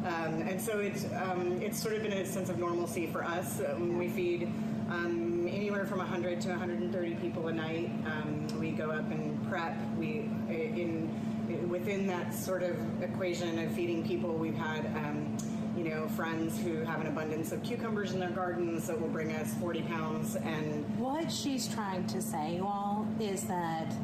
Um, 0.05 0.42
and 0.42 0.61
so 0.61 0.80
it's 0.80 1.07
um, 1.14 1.61
it's 1.62 1.80
sort 1.80 1.95
of 1.95 2.03
been 2.03 2.12
a 2.12 2.26
sense 2.26 2.51
of 2.51 2.59
normalcy 2.59 3.07
for 3.07 3.24
us. 3.24 3.61
Um, 3.61 3.97
we 3.97 4.09
feed 4.09 4.45
um, 4.90 5.49
anywhere 5.51 5.86
from 5.86 5.99
100 5.99 6.42
to 6.42 6.51
130 6.51 7.14
people 7.14 7.49
a 7.49 7.53
night. 7.53 7.90
Um, 8.05 8.47
we 8.61 8.70
go 8.70 8.90
up 8.90 9.11
and 9.11 9.49
prep. 9.49 9.76
We 9.97 10.28
in 10.49 11.68
within 11.68 12.07
that 12.07 12.34
sort 12.34 12.62
of 12.62 13.03
equation 13.03 13.59
of 13.59 13.72
feeding 13.72 14.07
people, 14.07 14.34
we've 14.34 14.57
had. 14.57 14.86
You 15.85 15.91
know, 15.91 16.09
friends 16.09 16.59
who 16.59 16.78
have 16.78 17.03
an 17.03 17.09
abundance 17.09 17.53
of 17.53 17.62
cucumbers 17.62 18.12
in 18.12 18.18
their 18.18 18.30
gardens 18.30 18.87
that 18.87 18.99
will 18.99 19.11
bring 19.11 19.32
us 19.32 19.53
40 19.61 19.82
pounds 19.82 20.35
and 20.35 20.99
What 20.99 21.30
she's 21.30 21.68
trying 21.68 22.07
to 22.07 22.22
say, 22.22 22.59
all, 22.59 23.07
is 23.20 23.43
that 23.43 23.95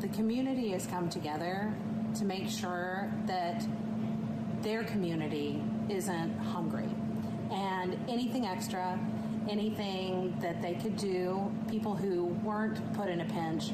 the 0.00 0.08
community 0.08 0.72
has 0.72 0.86
come 0.86 1.08
together 1.08 1.72
to 2.16 2.26
make 2.26 2.50
sure 2.50 3.10
that 3.24 3.66
their 4.60 4.84
community 4.84 5.62
isn't 5.88 6.36
hungry. 6.36 6.90
And 7.50 7.98
anything 8.10 8.46
extra, 8.46 9.00
anything 9.48 10.36
that 10.42 10.60
they 10.60 10.74
could 10.74 10.98
do, 10.98 11.50
people 11.70 11.96
who 11.96 12.26
weren't 12.44 12.92
put 12.92 13.08
in 13.08 13.22
a 13.22 13.24
pinch 13.24 13.70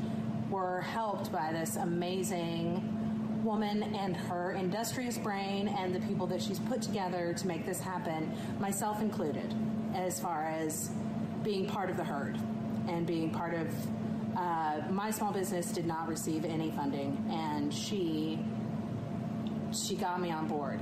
were 0.49 0.83
helped 0.83 1.33
by 1.33 1.53
this 1.53 1.75
amazing 1.75 2.98
woman 3.49 3.83
and 3.95 4.15
her 4.15 4.53
industrious 4.53 5.17
brain 5.17 5.69
and 5.69 5.95
the 5.95 6.01
people 6.01 6.27
that 6.27 6.41
she's 6.41 6.59
put 6.59 6.83
together 6.83 7.33
to 7.33 7.47
make 7.47 7.65
this 7.65 7.81
happen, 7.81 8.31
myself 8.61 9.01
included, 9.01 9.55
as 9.95 10.21
far 10.21 10.45
as 10.45 10.91
being 11.43 11.67
part 11.67 11.89
of 11.89 11.97
the 11.97 12.05
herd 12.05 12.39
and 12.89 13.07
being 13.07 13.31
part 13.31 13.55
of 13.55 13.69
uh, 14.37 14.83
my 14.91 15.11
small 15.11 15.33
business 15.33 15.73
did 15.73 15.87
not 15.87 16.07
receive 16.07 16.45
any 16.45 16.71
funding 16.73 17.17
and 17.31 17.73
she 17.73 18.39
she 19.73 19.97
got 19.97 20.21
me 20.21 20.31
on 20.31 20.47
board. 20.47 20.79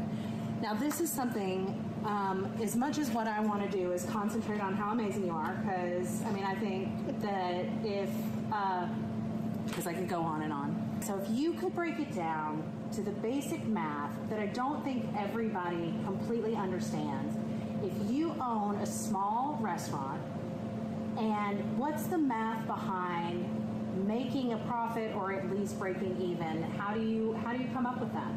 Now 0.61 0.75
this 0.75 1.01
is 1.01 1.11
something 1.11 1.83
um, 2.05 2.53
as 2.63 2.77
much 2.77 2.99
as 2.99 3.11
what 3.11 3.27
i 3.27 3.41
want 3.41 3.69
to 3.69 3.77
do 3.77 3.91
is 3.91 4.05
concentrate 4.05 4.61
on 4.61 4.75
how 4.75 4.93
amazing 4.93 5.27
you 5.27 5.33
are 5.33 5.55
because 5.55 6.23
i 6.23 6.31
mean 6.31 6.45
i 6.45 6.55
think 6.55 6.89
that 7.21 7.65
if 7.83 8.11
because 9.67 9.87
i 9.89 9.93
could 9.93 10.09
go 10.09 10.21
on 10.21 10.43
and 10.43 10.53
on 10.53 10.56
so 11.05 11.19
if 11.19 11.29
you 11.31 11.53
could 11.55 11.75
break 11.75 11.99
it 11.99 12.15
down 12.15 12.63
to 12.93 13.03
the 13.03 13.11
basic 13.11 13.65
math 13.67 14.13
that 14.29 14.39
i 14.39 14.47
don't 14.47 14.83
think 14.85 15.07
everybody 15.17 15.95
completely 16.05 16.55
understands 16.57 17.37
if 17.83 18.11
you 18.11 18.35
own 18.41 18.77
a 18.77 18.87
small 18.87 19.59
restaurant 19.61 20.21
and 21.19 21.79
what's 21.79 22.07
the 22.07 22.19
math 22.19 22.67
behind 22.67 23.47
making 24.07 24.53
a 24.53 24.59
profit 24.59 25.15
or 25.15 25.33
at 25.33 25.51
least 25.51 25.79
breaking 25.79 26.21
even? 26.21 26.63
How 26.73 26.93
do 26.93 27.01
you 27.01 27.35
how 27.45 27.53
do 27.53 27.63
you 27.63 27.69
come 27.73 27.87
up 27.87 28.01
with 28.01 28.13
that? 28.13 28.33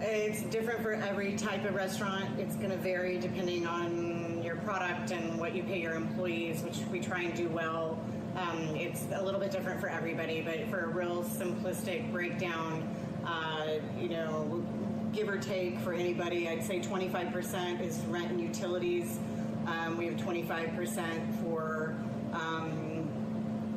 It's 0.00 0.42
different 0.44 0.82
for 0.82 0.94
every 0.94 1.36
type 1.36 1.64
of 1.64 1.74
restaurant. 1.74 2.38
It's 2.38 2.56
going 2.56 2.70
to 2.70 2.76
vary 2.76 3.18
depending 3.18 3.66
on 3.66 4.42
your 4.42 4.56
product 4.56 5.10
and 5.10 5.38
what 5.38 5.54
you 5.54 5.62
pay 5.64 5.80
your 5.80 5.94
employees, 5.94 6.62
which 6.62 6.78
we 6.90 7.00
try 7.00 7.22
and 7.22 7.34
do 7.34 7.48
well. 7.48 7.98
Um, 8.38 8.76
it's 8.76 9.04
a 9.12 9.22
little 9.22 9.40
bit 9.40 9.50
different 9.50 9.80
for 9.80 9.88
everybody, 9.88 10.40
but 10.40 10.68
for 10.68 10.80
a 10.80 10.86
real 10.88 11.24
simplistic 11.24 12.10
breakdown, 12.12 12.88
uh, 13.26 13.78
you 13.98 14.08
know, 14.08 14.64
give 15.12 15.28
or 15.28 15.38
take 15.38 15.78
for 15.80 15.92
anybody, 15.92 16.48
I'd 16.48 16.62
say 16.62 16.78
25% 16.80 17.80
is 17.80 17.98
rent 18.08 18.30
and 18.30 18.40
utilities. 18.40 19.18
Um, 19.66 19.96
we 19.96 20.06
have 20.06 20.16
25% 20.16 21.42
for 21.42 21.96
um, 22.32 23.08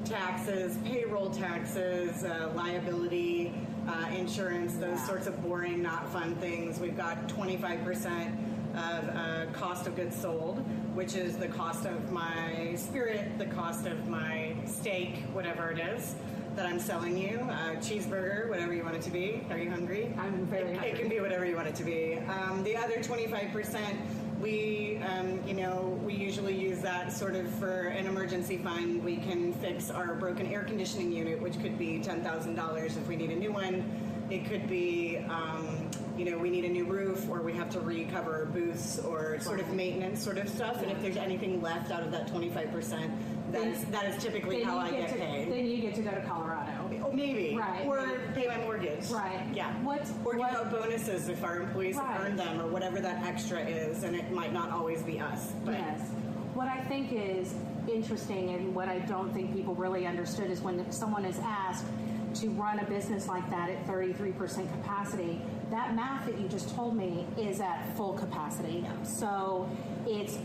taxes, 0.05 0.77
payroll 0.85 1.31
taxes, 1.31 2.23
uh, 2.23 2.51
liability, 2.55 3.53
uh, 3.87 4.09
insurance, 4.15 4.75
those 4.75 4.99
Yeah. 4.99 5.07
sorts 5.07 5.27
of 5.27 5.41
boring, 5.41 5.81
not 5.81 6.07
fun 6.11 6.35
things. 6.35 6.79
We've 6.79 6.97
got 6.97 7.27
25% 7.27 8.37
of 8.75 9.09
uh, 9.09 9.45
cost 9.53 9.87
of 9.87 9.95
goods 9.95 10.15
sold, 10.15 10.59
which 10.95 11.15
is 11.15 11.37
the 11.37 11.47
cost 11.47 11.85
of 11.85 12.11
my 12.11 12.73
spirit, 12.75 13.37
the 13.37 13.45
cost 13.47 13.85
of 13.85 14.07
my 14.07 14.40
steak, 14.67 15.17
whatever 15.33 15.71
it 15.71 15.79
is 15.79 16.15
that 16.55 16.65
I'm 16.65 16.79
selling 16.79 17.17
you, 17.17 17.39
uh, 17.49 17.75
cheeseburger, 17.75 18.49
whatever 18.49 18.73
you 18.73 18.83
want 18.83 18.95
it 18.95 19.01
to 19.03 19.09
be. 19.09 19.41
Are 19.49 19.57
you 19.57 19.69
hungry? 19.69 20.13
I'm 20.17 20.45
very 20.47 20.71
it, 20.71 20.77
hungry. 20.77 20.89
It 20.91 20.99
can 20.99 21.09
be 21.09 21.19
whatever 21.19 21.45
you 21.45 21.55
want 21.55 21.67
it 21.67 21.75
to 21.75 21.83
be. 21.83 22.17
Um, 22.27 22.63
the 22.63 22.75
other 22.75 22.95
25%, 22.95 23.79
we, 24.41 24.99
um, 25.07 25.39
you 25.47 25.53
know, 25.53 25.99
we 26.03 26.13
usually 26.13 26.57
use 26.57 26.81
that 26.81 27.13
sort 27.13 27.35
of 27.35 27.49
for 27.55 27.87
an 27.87 28.05
emergency 28.05 28.57
fund. 28.57 29.03
We 29.03 29.17
can 29.17 29.53
fix 29.53 29.89
our 29.89 30.15
broken 30.15 30.47
air 30.47 30.63
conditioning 30.63 31.11
unit, 31.11 31.39
which 31.39 31.59
could 31.61 31.77
be 31.77 31.99
$10,000 31.99 32.85
if 32.85 33.07
we 33.07 33.15
need 33.15 33.31
a 33.31 33.35
new 33.35 33.53
one. 33.53 33.83
It 34.29 34.45
could 34.45 34.67
be, 34.69 35.17
um, 35.29 35.89
you 36.17 36.25
know, 36.25 36.37
we 36.37 36.49
need 36.49 36.65
a 36.65 36.69
new 36.69 36.85
roof 36.85 37.29
or 37.29 37.41
we 37.41 37.53
have 37.53 37.69
to 37.71 37.81
recover 37.81 38.45
booths 38.53 38.99
or 38.99 39.39
sort 39.41 39.59
of 39.59 39.69
maintenance 39.73 40.23
sort 40.23 40.37
of 40.37 40.49
stuff. 40.49 40.81
And 40.81 40.91
if 40.91 41.01
there's 41.01 41.17
anything 41.17 41.61
left 41.61 41.91
out 41.91 42.01
of 42.01 42.11
that 42.11 42.27
25%, 42.27 43.11
that 43.51 43.67
is, 43.67 43.85
that 43.85 44.05
is 44.05 44.21
typically 44.23 44.57
Then 44.59 44.65
how 44.67 44.75
you 44.75 44.81
I 44.81 44.91
get 44.91 45.09
to, 45.09 45.15
paid. 45.15 45.51
Then 45.51 45.65
you 45.65 45.81
get 45.81 45.95
to 45.95 46.01
go 46.01 46.11
to 46.11 46.21
Colorado. 46.21 46.71
Oh, 47.03 47.11
maybe. 47.11 47.55
Right. 47.57 47.85
Or 47.85 48.07
pay 48.33 48.47
my 48.47 48.57
mortgage. 48.57 49.09
Right. 49.09 49.41
Yeah. 49.53 49.71
What- 49.83 50.07
Or 50.25 50.33
give 50.33 50.43
out 50.43 50.71
bonuses 50.71 51.29
if 51.29 51.43
our 51.43 51.61
employees 51.61 51.97
Right. 51.97 52.19
earn 52.21 52.35
them 52.35 52.61
or 52.61 52.67
whatever 52.67 52.99
that 53.01 53.23
extra 53.25 53.59
is, 53.59 54.03
and 54.03 54.15
it 54.15 54.31
might 54.31 54.53
not 54.53 54.71
always 54.71 55.01
be 55.03 55.19
us. 55.19 55.51
But 55.65 55.73
Yes. 55.73 55.99
What 56.53 56.67
I 56.67 56.81
think 56.81 57.11
is 57.13 57.53
interesting 57.91 58.49
and 58.51 58.75
what 58.75 58.87
I 58.89 58.99
don't 58.99 59.33
think 59.33 59.53
people 59.55 59.73
really 59.73 60.05
understood 60.05 60.51
is 60.51 60.61
when 60.61 60.89
someone 60.91 61.25
is 61.25 61.39
asked 61.43 61.85
to 62.35 62.49
run 62.51 62.79
a 62.79 62.85
business 62.85 63.27
like 63.27 63.49
that 63.49 63.69
at 63.69 63.85
33% 63.87 64.69
capacity, 64.71 65.41
that 65.69 65.95
math 65.95 66.25
that 66.25 66.37
you 66.39 66.47
just 66.47 66.73
told 66.75 66.95
me 66.95 67.25
is 67.37 67.59
at 67.61 67.85
full 67.95 68.13
capacity. 68.13 68.85
So 69.03 69.67
it's 70.05 70.37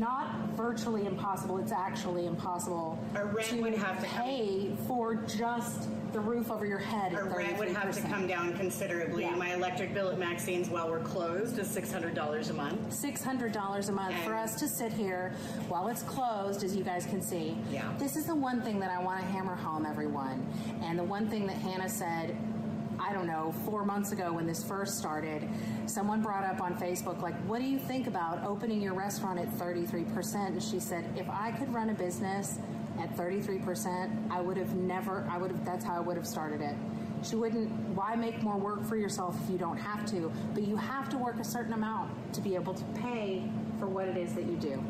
not 0.00 0.34
virtually 0.56 1.06
impossible, 1.06 1.58
it's 1.58 1.72
actually 1.72 2.26
impossible 2.26 2.98
Our 3.14 3.26
rent 3.26 3.48
to 3.48 3.60
would 3.60 3.74
have 3.74 4.00
to 4.00 4.06
come- 4.06 4.24
pay 4.24 4.70
for 4.88 5.14
just 5.14 5.88
the 6.12 6.18
roof 6.18 6.50
over 6.50 6.66
your 6.66 6.78
head 6.78 7.14
our 7.14 7.26
33%. 7.28 7.36
rent 7.36 7.58
would 7.58 7.68
have 7.68 7.94
to 7.94 8.00
come 8.08 8.26
down 8.26 8.56
considerably. 8.56 9.22
Yeah. 9.22 9.36
My 9.36 9.52
electric 9.54 9.94
bill 9.94 10.10
at 10.10 10.18
Maxine's 10.18 10.68
while 10.68 10.88
we're 10.90 10.98
closed 11.00 11.56
is 11.58 11.68
$600 11.68 12.50
a 12.50 12.52
month. 12.54 12.90
$600 12.90 13.88
a 13.88 13.92
month 13.92 14.16
for 14.24 14.34
us 14.34 14.56
to 14.56 14.66
sit 14.66 14.92
here 14.92 15.32
while 15.68 15.86
it's 15.86 16.02
closed, 16.02 16.64
as 16.64 16.74
you 16.74 16.82
guys 16.82 17.06
can 17.06 17.20
see. 17.22 17.56
Yeah. 17.70 17.92
This 17.98 18.16
is 18.16 18.24
the 18.26 18.34
one 18.34 18.60
thing 18.62 18.80
that 18.80 18.90
I 18.90 19.00
want 19.00 19.20
to 19.20 19.26
hammer 19.26 19.54
home, 19.54 19.86
everyone. 19.86 20.44
And 20.82 20.98
the 20.98 21.04
one 21.04 21.28
thing 21.28 21.46
that 21.46 21.56
Hannah 21.58 21.88
said 21.88 22.34
I 23.00 23.12
don't 23.12 23.26
know, 23.26 23.54
four 23.64 23.84
months 23.84 24.12
ago 24.12 24.32
when 24.32 24.46
this 24.46 24.62
first 24.62 24.98
started, 24.98 25.48
someone 25.86 26.22
brought 26.22 26.44
up 26.44 26.60
on 26.60 26.76
Facebook, 26.76 27.22
like, 27.22 27.34
what 27.46 27.60
do 27.60 27.66
you 27.66 27.78
think 27.78 28.06
about 28.06 28.44
opening 28.44 28.80
your 28.80 28.94
restaurant 28.94 29.38
at 29.38 29.48
33%? 29.52 30.34
And 30.34 30.62
she 30.62 30.78
said, 30.78 31.04
if 31.16 31.28
I 31.28 31.52
could 31.52 31.72
run 31.72 31.90
a 31.90 31.94
business 31.94 32.58
at 33.00 33.16
33%, 33.16 34.30
I 34.30 34.40
would 34.40 34.56
have 34.56 34.74
never, 34.74 35.26
I 35.30 35.38
would 35.38 35.50
have, 35.50 35.64
that's 35.64 35.84
how 35.84 35.96
I 35.96 36.00
would 36.00 36.16
have 36.16 36.26
started 36.26 36.60
it. 36.60 36.76
She 37.22 37.36
wouldn't, 37.36 37.70
why 37.94 38.14
make 38.14 38.42
more 38.42 38.56
work 38.56 38.84
for 38.84 38.96
yourself 38.96 39.36
if 39.44 39.50
you 39.50 39.58
don't 39.58 39.76
have 39.76 40.06
to? 40.06 40.32
But 40.54 40.64
you 40.64 40.76
have 40.76 41.08
to 41.10 41.18
work 41.18 41.38
a 41.38 41.44
certain 41.44 41.72
amount 41.72 42.10
to 42.34 42.40
be 42.40 42.54
able 42.54 42.74
to 42.74 42.84
pay 42.94 43.42
for 43.78 43.86
what 43.86 44.08
it 44.08 44.16
is 44.16 44.34
that 44.34 44.44
you 44.44 44.56
do. 44.56 44.82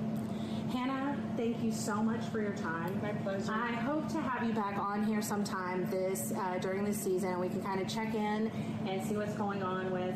Hannah, 0.72 1.16
thank 1.40 1.62
you 1.62 1.72
so 1.72 1.94
much 2.02 2.22
for 2.26 2.38
your 2.38 2.52
time. 2.52 3.00
My 3.02 3.12
pleasure. 3.12 3.50
I 3.50 3.72
hope 3.72 4.06
to 4.08 4.20
have 4.20 4.46
you 4.46 4.52
back 4.52 4.76
on 4.76 5.04
here 5.04 5.22
sometime 5.22 5.88
this 5.90 6.34
uh, 6.36 6.58
during 6.58 6.84
this 6.84 6.98
season. 6.98 7.40
We 7.40 7.48
can 7.48 7.62
kind 7.62 7.80
of 7.80 7.88
check 7.88 8.14
in 8.14 8.52
and 8.86 9.02
see 9.02 9.16
what's 9.16 9.32
going 9.36 9.62
on 9.62 9.90
with 9.90 10.14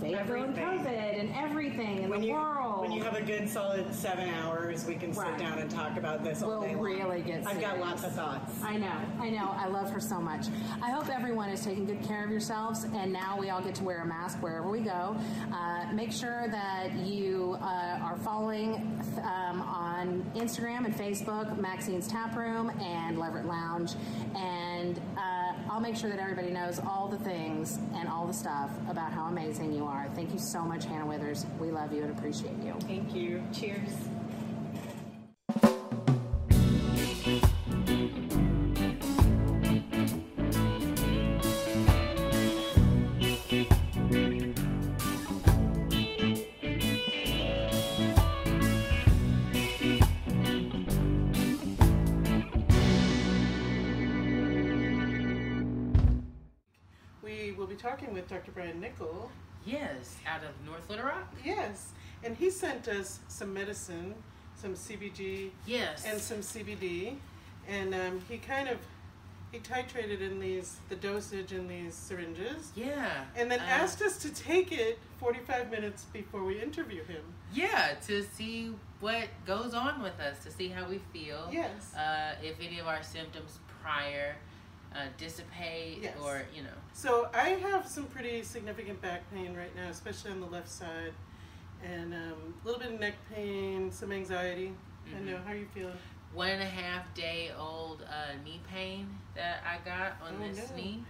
Facebook 0.00 0.44
and 0.44 0.56
COVID 0.56 1.20
and 1.20 1.34
everything 1.36 2.04
in 2.04 2.08
when 2.08 2.22
the 2.22 2.28
you 2.28 2.32
world. 2.32 2.59
When 2.80 2.92
you 2.92 3.02
have 3.02 3.14
a 3.16 3.22
good 3.22 3.48
solid 3.48 3.94
seven 3.94 4.28
hours, 4.28 4.84
we 4.86 4.94
can 4.94 5.12
sit 5.12 5.22
Right. 5.22 5.38
down 5.38 5.58
and 5.58 5.70
talk 5.70 5.96
about 5.96 6.24
this 6.24 6.40
We'll 6.40 6.60
really 6.76 7.20
get 7.22 7.46
I've 7.46 7.60
got 7.60 7.78
lots 7.78 8.04
of 8.04 8.12
thoughts. 8.12 8.52
I 8.62 8.76
know, 8.76 8.92
I 9.20 9.30
know. 9.30 9.50
I 9.56 9.66
love 9.66 9.90
her 9.90 10.00
so 10.00 10.20
much. 10.20 10.46
I 10.82 10.90
hope 10.90 11.08
everyone 11.08 11.50
is 11.50 11.62
taking 11.64 11.86
good 11.86 12.02
care 12.02 12.24
of 12.24 12.30
yourselves, 12.30 12.84
and 12.94 13.12
now 13.12 13.36
we 13.38 13.50
all 13.50 13.60
get 13.60 13.74
to 13.76 13.84
wear 13.84 14.02
a 14.02 14.06
mask 14.06 14.38
wherever 14.42 14.68
we 14.70 14.80
go. 14.80 15.16
Uh, 15.52 15.92
make 15.92 16.12
sure 16.12 16.46
that 16.50 16.92
you 16.94 17.56
uh, 17.60 17.98
are 18.02 18.16
following 18.24 18.74
um, 19.22 19.60
on 19.62 20.24
Instagram 20.34 20.84
and 20.84 20.94
Facebook, 20.94 21.58
Maxine's 21.58 22.06
Tap 22.08 22.36
Room 22.36 22.70
and 22.80 23.18
Leverett 23.18 23.46
Lounge, 23.46 23.92
and 24.36 24.98
uh, 25.18 25.20
I'll 25.70 25.78
make 25.78 25.94
sure 25.94 26.10
that 26.10 26.18
everybody 26.18 26.50
knows 26.50 26.80
all 26.80 27.06
the 27.06 27.18
things 27.18 27.78
and 27.94 28.08
all 28.08 28.26
the 28.26 28.34
stuff 28.34 28.70
about 28.88 29.12
how 29.12 29.26
amazing 29.26 29.72
you 29.72 29.84
are. 29.84 30.08
Thank 30.16 30.32
you 30.32 30.38
so 30.40 30.62
much, 30.62 30.84
Hannah 30.84 31.06
Withers. 31.06 31.46
We 31.60 31.70
love 31.70 31.92
you 31.92 32.02
and 32.02 32.10
appreciate 32.10 32.60
you. 32.60 32.74
Thank 32.88 33.14
you. 33.14 33.40
Cheers. 33.52 33.92
Talking 58.60 58.80
with 58.80 58.90
Dr. 58.90 59.00
Brian 59.00 59.20
Nichol. 59.20 59.30
Yes, 59.66 60.16
out 60.26 60.42
of 60.42 60.50
North 60.66 60.88
Little 60.88 61.06
Rock. 61.06 61.32
Yes, 61.44 61.92
and 62.24 62.36
he 62.36 62.50
sent 62.50 62.88
us 62.88 63.20
some 63.28 63.52
medicine, 63.52 64.14
some 64.56 64.74
CBG 64.74 65.50
Yes. 65.66 66.04
and 66.06 66.20
some 66.20 66.38
CBD, 66.38 67.16
and 67.68 67.94
um, 67.94 68.20
he 68.28 68.38
kind 68.38 68.68
of 68.68 68.78
he 69.52 69.58
titrated 69.58 70.20
in 70.20 70.38
these 70.38 70.76
the 70.88 70.96
dosage 70.96 71.52
in 71.52 71.66
these 71.66 71.94
syringes, 71.94 72.70
yeah. 72.74 73.24
and 73.36 73.50
then 73.50 73.60
uh, 73.60 73.64
asked 73.64 74.00
us 74.00 74.16
to 74.18 74.32
take 74.32 74.72
it 74.72 74.98
45 75.18 75.70
minutes 75.70 76.04
before 76.12 76.44
we 76.44 76.60
interview 76.60 77.04
him. 77.04 77.22
Yeah, 77.52 77.94
to 78.06 78.22
see 78.22 78.72
what 79.00 79.28
goes 79.46 79.74
on 79.74 80.02
with 80.02 80.18
us, 80.20 80.42
to 80.44 80.50
see 80.50 80.68
how 80.68 80.88
we 80.88 81.00
feel. 81.12 81.48
Yes. 81.52 81.94
Uh, 81.94 82.34
if 82.42 82.60
any 82.60 82.78
of 82.78 82.86
our 82.86 83.02
symptoms 83.02 83.58
prior 83.82 84.36
uh, 84.94 85.06
dissipate, 85.18 85.98
Yes. 86.02 86.16
or 86.22 86.42
you 86.54 86.62
know. 86.62 86.70
So 86.92 87.28
I 87.34 87.50
have 87.50 87.86
some 87.86 88.04
pretty 88.06 88.42
significant 88.42 89.00
back 89.00 89.22
pain 89.32 89.54
right 89.56 89.74
now, 89.76 89.88
especially 89.88 90.32
on 90.32 90.40
the 90.40 90.46
left 90.46 90.68
side, 90.68 91.12
and 91.84 92.12
um, 92.12 92.54
a 92.62 92.66
little 92.66 92.80
bit 92.80 92.92
of 92.94 93.00
neck 93.00 93.14
pain, 93.34 93.90
some 93.92 94.12
anxiety. 94.12 94.72
I 95.06 95.16
Mm-hmm. 95.16 95.26
know 95.26 95.38
how 95.44 95.52
are 95.52 95.56
you 95.56 95.66
feel. 95.74 95.90
One 96.34 96.48
and 96.50 96.62
a 96.62 96.66
half 96.66 97.12
day 97.14 97.50
old 97.58 98.02
uh, 98.08 98.34
knee 98.44 98.60
pain 98.70 99.08
that 99.34 99.62
I 99.66 99.78
got 99.84 100.12
on 100.22 100.36
Oh, 100.40 100.46
this 100.48 100.70
no. 100.70 100.76
knee. 100.76 101.02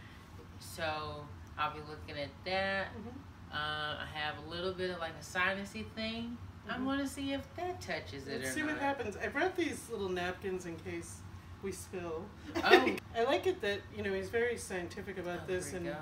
So 0.59 1.26
I'll 1.59 1.72
be 1.74 1.81
looking 1.89 2.22
at 2.22 2.31
that. 2.45 2.87
Mhm. 2.95 3.12
Uh, 3.53 3.97
I 4.03 4.07
have 4.14 4.35
a 4.47 4.49
little 4.49 4.72
bit 4.72 4.91
of 4.91 4.99
like 4.99 5.12
a 5.20 5.24
sinusy 5.24 5.85
thing. 5.95 6.39
I 6.68 6.74
Mhm. 6.76 6.85
want 6.85 7.01
to 7.01 7.07
see 7.09 7.33
if 7.33 7.43
that 7.57 7.81
touches 7.81 8.28
it 8.28 8.39
Let's 8.41 8.51
or 8.51 8.53
see 8.55 8.61
not. 8.62 8.70
what 8.72 8.78
happens. 8.81 9.16
I 9.16 9.28
brought 9.28 9.57
these 9.57 9.89
little 9.91 10.09
napkins 10.09 10.64
in 10.66 10.76
case 10.76 11.16
we 11.63 11.73
spill. 11.73 12.25
Oh. 12.57 12.97
I 13.17 13.25
like 13.25 13.47
it 13.47 13.61
that 13.63 13.81
you 13.97 14.03
know 14.03 14.13
he's 14.13 14.31
very 14.31 14.57
scientific 14.57 15.19
about 15.19 15.41
Oh, 15.45 15.47
this 15.47 15.73
and 15.73 15.89
uh, 15.89 15.95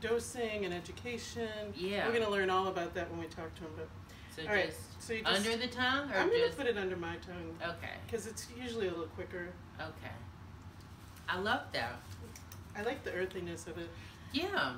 dosing 0.00 0.64
and 0.64 0.72
education. 0.74 1.48
Yeah. 1.76 2.06
we're 2.06 2.14
gonna 2.18 2.30
learn 2.30 2.50
all 2.50 2.68
about 2.68 2.94
that 2.94 3.10
when 3.10 3.20
we 3.20 3.26
talk 3.26 3.54
to 3.56 3.62
him. 3.62 3.70
But 3.76 3.88
So 4.34 4.42
all 4.48 4.54
right, 4.54 4.72
so 4.98 5.12
you 5.12 5.22
just 5.22 5.36
under 5.46 5.56
the 5.56 5.68
tongue 5.68 6.10
or 6.10 6.16
I'm 6.18 6.28
gonna 6.30 6.50
put 6.56 6.66
it 6.66 6.76
under 6.78 6.96
my 6.96 7.16
tongue 7.16 7.56
okay, 7.62 7.92
because 8.06 8.26
it's 8.26 8.46
usually 8.60 8.86
a 8.88 8.90
little 8.90 9.06
quicker. 9.08 9.48
okay. 9.80 10.12
I 11.28 11.38
love 11.38 11.62
that. 11.72 12.00
I 12.76 12.82
like 12.82 13.04
the 13.04 13.12
earthiness 13.12 13.66
of 13.66 13.76
it. 13.78 13.88
Yeah. 14.32 14.74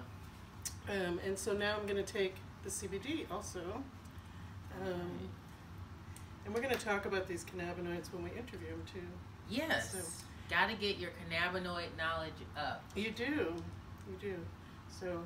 Um, 0.89 1.21
and 1.25 1.39
so 1.39 1.53
now 1.53 1.77
I'm 1.81 1.87
gonna 1.87 2.03
take 2.03 2.35
the 2.65 2.71
CBD 2.71 3.27
also. 3.31 3.61
Um, 4.83 5.29
and 6.45 6.55
we're 6.55 6.61
gonna 6.63 6.75
talk 6.75 7.07
about 7.07 7.29
these 7.29 7.45
cannabinoids 7.45 8.13
when 8.13 8.25
we 8.25 8.31
interview 8.31 8.69
him 8.69 8.83
too. 8.93 9.01
Yes. 9.51 9.93
So- 9.93 9.99
Got 10.49 10.69
to 10.69 10.75
get 10.75 10.99
your 10.99 11.11
cannabinoid 11.11 11.97
knowledge 11.97 12.33
up. 12.57 12.83
You 12.97 13.13
do, 13.13 13.55
you 14.09 14.17
do. 14.21 14.35
So, 14.89 15.23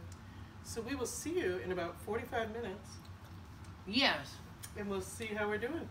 so 0.62 0.82
we 0.82 0.94
will 0.94 1.06
see 1.06 1.38
you 1.38 1.60
in 1.64 1.72
about 1.72 1.98
45 2.02 2.52
minutes, 2.52 2.90
Yes. 3.86 4.34
and 4.76 4.86
we'll 4.90 5.00
see 5.00 5.24
how 5.24 5.48
we're 5.48 5.56
doing. 5.56 5.88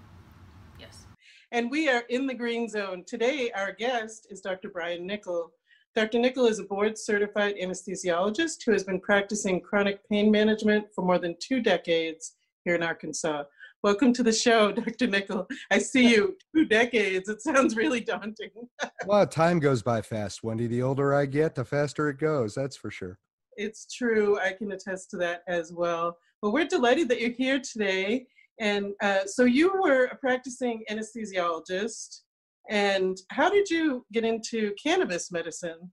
Yes. 0.80 1.06
And 1.52 1.72
we 1.72 1.90
are 1.90 2.04
in 2.10 2.28
the 2.28 2.36
green 2.36 2.70
zone. 2.70 3.04
Today, 3.08 3.50
our 3.56 3.72
guest 3.72 4.28
is 4.30 4.40
Dr. 4.40 4.70
Brian 4.70 5.08
Nichol. 5.08 5.52
Dr. 5.96 6.20
Nichol 6.20 6.46
is 6.46 6.60
a 6.60 6.64
board 6.64 6.96
certified 6.96 7.56
anesthesiologist 7.56 8.64
who 8.64 8.72
has 8.72 8.84
been 8.84 9.00
practicing 9.00 9.62
chronic 9.62 10.08
pain 10.08 10.30
management 10.30 10.86
for 10.94 11.04
more 11.04 11.18
than 11.18 11.36
two 11.40 11.60
decades 11.60 12.36
here 12.66 12.76
in 12.76 12.84
Arkansas. 12.84 13.46
Welcome 13.84 14.14
to 14.14 14.24
the 14.24 14.32
show, 14.32 14.72
Dr. 14.72 15.08
Nichol. 15.08 15.46
I 15.70 15.78
see 15.78 16.10
you, 16.10 16.38
two 16.56 16.64
decades. 16.64 17.28
It 17.28 17.42
sounds 17.42 17.76
really 17.76 18.00
daunting. 18.00 18.50
Well, 19.06 19.28
time 19.28 19.60
goes 19.60 19.84
by 19.84 20.02
fast, 20.02 20.42
Wendy. 20.42 20.68
The 20.68 20.82
older 20.82 21.14
I 21.14 21.26
get, 21.26 21.56
the 21.56 21.66
faster 21.66 22.08
it 22.08 22.18
goes. 22.18 22.56
That's 22.56 22.78
for 22.78 22.90
sure. 22.90 23.20
It's 23.58 23.86
true. 23.94 24.40
I 24.40 24.54
can 24.54 24.72
attest 24.72 25.10
to 25.10 25.18
that 25.18 25.42
as 25.50 25.74
well. 25.74 26.18
But 26.42 26.52
we're 26.52 26.68
delighted 26.68 27.10
that 27.10 27.20
you're 27.20 27.32
here 27.32 27.60
today. 27.60 28.26
And 28.62 28.94
uh, 29.02 29.26
so 29.26 29.44
you 29.44 29.74
were 29.82 30.06
a 30.06 30.16
practicing 30.16 30.86
anesthesiologist. 30.90 32.22
And 32.70 33.18
how 33.32 33.50
did 33.50 33.70
you 33.70 34.06
get 34.14 34.24
into 34.24 34.74
cannabis 34.82 35.30
medicine? 35.34 35.92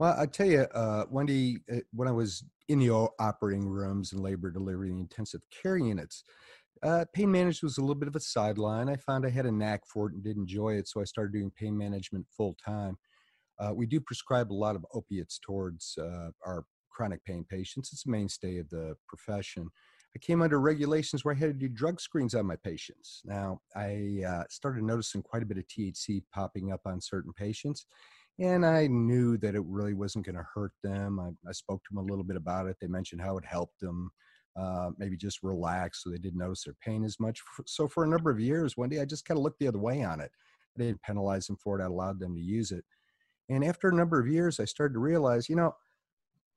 Well, 0.00 0.16
I 0.18 0.26
tell 0.26 0.46
you, 0.46 0.62
uh, 0.74 1.04
Wendy, 1.08 1.58
uh, 1.72 1.76
when 1.92 2.08
I 2.08 2.12
was 2.12 2.42
in 2.68 2.80
the 2.80 2.90
operating 3.20 3.68
rooms 3.68 4.12
and 4.12 4.20
labor 4.20 4.50
delivery 4.50 4.90
and 4.90 4.98
intensive 4.98 5.42
care 5.62 5.76
units, 5.76 6.24
uh, 6.82 7.04
pain 7.12 7.30
management 7.30 7.62
was 7.62 7.78
a 7.78 7.80
little 7.80 7.94
bit 7.94 8.08
of 8.08 8.16
a 8.16 8.20
sideline. 8.20 8.88
I 8.88 8.96
found 8.96 9.24
I 9.24 9.30
had 9.30 9.46
a 9.46 9.52
knack 9.52 9.82
for 9.86 10.08
it 10.08 10.14
and 10.14 10.22
did 10.22 10.36
enjoy 10.36 10.74
it, 10.74 10.88
so 10.88 11.00
I 11.00 11.04
started 11.04 11.32
doing 11.32 11.50
pain 11.58 11.76
management 11.76 12.26
full 12.36 12.56
time. 12.64 12.98
Uh, 13.58 13.72
we 13.72 13.86
do 13.86 14.00
prescribe 14.00 14.52
a 14.52 14.54
lot 14.54 14.76
of 14.76 14.84
opiates 14.92 15.38
towards 15.38 15.96
uh, 15.98 16.30
our 16.44 16.64
chronic 16.90 17.24
pain 17.24 17.44
patients. 17.48 17.90
It's 17.92 18.06
a 18.06 18.10
mainstay 18.10 18.58
of 18.58 18.68
the 18.70 18.96
profession. 19.08 19.70
I 20.16 20.18
came 20.20 20.42
under 20.42 20.60
regulations 20.60 21.24
where 21.24 21.34
I 21.34 21.38
had 21.38 21.46
to 21.48 21.52
do 21.52 21.68
drug 21.68 22.00
screens 22.00 22.34
on 22.34 22.46
my 22.46 22.56
patients. 22.56 23.22
Now, 23.24 23.60
I 23.74 24.22
uh, 24.26 24.44
started 24.48 24.84
noticing 24.84 25.22
quite 25.22 25.42
a 25.42 25.46
bit 25.46 25.58
of 25.58 25.66
THC 25.66 26.22
popping 26.32 26.70
up 26.70 26.82
on 26.84 27.00
certain 27.00 27.32
patients, 27.32 27.86
and 28.38 28.64
I 28.64 28.86
knew 28.86 29.36
that 29.38 29.56
it 29.56 29.64
really 29.64 29.94
wasn't 29.94 30.26
going 30.26 30.36
to 30.36 30.46
hurt 30.54 30.72
them. 30.82 31.18
I, 31.18 31.30
I 31.48 31.52
spoke 31.52 31.82
to 31.84 31.94
them 31.94 32.04
a 32.04 32.08
little 32.08 32.24
bit 32.24 32.36
about 32.36 32.66
it. 32.66 32.76
They 32.80 32.86
mentioned 32.86 33.22
how 33.22 33.38
it 33.38 33.44
helped 33.44 33.80
them 33.80 34.10
uh, 34.56 34.90
maybe 34.98 35.16
just 35.16 35.42
relax 35.42 36.02
so 36.02 36.10
they 36.10 36.18
didn't 36.18 36.38
notice 36.38 36.64
their 36.64 36.76
pain 36.84 37.04
as 37.04 37.18
much. 37.18 37.42
So, 37.66 37.88
for 37.88 38.04
a 38.04 38.08
number 38.08 38.30
of 38.30 38.40
years, 38.40 38.76
Wendy, 38.76 39.00
I 39.00 39.04
just 39.04 39.24
kind 39.24 39.38
of 39.38 39.44
looked 39.44 39.58
the 39.58 39.68
other 39.68 39.78
way 39.78 40.02
on 40.02 40.20
it. 40.20 40.30
I 40.76 40.82
didn't 40.82 41.02
penalize 41.02 41.46
them 41.46 41.56
for 41.56 41.78
it, 41.78 41.82
I 41.82 41.86
allowed 41.86 42.20
them 42.20 42.34
to 42.34 42.40
use 42.40 42.70
it. 42.70 42.84
And 43.48 43.64
after 43.64 43.88
a 43.88 43.94
number 43.94 44.20
of 44.20 44.28
years, 44.28 44.58
I 44.60 44.64
started 44.64 44.94
to 44.94 45.00
realize, 45.00 45.48
you 45.48 45.56
know, 45.56 45.74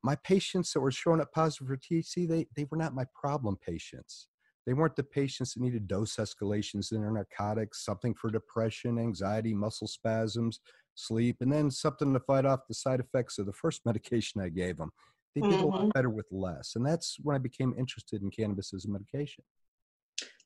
my 0.02 0.16
patients 0.16 0.72
that 0.72 0.80
were 0.80 0.92
showing 0.92 1.20
up 1.20 1.32
positive 1.32 1.66
for 1.66 1.76
THC, 1.76 2.28
they, 2.28 2.46
they 2.56 2.66
were 2.70 2.76
not 2.76 2.94
my 2.94 3.04
problem 3.14 3.56
patients. 3.56 4.28
They 4.64 4.74
weren't 4.74 4.96
the 4.96 5.02
patients 5.02 5.54
that 5.54 5.62
needed 5.62 5.88
dose 5.88 6.16
escalations 6.16 6.92
in 6.92 7.00
their 7.00 7.10
narcotics, 7.10 7.84
something 7.84 8.14
for 8.14 8.30
depression, 8.30 8.98
anxiety, 8.98 9.54
muscle 9.54 9.88
spasms, 9.88 10.60
sleep, 10.94 11.36
and 11.40 11.50
then 11.50 11.70
something 11.70 12.12
to 12.12 12.20
fight 12.20 12.44
off 12.44 12.66
the 12.68 12.74
side 12.74 13.00
effects 13.00 13.38
of 13.38 13.46
the 13.46 13.52
first 13.52 13.80
medication 13.86 14.40
I 14.40 14.50
gave 14.50 14.76
them. 14.76 14.92
They 15.40 15.48
did 15.48 15.60
a 15.60 15.66
lot 15.66 15.92
better 15.94 16.10
with 16.10 16.26
less. 16.30 16.76
And 16.76 16.86
that's 16.86 17.16
when 17.22 17.34
I 17.34 17.38
became 17.38 17.74
interested 17.78 18.22
in 18.22 18.30
cannabis 18.30 18.72
as 18.74 18.84
a 18.84 18.90
medication. 18.90 19.44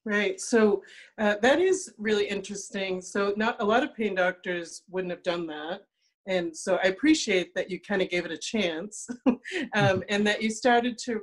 Right. 0.05 0.41
So 0.41 0.83
uh, 1.19 1.37
that 1.43 1.61
is 1.61 1.95
really 1.97 2.27
interesting. 2.27 3.01
So 3.01 3.35
not 3.37 3.61
a 3.61 3.65
lot 3.65 3.85
of 3.85 3.95
pain 3.95 4.17
doctors 4.17 4.83
wouldn't 4.91 5.13
have 5.13 5.23
done 5.23 5.47
that. 5.47 5.83
And 6.27 6.57
so 6.57 6.79
I 6.83 6.89
appreciate 6.89 7.55
that 7.55 7.71
you 7.71 7.81
kind 7.81 8.03
of 8.03 8.11
gave 8.11 8.25
it 8.25 8.33
a 8.33 8.39
chance 8.39 9.09
um, 9.75 10.03
and 10.09 10.27
that 10.27 10.43
you 10.43 10.51
started 10.51 10.99
to 11.05 11.21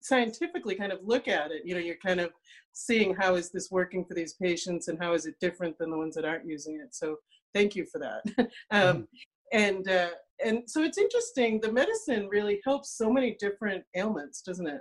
scientifically 0.00 0.74
kind 0.74 0.92
of 0.92 1.00
look 1.02 1.28
at 1.28 1.50
it. 1.50 1.62
You 1.64 1.74
know, 1.74 1.80
you're 1.80 1.96
kind 1.96 2.20
of 2.20 2.30
seeing 2.72 3.14
how 3.14 3.34
is 3.34 3.50
this 3.50 3.70
working 3.70 4.04
for 4.04 4.14
these 4.14 4.34
patients 4.34 4.88
and 4.88 4.98
how 4.98 5.12
is 5.12 5.26
it 5.26 5.34
different 5.40 5.78
than 5.78 5.90
the 5.90 5.98
ones 5.98 6.14
that 6.14 6.24
aren't 6.24 6.46
using 6.46 6.80
it. 6.80 6.94
So 6.94 7.16
thank 7.54 7.74
you 7.74 7.86
for 7.86 7.98
that. 7.98 8.48
um, 8.70 9.08
and 9.52 9.88
uh, 9.88 10.10
and 10.44 10.62
so 10.66 10.82
it's 10.82 10.98
interesting. 10.98 11.60
The 11.60 11.72
medicine 11.72 12.28
really 12.28 12.60
helps 12.64 12.96
so 12.96 13.10
many 13.10 13.36
different 13.38 13.84
ailments, 13.96 14.42
doesn't 14.42 14.66
it? 14.66 14.80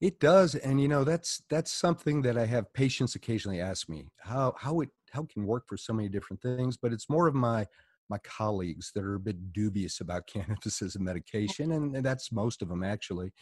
It 0.00 0.20
does, 0.20 0.54
and 0.54 0.80
you 0.80 0.88
know 0.88 1.04
that's 1.04 1.42
that's 1.48 1.72
something 1.72 2.22
that 2.22 2.36
I 2.36 2.46
have 2.46 2.72
patients 2.74 3.14
occasionally 3.14 3.60
ask 3.60 3.88
me 3.88 4.08
how 4.20 4.54
how 4.58 4.80
it 4.80 4.90
how 5.12 5.22
it 5.22 5.30
can 5.30 5.46
work 5.46 5.64
for 5.68 5.76
so 5.76 5.92
many 5.92 6.08
different 6.08 6.42
things. 6.42 6.76
But 6.76 6.92
it's 6.92 7.08
more 7.08 7.26
of 7.26 7.34
my 7.34 7.66
my 8.10 8.18
colleagues 8.18 8.90
that 8.94 9.04
are 9.04 9.14
a 9.14 9.20
bit 9.20 9.52
dubious 9.52 10.00
about 10.00 10.26
cannabis 10.32 10.82
as 10.82 10.96
a 10.96 11.00
medication, 11.00 11.72
and, 11.72 11.96
and 11.96 12.04
that's 12.04 12.32
most 12.32 12.62
of 12.62 12.68
them 12.68 12.82
actually. 12.82 13.32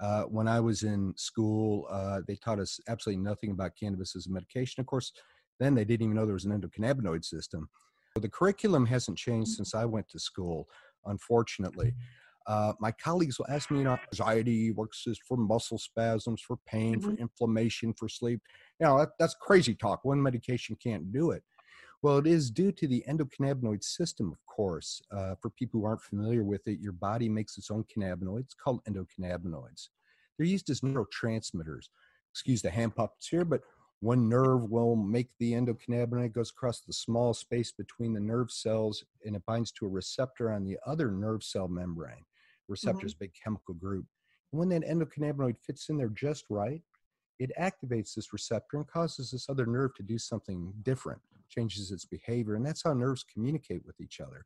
Uh, 0.00 0.22
when 0.22 0.46
I 0.46 0.60
was 0.60 0.84
in 0.84 1.12
school, 1.16 1.86
uh, 1.90 2.20
they 2.26 2.36
taught 2.36 2.60
us 2.60 2.78
absolutely 2.88 3.22
nothing 3.22 3.50
about 3.50 3.72
cannabis 3.78 4.14
as 4.14 4.28
a 4.28 4.30
medication. 4.30 4.80
Of 4.80 4.86
course, 4.86 5.12
then 5.58 5.74
they 5.74 5.84
didn't 5.84 6.04
even 6.04 6.14
know 6.14 6.24
there 6.24 6.34
was 6.34 6.44
an 6.44 6.60
endocannabinoid 6.60 7.24
system. 7.24 7.68
The 8.18 8.28
curriculum 8.28 8.86
hasn't 8.86 9.18
changed 9.18 9.50
since 9.50 9.74
I 9.74 9.84
went 9.84 10.08
to 10.10 10.18
school, 10.18 10.68
unfortunately. 11.06 11.94
Uh, 12.46 12.72
my 12.80 12.90
colleagues 12.92 13.38
will 13.38 13.46
ask 13.50 13.70
me, 13.70 13.78
you 13.78 13.84
know, 13.84 13.98
anxiety 14.10 14.70
works 14.70 15.04
for 15.26 15.36
muscle 15.36 15.78
spasms, 15.78 16.40
for 16.40 16.56
pain, 16.66 16.98
for 16.98 17.12
inflammation, 17.12 17.92
for 17.92 18.08
sleep. 18.08 18.40
You 18.80 18.86
know, 18.86 18.98
that, 18.98 19.10
that's 19.18 19.34
crazy 19.34 19.74
talk. 19.74 20.04
One 20.04 20.22
medication 20.22 20.74
can't 20.82 21.12
do 21.12 21.32
it. 21.32 21.42
Well, 22.00 22.16
it 22.18 22.26
is 22.26 22.50
due 22.50 22.72
to 22.72 22.86
the 22.86 23.04
endocannabinoid 23.08 23.82
system, 23.82 24.32
of 24.32 24.38
course. 24.46 25.02
Uh, 25.10 25.34
for 25.42 25.50
people 25.50 25.80
who 25.80 25.86
aren't 25.86 26.00
familiar 26.00 26.42
with 26.42 26.66
it, 26.68 26.78
your 26.80 26.92
body 26.92 27.28
makes 27.28 27.58
its 27.58 27.70
own 27.70 27.84
cannabinoids 27.84 28.56
called 28.62 28.82
endocannabinoids. 28.84 29.88
They're 30.38 30.46
used 30.46 30.70
as 30.70 30.80
neurotransmitters. 30.80 31.88
Excuse 32.32 32.62
the 32.62 32.70
hand 32.70 32.94
puppets 32.94 33.28
here, 33.28 33.44
but 33.44 33.62
one 34.00 34.28
nerve 34.28 34.70
will 34.70 34.94
make 34.94 35.30
the 35.38 35.52
endocannabinoid 35.52 36.32
goes 36.32 36.50
across 36.50 36.80
the 36.80 36.92
small 36.92 37.34
space 37.34 37.72
between 37.72 38.12
the 38.12 38.20
nerve 38.20 38.50
cells 38.50 39.04
and 39.24 39.34
it 39.34 39.44
binds 39.44 39.72
to 39.72 39.86
a 39.86 39.88
receptor 39.88 40.52
on 40.52 40.64
the 40.64 40.78
other 40.86 41.10
nerve 41.10 41.42
cell 41.42 41.66
membrane. 41.66 42.24
Receptor 42.68 43.06
is 43.06 43.14
mm-hmm. 43.14 43.24
a 43.24 43.26
big 43.26 43.32
chemical 43.42 43.74
group. 43.74 44.06
And 44.52 44.58
when 44.60 44.68
that 44.68 44.84
endocannabinoid 44.84 45.56
fits 45.58 45.88
in 45.88 45.96
there 45.96 46.10
just 46.10 46.44
right, 46.48 46.82
it 47.40 47.50
activates 47.58 48.14
this 48.14 48.32
receptor 48.32 48.76
and 48.76 48.86
causes 48.86 49.30
this 49.30 49.48
other 49.48 49.66
nerve 49.66 49.94
to 49.96 50.02
do 50.02 50.18
something 50.18 50.72
different, 50.82 51.20
changes 51.48 51.90
its 51.90 52.04
behavior, 52.04 52.54
and 52.54 52.64
that's 52.64 52.82
how 52.84 52.92
nerves 52.92 53.24
communicate 53.32 53.84
with 53.84 54.00
each 54.00 54.20
other. 54.20 54.44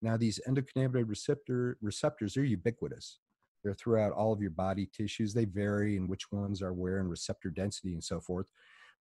Now, 0.00 0.16
these 0.16 0.40
endocannabinoid 0.48 1.08
receptor 1.08 1.76
receptors 1.80 2.36
are 2.36 2.44
ubiquitous. 2.44 3.18
They're 3.62 3.74
throughout 3.74 4.12
all 4.12 4.32
of 4.32 4.40
your 4.40 4.50
body 4.50 4.88
tissues. 4.92 5.32
They 5.32 5.44
vary 5.44 5.96
in 5.96 6.08
which 6.08 6.32
ones 6.32 6.62
are 6.62 6.72
where 6.72 6.98
and 6.98 7.08
receptor 7.08 7.50
density 7.50 7.92
and 7.92 8.02
so 8.02 8.20
forth 8.20 8.48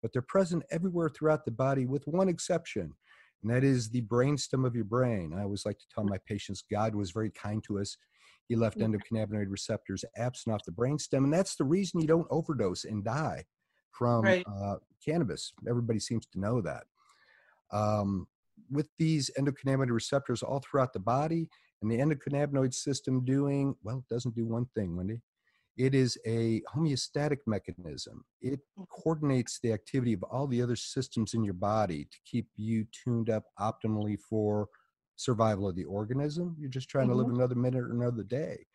but 0.02 0.12
they're 0.14 0.22
present 0.22 0.64
everywhere 0.72 1.10
throughout 1.10 1.46
the 1.46 1.52
body 1.52 1.86
with 1.86 2.04
one 2.08 2.30
exception, 2.30 2.94
and 3.42 3.52
that 3.52 3.64
is 3.64 3.90
the 3.90 4.02
brainstem 4.04 4.66
of 4.66 4.76
your 4.76 4.86
brain. 4.86 5.34
I 5.36 5.44
always 5.44 5.66
like 5.66 5.80
to 5.80 5.86
tell 5.94 6.04
my 6.04 6.18
patients 6.28 6.64
God 6.72 6.96
was 6.96 7.12
very 7.12 7.32
kind 7.32 7.64
to 7.66 7.80
us. 7.80 7.98
He 8.48 8.56
left 8.56 8.80
endocannabinoid 8.80 9.46
receptors 9.50 10.04
absent 10.18 10.54
off 10.54 10.66
the 10.66 10.72
brainstem, 10.72 11.24
and 11.24 11.34
that's 11.34 11.56
the 11.56 11.64
reason 11.64 12.02
you 12.02 12.08
don't 12.08 12.28
overdose 12.30 12.84
and 12.84 13.04
die 13.04 13.46
from 13.92 14.24
right. 14.24 14.46
uh, 14.48 14.76
cannabis. 15.06 15.54
Everybody 15.70 16.00
seems 16.00 16.26
to 16.28 16.40
know 16.40 16.62
that. 16.62 16.84
Um, 17.72 18.28
with 18.70 18.88
these 19.00 19.30
endocannabinoid 19.40 19.90
receptors 19.90 20.44
all 20.44 20.60
throughout 20.60 20.94
the 20.94 21.00
body, 21.00 21.50
and 21.82 21.90
the 21.90 21.98
endocannabinoid 21.98 22.74
system 22.74 23.26
doing 23.26 23.76
well, 23.84 24.04
it 24.08 24.14
doesn't 24.14 24.36
do 24.36 24.46
one 24.46 24.66
thing, 24.76 24.96
Wendy. 24.96 25.22
It 25.78 25.96
is 25.96 26.18
a 26.26 26.62
homeostatic 26.76 27.38
mechanism. 27.48 28.24
It 28.42 28.60
mm. 28.78 28.86
coordinates 28.90 29.60
the 29.62 29.74
activity 29.74 30.14
of 30.14 30.24
all 30.24 30.48
the 30.48 30.62
other 30.62 30.76
systems 30.76 31.34
in 31.34 31.44
your 31.44 31.54
body 31.54 32.06
to 32.06 32.18
keep 32.26 32.48
you 32.56 32.86
tuned 33.04 33.30
up 33.30 33.44
optimally 33.60 34.18
for 34.20 34.68
survival 35.16 35.68
of 35.68 35.76
the 35.76 35.86
organism. 35.86 36.56
You're 36.60 36.70
just 36.70 36.90
trying 36.90 37.08
mm-hmm. 37.08 37.14
to 37.14 37.18
live 37.18 37.28
mm-hmm. 37.28 37.36
another 37.36 37.56
minute 37.56 37.84
or 37.84 37.92
another 37.92 38.24
day. 38.24 38.66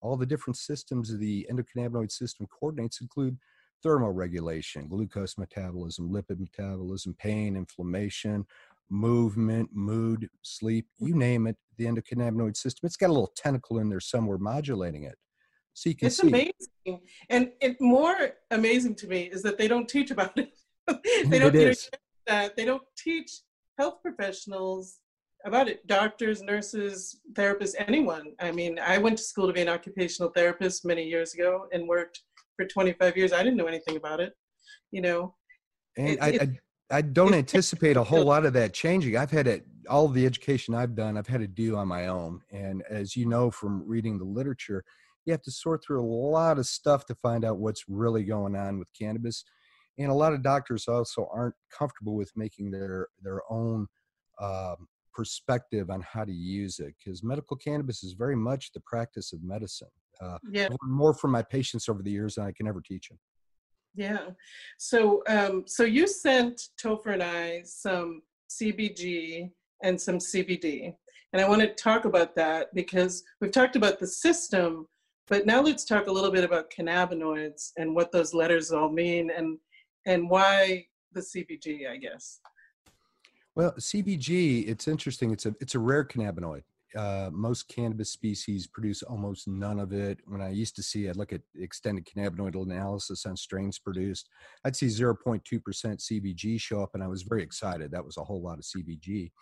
All 0.00 0.16
the 0.16 0.26
different 0.26 0.56
systems 0.56 1.10
of 1.10 1.18
the 1.18 1.46
endocannabinoid 1.50 2.12
system 2.12 2.46
coordinates 2.46 3.00
include 3.00 3.38
thermoregulation, 3.84 4.88
glucose 4.88 5.36
metabolism, 5.38 6.10
lipid 6.10 6.38
metabolism, 6.38 7.14
pain, 7.18 7.56
inflammation, 7.56 8.46
movement, 8.90 9.70
mood, 9.72 10.28
sleep, 10.42 10.86
you 10.98 11.14
name 11.14 11.46
it, 11.46 11.56
the 11.78 11.86
endocannabinoid 11.86 12.56
system. 12.56 12.86
It's 12.86 12.96
got 12.96 13.10
a 13.10 13.12
little 13.12 13.32
tentacle 13.36 13.78
in 13.78 13.88
there 13.88 14.00
somewhere 14.00 14.38
modulating 14.38 15.04
it. 15.04 15.16
So 15.74 15.90
you 15.90 15.96
can 15.96 16.06
it's 16.06 16.18
see. 16.18 16.28
amazing. 16.28 17.00
And 17.28 17.52
it 17.60 17.80
more 17.80 18.16
amazing 18.50 18.94
to 18.96 19.06
me 19.06 19.24
is 19.24 19.42
that 19.42 19.58
they 19.58 19.68
don't 19.68 19.88
teach 19.88 20.10
about 20.10 20.36
it. 20.38 20.56
they 21.28 21.38
don't 21.38 21.52
teach 21.52 21.90
that. 22.26 22.56
They 22.56 22.64
don't 22.64 22.82
teach 22.96 23.30
health 23.78 23.96
professionals 24.02 24.98
about 25.44 25.68
it 25.68 25.86
doctors 25.86 26.40
nurses 26.42 27.20
therapists 27.34 27.74
anyone. 27.86 28.32
I 28.40 28.50
mean 28.50 28.78
i 28.78 28.96
went 28.96 29.18
to 29.18 29.24
school 29.24 29.46
to 29.46 29.52
be 29.52 29.60
an 29.60 29.68
occupational 29.68 30.30
therapist 30.30 30.86
many 30.86 31.04
years 31.04 31.34
ago 31.34 31.66
and 31.72 31.86
worked 31.86 32.22
for 32.56 32.64
25 32.64 33.16
years. 33.16 33.32
I 33.32 33.42
didn't 33.42 33.58
know 33.58 33.66
anything 33.66 33.96
about 33.96 34.20
it 34.20 34.32
you 34.94 35.02
know? 35.02 35.34
And 35.98 36.08
it, 36.08 36.22
I, 36.22 36.28
it, 36.28 36.42
I, 36.90 36.96
I 36.98 37.02
don't 37.02 37.34
anticipate 37.34 37.96
a 37.96 38.04
whole 38.04 38.24
lot 38.24 38.46
of 38.46 38.52
that 38.54 38.72
changing. 38.72 39.16
I've 39.16 39.30
had 39.30 39.46
it 39.46 39.66
all 39.90 40.08
the 40.08 40.24
education 40.24 40.74
i've 40.74 40.94
done 40.94 41.18
i've 41.18 41.26
had 41.26 41.42
to 41.42 41.46
do 41.46 41.76
on 41.76 41.86
my 41.86 42.06
own. 42.06 42.40
And 42.50 42.82
as 42.88 43.14
you 43.16 43.26
know 43.26 43.50
from 43.50 43.86
reading 43.86 44.16
the 44.16 44.24
literature 44.24 44.82
you 45.24 45.32
have 45.32 45.42
to 45.42 45.50
sort 45.50 45.82
through 45.84 46.02
a 46.02 46.06
lot 46.06 46.58
of 46.58 46.66
stuff 46.66 47.06
to 47.06 47.14
find 47.16 47.44
out 47.44 47.58
what's 47.58 47.84
really 47.88 48.24
going 48.24 48.56
on 48.56 48.78
with 48.78 48.88
cannabis 48.98 49.44
and 49.98 50.10
a 50.10 50.14
lot 50.14 50.32
of 50.32 50.42
doctors 50.42 50.88
also 50.88 51.28
aren't 51.32 51.54
comfortable 51.76 52.14
with 52.14 52.30
making 52.36 52.70
their 52.70 53.08
their 53.22 53.40
own 53.50 53.86
um, 54.40 54.88
perspective 55.12 55.90
on 55.90 56.02
how 56.02 56.24
to 56.24 56.32
use 56.32 56.80
it 56.80 56.94
because 56.98 57.22
medical 57.22 57.56
cannabis 57.56 58.02
is 58.02 58.14
very 58.14 58.36
much 58.36 58.72
the 58.72 58.80
practice 58.80 59.32
of 59.32 59.42
medicine 59.42 59.88
uh, 60.20 60.38
yeah. 60.50 60.68
more 60.82 61.14
from 61.14 61.30
my 61.30 61.42
patients 61.42 61.88
over 61.88 62.02
the 62.02 62.10
years 62.10 62.34
than 62.34 62.44
i 62.44 62.52
can 62.52 62.66
ever 62.66 62.80
teach 62.80 63.08
them 63.08 63.18
yeah 63.94 64.26
so 64.78 65.22
um, 65.28 65.64
so 65.66 65.84
you 65.84 66.06
sent 66.06 66.60
topher 66.82 67.12
and 67.12 67.22
i 67.22 67.62
some 67.64 68.22
cbg 68.50 69.50
and 69.84 70.00
some 70.00 70.18
cbd 70.18 70.92
and 71.32 71.40
i 71.40 71.48
want 71.48 71.60
to 71.60 71.68
talk 71.74 72.04
about 72.04 72.34
that 72.34 72.74
because 72.74 73.22
we've 73.40 73.52
talked 73.52 73.76
about 73.76 74.00
the 74.00 74.06
system 74.06 74.86
but 75.28 75.46
now 75.46 75.62
let's 75.62 75.84
talk 75.84 76.06
a 76.06 76.12
little 76.12 76.30
bit 76.30 76.44
about 76.44 76.70
cannabinoids 76.70 77.70
and 77.76 77.94
what 77.94 78.12
those 78.12 78.34
letters 78.34 78.70
all 78.70 78.90
mean 78.90 79.30
and 79.30 79.58
and 80.06 80.28
why 80.28 80.86
the 81.12 81.20
CBG, 81.20 81.88
I 81.88 81.96
guess. 81.96 82.40
Well, 83.54 83.72
CBG, 83.72 84.68
it's 84.68 84.88
interesting. 84.88 85.30
It's 85.30 85.46
a 85.46 85.54
it's 85.60 85.74
a 85.74 85.78
rare 85.78 86.04
cannabinoid. 86.04 86.62
Uh, 86.96 87.28
most 87.32 87.66
cannabis 87.66 88.10
species 88.10 88.68
produce 88.68 89.02
almost 89.02 89.48
none 89.48 89.80
of 89.80 89.92
it. 89.92 90.18
When 90.26 90.40
I 90.40 90.50
used 90.50 90.76
to 90.76 90.82
see, 90.82 91.08
I'd 91.08 91.16
look 91.16 91.32
at 91.32 91.40
extended 91.56 92.06
cannabinoid 92.06 92.54
analysis 92.54 93.26
on 93.26 93.36
strains 93.36 93.80
produced. 93.80 94.28
I'd 94.64 94.76
see 94.76 94.86
0.2% 94.86 95.42
CBG 95.42 96.60
show 96.60 96.82
up, 96.82 96.90
and 96.94 97.02
I 97.02 97.08
was 97.08 97.22
very 97.22 97.42
excited. 97.42 97.90
That 97.90 98.04
was 98.04 98.16
a 98.16 98.22
whole 98.22 98.40
lot 98.40 98.58
of 98.58 98.64
CBG. 98.64 99.32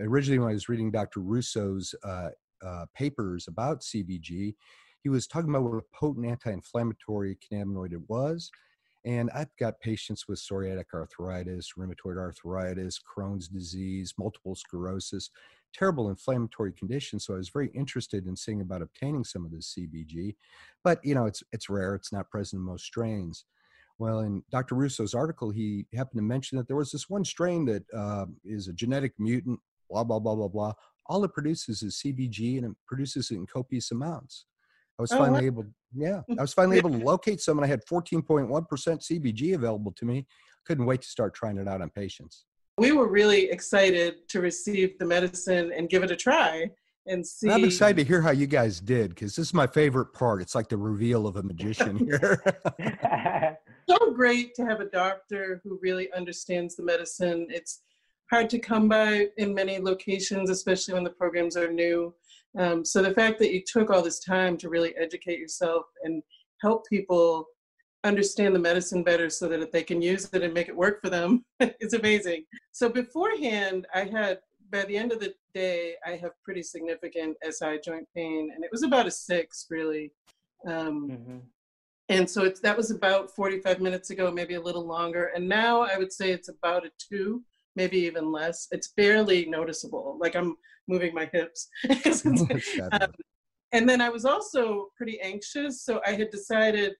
Originally, 0.00 0.40
when 0.40 0.48
I 0.48 0.54
was 0.54 0.68
reading 0.68 0.90
Dr. 0.90 1.20
Russo's 1.20 1.94
uh, 2.02 2.30
uh, 2.64 2.86
papers 2.96 3.46
about 3.46 3.82
CBG, 3.82 4.54
he 5.02 5.08
was 5.08 5.26
talking 5.26 5.50
about 5.50 5.64
what 5.64 5.78
a 5.78 5.96
potent 5.96 6.26
anti-inflammatory 6.26 7.38
cannabinoid 7.50 7.92
it 7.92 8.08
was. 8.08 8.50
And 9.04 9.30
I've 9.34 9.54
got 9.58 9.80
patients 9.80 10.28
with 10.28 10.38
psoriatic 10.38 10.94
arthritis, 10.94 11.72
rheumatoid 11.76 12.18
arthritis, 12.18 13.00
Crohn's 13.00 13.48
disease, 13.48 14.14
multiple 14.16 14.54
sclerosis, 14.54 15.30
terrible 15.74 16.08
inflammatory 16.08 16.72
conditions. 16.72 17.26
So 17.26 17.34
I 17.34 17.38
was 17.38 17.48
very 17.48 17.70
interested 17.74 18.26
in 18.26 18.36
seeing 18.36 18.60
about 18.60 18.82
obtaining 18.82 19.24
some 19.24 19.44
of 19.44 19.50
this 19.50 19.76
CBG. 19.76 20.36
But 20.84 21.04
you 21.04 21.16
know, 21.16 21.26
it's 21.26 21.42
it's 21.52 21.68
rare. 21.68 21.96
It's 21.96 22.12
not 22.12 22.30
present 22.30 22.60
in 22.60 22.64
most 22.66 22.84
strains. 22.84 23.44
Well, 23.98 24.20
in 24.20 24.42
Dr. 24.50 24.76
Russo's 24.76 25.14
article, 25.14 25.50
he 25.50 25.86
happened 25.94 26.18
to 26.18 26.22
mention 26.22 26.58
that 26.58 26.66
there 26.66 26.76
was 26.76 26.92
this 26.92 27.10
one 27.10 27.24
strain 27.24 27.64
that 27.66 27.84
uh, 27.96 28.26
is 28.44 28.68
a 28.68 28.72
genetic 28.72 29.14
mutant. 29.18 29.58
Blah 29.90 30.04
blah 30.04 30.20
blah 30.20 30.36
blah 30.36 30.48
blah. 30.48 30.72
All 31.06 31.24
it 31.24 31.32
produces 31.34 31.82
is 31.82 32.00
CBG, 32.04 32.58
and 32.58 32.66
it 32.66 32.76
produces 32.86 33.32
it 33.32 33.34
in 33.34 33.46
copious 33.46 33.90
amounts. 33.90 34.46
I 34.98 35.02
was 35.02 35.12
oh, 35.12 35.18
finally 35.18 35.46
able, 35.46 35.64
yeah, 35.94 36.20
I 36.38 36.42
was 36.42 36.52
finally 36.52 36.78
able 36.78 36.90
to 36.90 36.98
locate 37.04 37.40
some, 37.40 37.58
and 37.58 37.64
I 37.64 37.68
had 37.68 37.84
14.1% 37.86 38.48
CBG 38.48 39.54
available 39.54 39.92
to 39.92 40.04
me. 40.04 40.26
Couldn't 40.64 40.86
wait 40.86 41.02
to 41.02 41.08
start 41.08 41.34
trying 41.34 41.58
it 41.58 41.66
out 41.66 41.82
on 41.82 41.90
patients. 41.90 42.44
We 42.78 42.92
were 42.92 43.08
really 43.08 43.50
excited 43.50 44.28
to 44.28 44.40
receive 44.40 44.98
the 44.98 45.04
medicine 45.04 45.72
and 45.76 45.88
give 45.88 46.02
it 46.02 46.10
a 46.10 46.16
try 46.16 46.70
and 47.06 47.26
see. 47.26 47.46
And 47.46 47.54
I'm 47.54 47.64
excited 47.64 47.96
to 47.96 48.04
hear 48.04 48.22
how 48.22 48.30
you 48.30 48.46
guys 48.46 48.80
did 48.80 49.10
because 49.10 49.36
this 49.36 49.46
is 49.46 49.54
my 49.54 49.66
favorite 49.66 50.12
part. 50.12 50.40
It's 50.40 50.54
like 50.54 50.68
the 50.68 50.76
reveal 50.76 51.26
of 51.26 51.36
a 51.36 51.42
magician 51.42 51.96
here. 51.98 52.42
so 53.88 54.12
great 54.12 54.54
to 54.54 54.64
have 54.64 54.80
a 54.80 54.86
doctor 54.86 55.60
who 55.64 55.78
really 55.82 56.12
understands 56.12 56.76
the 56.76 56.82
medicine. 56.82 57.46
It's 57.50 57.82
hard 58.30 58.48
to 58.50 58.58
come 58.58 58.88
by 58.88 59.28
in 59.36 59.54
many 59.54 59.78
locations, 59.78 60.48
especially 60.48 60.94
when 60.94 61.04
the 61.04 61.10
programs 61.10 61.56
are 61.56 61.70
new. 61.70 62.14
Um, 62.58 62.84
so 62.84 63.02
the 63.02 63.14
fact 63.14 63.38
that 63.38 63.52
you 63.52 63.62
took 63.66 63.90
all 63.90 64.02
this 64.02 64.20
time 64.20 64.56
to 64.58 64.68
really 64.68 64.94
educate 64.96 65.38
yourself 65.38 65.84
and 66.02 66.22
help 66.60 66.86
people 66.88 67.46
understand 68.04 68.54
the 68.54 68.58
medicine 68.58 69.02
better 69.02 69.30
so 69.30 69.48
that 69.48 69.72
they 69.72 69.82
can 69.82 70.02
use 70.02 70.28
it 70.32 70.42
and 70.42 70.52
make 70.52 70.68
it 70.68 70.76
work 70.76 71.00
for 71.00 71.08
them 71.08 71.44
is 71.80 71.94
amazing. 71.94 72.44
So 72.72 72.88
beforehand, 72.88 73.86
I 73.94 74.04
had 74.04 74.38
by 74.70 74.84
the 74.86 74.96
end 74.96 75.12
of 75.12 75.20
the 75.20 75.34
day, 75.54 75.94
I 76.04 76.16
have 76.16 76.32
pretty 76.42 76.62
significant 76.62 77.36
SI 77.48 77.78
joint 77.84 78.08
pain, 78.16 78.50
and 78.54 78.64
it 78.64 78.70
was 78.72 78.82
about 78.82 79.06
a 79.06 79.10
six 79.10 79.66
really. 79.70 80.10
Um, 80.66 81.10
mm-hmm. 81.10 81.38
And 82.08 82.28
so 82.28 82.44
it's, 82.44 82.60
that 82.60 82.76
was 82.76 82.90
about 82.90 83.30
45 83.30 83.80
minutes 83.80 84.10
ago, 84.10 84.30
maybe 84.30 84.54
a 84.54 84.60
little 84.60 84.86
longer. 84.86 85.30
And 85.34 85.48
now 85.48 85.82
I 85.82 85.96
would 85.96 86.12
say 86.12 86.30
it's 86.30 86.48
about 86.48 86.86
a 86.86 86.90
two, 86.98 87.42
maybe 87.76 87.98
even 87.98 88.32
less. 88.32 88.68
It's 88.70 88.88
barely 88.88 89.46
noticeable. 89.46 90.18
Like 90.20 90.34
I'm 90.34 90.56
moving 90.88 91.14
my 91.14 91.28
hips. 91.32 91.68
um, 92.92 93.12
and 93.72 93.88
then 93.88 94.00
I 94.00 94.08
was 94.08 94.24
also 94.24 94.88
pretty 94.96 95.20
anxious. 95.20 95.82
So 95.84 96.00
I 96.06 96.12
had 96.12 96.30
decided 96.30 96.94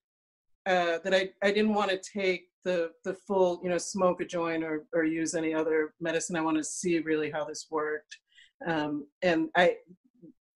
uh, 0.65 0.99
that 1.03 1.13
I, 1.13 1.29
I 1.41 1.51
didn't 1.51 1.73
want 1.73 1.91
to 1.91 1.97
take 1.97 2.47
the, 2.63 2.91
the 3.03 3.13
full, 3.13 3.59
you 3.63 3.69
know, 3.69 3.77
smoke 3.77 4.21
a 4.21 4.25
joint 4.25 4.63
or, 4.63 4.85
or 4.93 5.03
use 5.03 5.35
any 5.35 5.53
other 5.53 5.93
medicine. 5.99 6.35
I 6.35 6.41
want 6.41 6.57
to 6.57 6.63
see 6.63 6.99
really 6.99 7.29
how 7.29 7.43
this 7.43 7.67
worked. 7.69 8.17
Um, 8.65 9.07
and 9.21 9.49
I, 9.55 9.75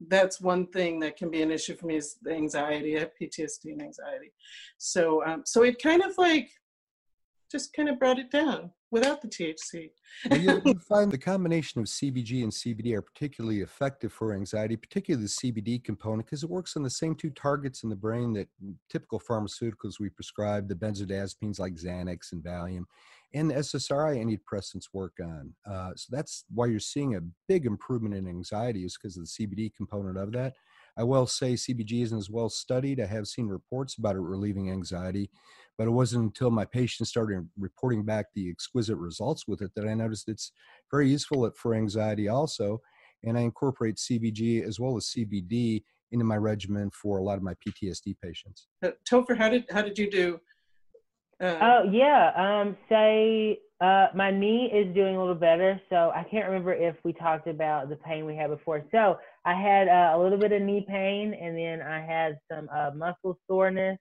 that's 0.08 0.40
one 0.40 0.68
thing 0.68 1.00
that 1.02 1.18
can 1.18 1.30
be 1.30 1.42
an 1.42 1.52
issue 1.52 1.76
for 1.76 1.88
me 1.88 1.98
is 1.98 2.18
the 2.22 2.32
anxiety. 2.32 2.96
I 2.96 3.02
have 3.02 3.12
PTSD 3.22 3.66
and 3.66 3.82
anxiety. 3.82 4.32
So, 4.78 5.26
um, 5.26 5.44
so 5.46 5.64
it 5.64 5.82
kind 5.82 6.04
of 6.04 6.18
like 6.18 6.50
just 7.52 7.74
kind 7.74 7.90
of 7.90 8.00
brought 8.00 8.20
it 8.20 8.32
down 8.32 8.72
without 8.92 9.22
the 9.22 9.28
THC. 9.28 9.90
you'll, 10.32 10.62
you'll 10.66 10.80
find 10.90 11.12
the 11.12 11.18
combination 11.18 11.82
of 11.82 11.88
CBG 11.88 12.44
and 12.44 12.52
CBD 12.52 12.94
are 12.94 13.02
particularly 13.02 13.62
effective 13.62 14.14
for 14.14 14.34
anxiety, 14.34 14.76
particularly 14.76 15.26
the 15.26 15.52
CBD 15.52 15.84
component, 15.84 16.26
because 16.26 16.44
it 16.44 16.50
works 16.50 16.76
on 16.78 16.84
the 16.84 16.90
same 16.90 17.16
two 17.16 17.30
targets 17.32 17.84
in 17.84 17.90
the 17.90 17.96
brain 17.96 18.34
that 18.34 18.48
typical 18.90 19.20
pharmaceuticals 19.20 20.00
we 20.00 20.10
prescribe, 20.10 20.68
the 20.68 20.76
benzodiazepines 20.76 21.60
like 21.60 21.74
Xanax 21.74 22.32
and 22.32 22.44
Valium, 22.44 22.86
and 23.34 23.50
the 23.50 23.56
SSRI 23.56 24.18
antidepressants 24.24 24.86
work 24.94 25.18
on. 25.22 25.54
Uh, 25.70 25.92
so 25.96 26.08
that's 26.16 26.46
why 26.54 26.66
you're 26.66 26.80
seeing 26.80 27.16
a 27.16 27.22
big 27.48 27.66
improvement 27.66 28.16
in 28.16 28.28
anxiety 28.28 28.86
is 28.86 28.98
because 28.98 29.18
of 29.18 29.24
the 29.24 29.48
CBD 29.48 29.74
component 29.76 30.18
of 30.18 30.32
that. 30.32 30.54
I 30.98 31.04
will 31.04 31.28
say 31.28 31.54
CBG 31.54 32.04
isn't 32.04 32.18
as 32.18 32.30
well 32.30 32.50
studied. 32.50 33.00
I 33.00 33.06
have 33.06 33.28
seen 33.28 33.48
reports 33.48 33.98
about 33.98 34.16
it 34.16 34.22
relieving 34.22 34.72
anxiety, 34.72 35.30
but 35.78 35.88
it 35.88 35.92
wasn't 35.92 36.24
until 36.24 36.50
my 36.50 36.66
patients 36.66 37.10
started 37.10 37.48
reporting 37.58 38.04
back 38.04 38.28
the 38.34 38.50
exquisite 38.50 38.98
results 38.98 39.48
with 39.48 39.62
it 39.62 39.72
that 39.76 39.88
I 39.88 39.94
noticed 39.94 40.28
it's 40.28 40.52
very 40.92 41.10
useful 41.10 41.50
for 41.56 41.76
anxiety 41.76 42.28
also. 42.28 42.82
And 43.24 43.38
I 43.38 43.42
incorporate 43.42 43.98
CBG 43.98 44.68
as 44.68 44.80
well 44.80 44.98
as 44.98 45.14
CBD 45.16 45.84
into 46.12 46.26
my 46.26 46.38
regimen 46.38 46.90
for 46.92 47.18
a 47.18 47.24
lot 47.24 47.38
of 47.38 47.44
my 47.44 47.54
PTSD 47.56 48.16
patients. 48.22 48.68
Uh, 48.84 48.92
Topher, 49.10 49.38
how 49.38 49.50
did 49.50 49.66
how 49.70 49.82
did 49.82 49.98
you 49.98 50.10
do? 50.10 50.40
Uh, 51.42 51.58
oh 51.62 51.84
yeah, 51.92 52.32
um, 52.36 52.78
say 52.90 53.60
uh, 53.82 54.08
my 54.16 54.32
knee 54.32 54.72
is 54.74 54.94
doing 54.96 55.16
a 55.16 55.20
little 55.20 55.36
better. 55.36 55.80
So 55.90 56.12
I 56.16 56.26
can't 56.32 56.48
remember 56.48 56.74
if 56.74 56.96
we 57.04 57.14
talked 57.14 57.48
about 57.48 57.90
the 57.90 57.98
pain 57.98 58.26
we 58.26 58.36
had 58.36 58.50
before. 58.50 58.84
So 58.92 59.18
I 59.46 59.54
had 59.54 59.88
uh, 59.88 60.18
a 60.18 60.20
little 60.20 60.38
bit 60.38 60.52
of 60.52 60.62
knee 60.62 60.86
pain, 60.88 61.34
and 61.34 61.58
then 61.58 61.82
I 61.82 62.00
had 62.00 62.38
some 62.52 62.70
uh, 62.74 62.92
muscle 62.96 63.38
soreness 63.48 64.00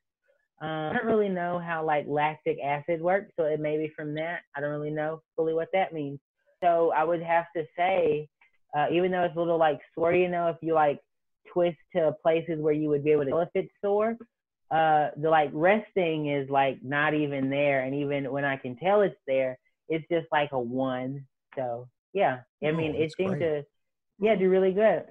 um, 0.60 0.68
I 0.68 0.92
don't 0.94 1.06
really 1.06 1.28
know 1.28 1.58
how 1.58 1.84
like 1.84 2.06
lactic 2.08 2.58
acid 2.64 3.00
works, 3.00 3.32
so 3.38 3.44
it 3.44 3.60
may 3.60 3.76
be 3.76 3.92
from 3.94 4.14
that. 4.14 4.40
I 4.56 4.60
don't 4.60 4.70
really 4.70 4.90
know 4.90 5.20
fully 5.36 5.52
what 5.52 5.68
that 5.74 5.92
means. 5.92 6.18
So 6.62 6.92
I 6.96 7.04
would 7.04 7.22
have 7.22 7.44
to 7.54 7.64
say, 7.76 8.28
uh, 8.76 8.86
even 8.90 9.10
though 9.10 9.24
it's 9.24 9.36
a 9.36 9.38
little 9.38 9.58
like 9.58 9.80
sore, 9.94 10.14
you 10.14 10.28
know, 10.28 10.48
if 10.48 10.56
you 10.62 10.72
like 10.72 10.98
twist 11.52 11.76
to 11.94 12.14
places 12.22 12.60
where 12.60 12.72
you 12.72 12.88
would 12.88 13.04
be 13.04 13.10
able 13.10 13.24
to 13.24 13.30
tell 13.30 13.40
if 13.40 13.48
it's 13.54 13.72
sore, 13.84 14.16
uh, 14.70 15.10
the 15.18 15.28
like 15.28 15.50
resting 15.52 16.28
is 16.30 16.48
like 16.48 16.78
not 16.82 17.12
even 17.12 17.50
there, 17.50 17.84
and 17.84 17.94
even 17.94 18.32
when 18.32 18.46
I 18.46 18.56
can 18.56 18.76
tell 18.76 19.02
it's 19.02 19.14
there, 19.26 19.58
it's 19.88 20.06
just 20.10 20.26
like 20.32 20.52
a 20.52 20.58
one. 20.58 21.26
So 21.54 21.86
yeah, 22.14 22.38
I 22.66 22.72
mean, 22.72 22.94
oh, 22.96 23.02
it 23.02 23.12
seemed 23.16 23.38
great. 23.38 23.40
to 23.40 23.66
yeah 24.18 24.36
do 24.36 24.48
really 24.48 24.72
good. 24.72 25.04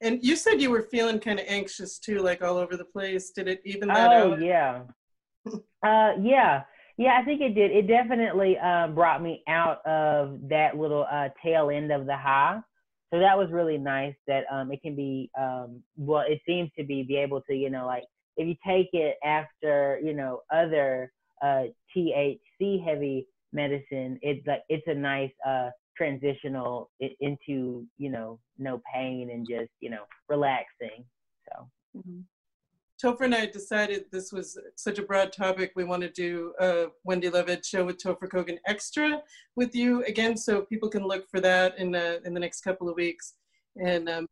And 0.00 0.18
you 0.22 0.36
said 0.36 0.60
you 0.60 0.70
were 0.70 0.82
feeling 0.82 1.18
kind 1.20 1.38
of 1.38 1.46
anxious 1.48 1.98
too, 1.98 2.20
like 2.20 2.42
all 2.42 2.56
over 2.56 2.76
the 2.76 2.84
place. 2.84 3.30
Did 3.30 3.48
it 3.48 3.60
even 3.64 3.88
that 3.88 4.12
oh, 4.12 4.32
out? 4.32 4.40
yeah. 4.42 4.82
uh, 5.82 6.12
yeah. 6.20 6.62
Yeah, 6.96 7.18
I 7.18 7.24
think 7.24 7.40
it 7.40 7.54
did. 7.54 7.70
It 7.70 7.86
definitely 7.86 8.58
um, 8.58 8.94
brought 8.94 9.22
me 9.22 9.42
out 9.48 9.84
of 9.86 10.38
that 10.50 10.76
little 10.76 11.06
uh, 11.10 11.28
tail 11.42 11.70
end 11.70 11.90
of 11.90 12.04
the 12.04 12.16
high. 12.16 12.60
So 13.12 13.18
that 13.18 13.36
was 13.36 13.50
really 13.50 13.78
nice 13.78 14.14
that 14.26 14.44
um, 14.52 14.70
it 14.70 14.82
can 14.82 14.94
be, 14.94 15.30
um, 15.38 15.82
well, 15.96 16.24
it 16.28 16.40
seems 16.46 16.70
to 16.78 16.84
be, 16.84 17.02
be 17.02 17.16
able 17.16 17.40
to, 17.42 17.54
you 17.54 17.70
know, 17.70 17.86
like 17.86 18.04
if 18.36 18.46
you 18.46 18.54
take 18.66 18.90
it 18.92 19.16
after, 19.24 19.98
you 20.02 20.12
know, 20.12 20.42
other 20.52 21.10
uh, 21.42 21.64
THC 21.96 22.84
heavy 22.84 23.26
medicine, 23.52 24.18
it's 24.22 24.46
like, 24.46 24.62
it's 24.68 24.86
a 24.86 24.94
nice 24.94 25.32
uh, 25.46 25.70
transitional 25.96 26.90
into 27.20 27.86
you 27.98 28.10
know 28.10 28.38
no 28.58 28.80
pain 28.92 29.30
and 29.30 29.46
just 29.48 29.70
you 29.80 29.90
know 29.90 30.02
relaxing 30.28 31.04
so 31.48 31.68
mm-hmm. 31.96 32.20
Topher 33.02 33.22
and 33.22 33.34
I 33.34 33.46
decided 33.46 34.04
this 34.12 34.30
was 34.30 34.58
such 34.76 34.98
a 34.98 35.02
broad 35.02 35.32
topic. 35.32 35.72
We 35.74 35.84
want 35.84 36.02
to 36.02 36.10
do 36.10 36.52
a 36.60 36.88
Wendy 37.02 37.30
Love 37.30 37.48
Edge 37.48 37.64
show 37.64 37.82
with 37.82 37.96
Topher 37.96 38.28
Kogen 38.28 38.58
extra 38.66 39.22
with 39.56 39.74
you 39.74 40.04
again, 40.04 40.36
so 40.36 40.62
people 40.62 40.90
can 40.90 41.04
look 41.04 41.26
for 41.30 41.40
that 41.40 41.78
in 41.78 41.92
the 41.92 42.20
in 42.26 42.34
the 42.34 42.40
next 42.40 42.60
couple 42.60 42.90
of 42.90 42.96
weeks. 42.96 43.34
And 43.82 44.06
um, 44.08 44.26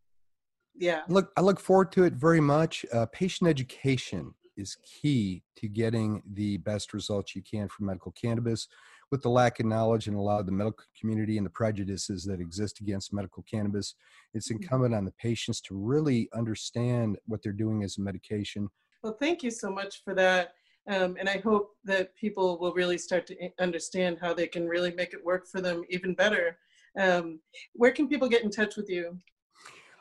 yeah, 0.76 1.00
look, 1.08 1.32
I 1.38 1.40
look 1.40 1.60
forward 1.60 1.92
to 1.92 2.04
it 2.04 2.12
very 2.12 2.40
much. 2.40 2.84
Uh, 2.92 3.06
patient 3.06 3.48
education 3.48 4.34
is 4.58 4.76
key 4.84 5.42
to 5.56 5.68
getting 5.68 6.22
the 6.34 6.58
best 6.58 6.92
results 6.92 7.34
you 7.34 7.42
can 7.42 7.68
from 7.68 7.86
medical 7.86 8.12
cannabis 8.12 8.68
with 9.10 9.22
the 9.22 9.30
lack 9.30 9.60
of 9.60 9.66
knowledge 9.66 10.06
and 10.06 10.16
a 10.16 10.20
lot 10.20 10.40
of 10.40 10.46
the 10.46 10.52
medical 10.52 10.84
community 10.98 11.36
and 11.36 11.46
the 11.46 11.50
prejudices 11.50 12.24
that 12.24 12.40
exist 12.40 12.80
against 12.80 13.12
medical 13.12 13.44
cannabis, 13.50 13.94
it's 14.34 14.48
mm-hmm. 14.48 14.62
incumbent 14.62 14.94
on 14.94 15.04
the 15.04 15.12
patients 15.12 15.60
to 15.62 15.76
really 15.76 16.28
understand 16.34 17.16
what 17.26 17.42
they're 17.42 17.52
doing 17.52 17.82
as 17.82 17.98
a 17.98 18.00
medication. 18.00 18.68
Well, 19.02 19.16
thank 19.20 19.42
you 19.42 19.50
so 19.50 19.70
much 19.70 20.02
for 20.04 20.14
that. 20.14 20.52
Um, 20.88 21.16
and 21.18 21.28
I 21.28 21.38
hope 21.38 21.72
that 21.84 22.16
people 22.16 22.58
will 22.58 22.72
really 22.72 22.98
start 22.98 23.26
to 23.26 23.36
understand 23.60 24.18
how 24.20 24.32
they 24.32 24.46
can 24.46 24.66
really 24.66 24.92
make 24.92 25.12
it 25.12 25.24
work 25.24 25.46
for 25.46 25.60
them 25.60 25.82
even 25.90 26.14
better. 26.14 26.56
Um, 26.98 27.40
where 27.74 27.92
can 27.92 28.08
people 28.08 28.28
get 28.28 28.42
in 28.42 28.50
touch 28.50 28.76
with 28.76 28.88
you? 28.88 29.18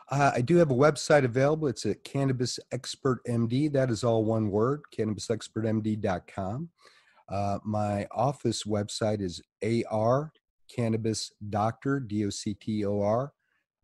Uh, 0.10 0.32
I 0.36 0.41
do 0.41 0.55
have 0.55 0.72
a 0.72 0.76
website 0.76 1.26
available. 1.26 1.68
It's 1.68 1.86
at 1.86 2.03
Cannabis 2.05 2.60
Expert 2.72 3.20
MD. 3.28 3.72
That 3.72 3.91
is 3.91 4.05
all 4.05 4.24
one 4.24 4.49
word, 4.49 4.84
cannabisexpertmd.com. 4.97 6.70
Uh, 7.30 7.59
my 7.63 8.07
office 8.11 8.63
website 8.63 9.21
is 9.21 9.41
ar 9.91 10.32
cannabis 10.73 11.32
doctor 11.49 11.99
d 11.99 12.25
o 12.25 12.30
c 12.30 12.53
t 12.53 12.86
o 12.86 13.01
r 13.01 13.34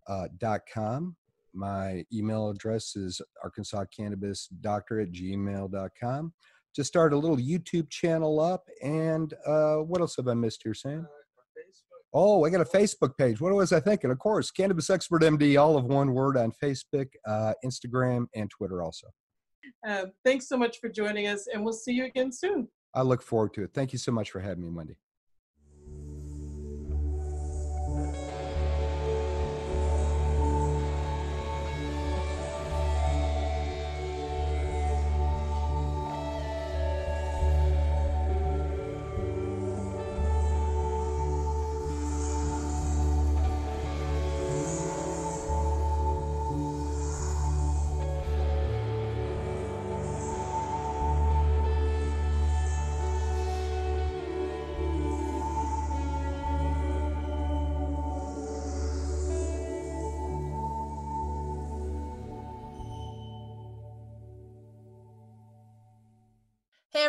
uh, 0.07 0.27
dot 0.37 0.61
com. 0.71 1.15
My 1.53 2.03
email 2.11 2.49
address 2.49 2.95
is 2.95 3.21
arkansas 3.43 3.85
cannabis 3.95 4.47
doctor 4.61 4.99
at 4.99 5.11
gmail.com. 5.11 6.33
Just 6.75 6.87
start 6.87 7.13
a 7.13 7.17
little 7.17 7.37
YouTube 7.37 7.89
channel 7.89 8.39
up. 8.39 8.67
And 8.81 9.33
uh, 9.45 9.77
what 9.77 10.01
else 10.01 10.15
have 10.15 10.27
I 10.27 10.33
missed 10.33 10.61
here, 10.63 10.73
Sam? 10.73 11.07
Oh, 12.15 12.45
I 12.45 12.49
got 12.49 12.61
a 12.61 12.65
Facebook 12.65 13.17
page. 13.17 13.41
What 13.41 13.53
was 13.53 13.73
I 13.73 13.79
thinking? 13.79 14.11
Of 14.11 14.19
course, 14.19 14.51
Cannabis 14.51 14.89
Expert 14.89 15.23
MD, 15.23 15.59
all 15.59 15.77
of 15.77 15.85
one 15.85 16.13
word 16.13 16.37
on 16.37 16.51
Facebook, 16.63 17.07
uh, 17.27 17.53
Instagram, 17.65 18.25
and 18.35 18.49
Twitter 18.49 18.83
also. 18.83 19.07
Uh, 19.87 20.05
thanks 20.23 20.47
so 20.47 20.55
much 20.55 20.79
for 20.79 20.89
joining 20.89 21.27
us, 21.27 21.47
and 21.51 21.63
we'll 21.63 21.73
see 21.73 21.93
you 21.93 22.05
again 22.05 22.31
soon. 22.31 22.67
I 22.93 23.01
look 23.01 23.21
forward 23.21 23.53
to 23.55 23.63
it. 23.63 23.71
Thank 23.73 23.93
you 23.93 23.99
so 23.99 24.11
much 24.11 24.31
for 24.31 24.39
having 24.39 24.63
me, 24.63 24.69
Wendy. 24.69 24.97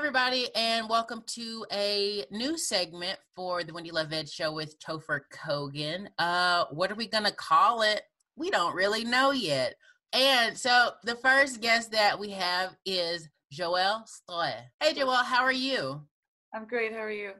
Everybody, 0.04 0.54
and 0.54 0.86
welcome 0.86 1.22
to 1.28 1.64
a 1.72 2.26
new 2.30 2.58
segment 2.58 3.18
for 3.34 3.64
the 3.64 3.72
Wendy 3.72 3.90
Love 3.90 4.12
Edge 4.12 4.30
show 4.30 4.52
with 4.52 4.78
Topher 4.78 5.20
Kogen. 5.32 6.08
Uh, 6.18 6.66
what 6.70 6.92
are 6.92 6.94
we 6.94 7.06
going 7.06 7.24
to 7.24 7.32
call 7.32 7.80
it? 7.80 8.02
We 8.36 8.50
don't 8.50 8.74
really 8.74 9.02
know 9.04 9.30
yet. 9.30 9.76
And 10.12 10.58
so 10.58 10.90
the 11.04 11.14
first 11.16 11.62
guest 11.62 11.90
that 11.92 12.18
we 12.18 12.28
have 12.32 12.76
is 12.84 13.30
Joelle 13.50 14.04
Stoy. 14.06 14.52
Hey, 14.78 14.92
Joelle, 14.92 15.24
how 15.24 15.42
are 15.42 15.50
you? 15.50 16.02
I'm 16.54 16.66
great. 16.66 16.92
How 16.92 16.98
are 16.98 17.10
you? 17.10 17.30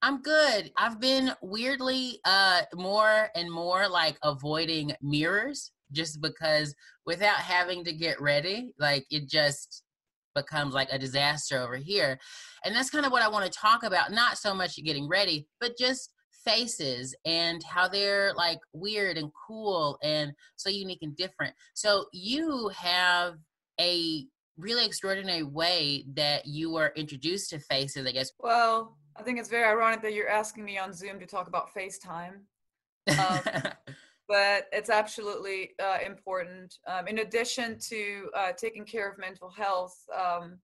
I'm 0.00 0.22
good. 0.22 0.72
I've 0.78 0.98
been 0.98 1.32
weirdly 1.42 2.20
uh 2.24 2.62
more 2.74 3.28
and 3.36 3.52
more 3.52 3.86
like 3.86 4.16
avoiding 4.22 4.94
mirrors 5.02 5.72
just 5.92 6.22
because 6.22 6.74
without 7.04 7.36
having 7.36 7.84
to 7.84 7.92
get 7.92 8.18
ready, 8.18 8.72
like 8.78 9.04
it 9.10 9.28
just 9.28 9.82
becomes 10.34 10.74
like 10.74 10.88
a 10.90 10.98
disaster 10.98 11.60
over 11.60 11.76
here. 11.76 12.18
And 12.64 12.74
that's 12.74 12.90
kind 12.90 13.06
of 13.06 13.12
what 13.12 13.22
I 13.22 13.28
want 13.28 13.50
to 13.50 13.58
talk 13.58 13.82
about, 13.82 14.12
not 14.12 14.38
so 14.38 14.54
much 14.54 14.76
getting 14.76 15.08
ready, 15.08 15.46
but 15.60 15.76
just 15.78 16.10
faces 16.44 17.14
and 17.24 17.62
how 17.62 17.88
they're 17.88 18.32
like 18.34 18.58
weird 18.72 19.16
and 19.16 19.30
cool 19.46 19.98
and 20.02 20.32
so 20.56 20.68
unique 20.68 20.98
and 21.02 21.16
different. 21.16 21.54
So 21.74 22.06
you 22.12 22.68
have 22.76 23.34
a 23.80 24.26
really 24.56 24.84
extraordinary 24.84 25.42
way 25.42 26.04
that 26.14 26.46
you 26.46 26.70
were 26.70 26.92
introduced 26.96 27.50
to 27.50 27.58
faces, 27.58 28.06
I 28.06 28.12
guess. 28.12 28.32
Well, 28.38 28.96
I 29.16 29.22
think 29.22 29.38
it's 29.38 29.48
very 29.48 29.64
ironic 29.64 30.02
that 30.02 30.14
you're 30.14 30.28
asking 30.28 30.64
me 30.64 30.78
on 30.78 30.92
Zoom 30.92 31.18
to 31.20 31.26
talk 31.26 31.48
about 31.48 31.74
FaceTime. 31.74 32.40
Um, 33.18 33.72
but 34.28 34.66
it's 34.72 34.90
absolutely 34.90 35.70
uh, 35.82 35.98
important. 36.04 36.78
Um, 36.86 37.08
in 37.08 37.18
addition 37.18 37.78
to 37.88 38.30
uh, 38.34 38.52
taking 38.56 38.84
care 38.84 39.08
of 39.10 39.18
mental 39.18 39.50
health, 39.50 39.96
um, 40.16 40.58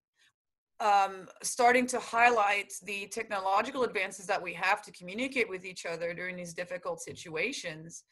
um, 0.80 1.26
starting 1.42 1.86
to 1.88 1.98
highlight 1.98 2.72
the 2.84 3.08
technological 3.08 3.82
advances 3.82 4.26
that 4.26 4.40
we 4.40 4.54
have 4.54 4.80
to 4.82 4.92
communicate 4.92 5.48
with 5.48 5.64
each 5.64 5.86
other 5.86 6.14
during 6.14 6.36
these 6.36 6.54
difficult 6.54 7.00
situations, 7.00 8.04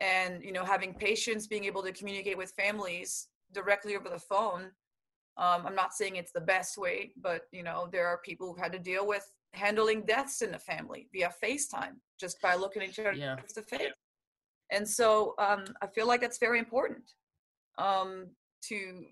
and 0.00 0.42
you 0.44 0.52
know, 0.52 0.64
having 0.64 0.94
patients 0.94 1.46
being 1.46 1.64
able 1.64 1.82
to 1.82 1.92
communicate 1.92 2.38
with 2.38 2.52
families 2.52 3.28
directly 3.52 3.96
over 3.96 4.08
the 4.08 4.18
phone. 4.18 4.70
Um, 5.38 5.66
I'm 5.66 5.74
not 5.74 5.92
saying 5.92 6.16
it's 6.16 6.32
the 6.32 6.40
best 6.40 6.78
way, 6.78 7.12
but 7.20 7.42
you 7.52 7.62
know, 7.62 7.88
there 7.90 8.06
are 8.06 8.18
people 8.18 8.48
who've 8.48 8.62
had 8.62 8.72
to 8.72 8.78
deal 8.78 9.06
with 9.06 9.30
handling 9.52 10.02
deaths 10.02 10.42
in 10.42 10.52
the 10.52 10.58
family 10.58 11.08
via 11.12 11.32
FaceTime 11.42 11.94
just 12.18 12.40
by 12.40 12.54
looking 12.54 12.82
at 12.82 12.90
each 12.90 12.98
other 12.98 13.12
Yeah. 13.12 13.36
face 13.36 13.52
to 13.54 13.62
face. 13.62 13.90
And 14.70 14.88
so 14.88 15.34
um, 15.38 15.64
I 15.82 15.86
feel 15.86 16.06
like 16.06 16.20
that's 16.20 16.38
very 16.38 16.58
important 16.58 17.04
um, 17.78 18.26
to 18.68 19.04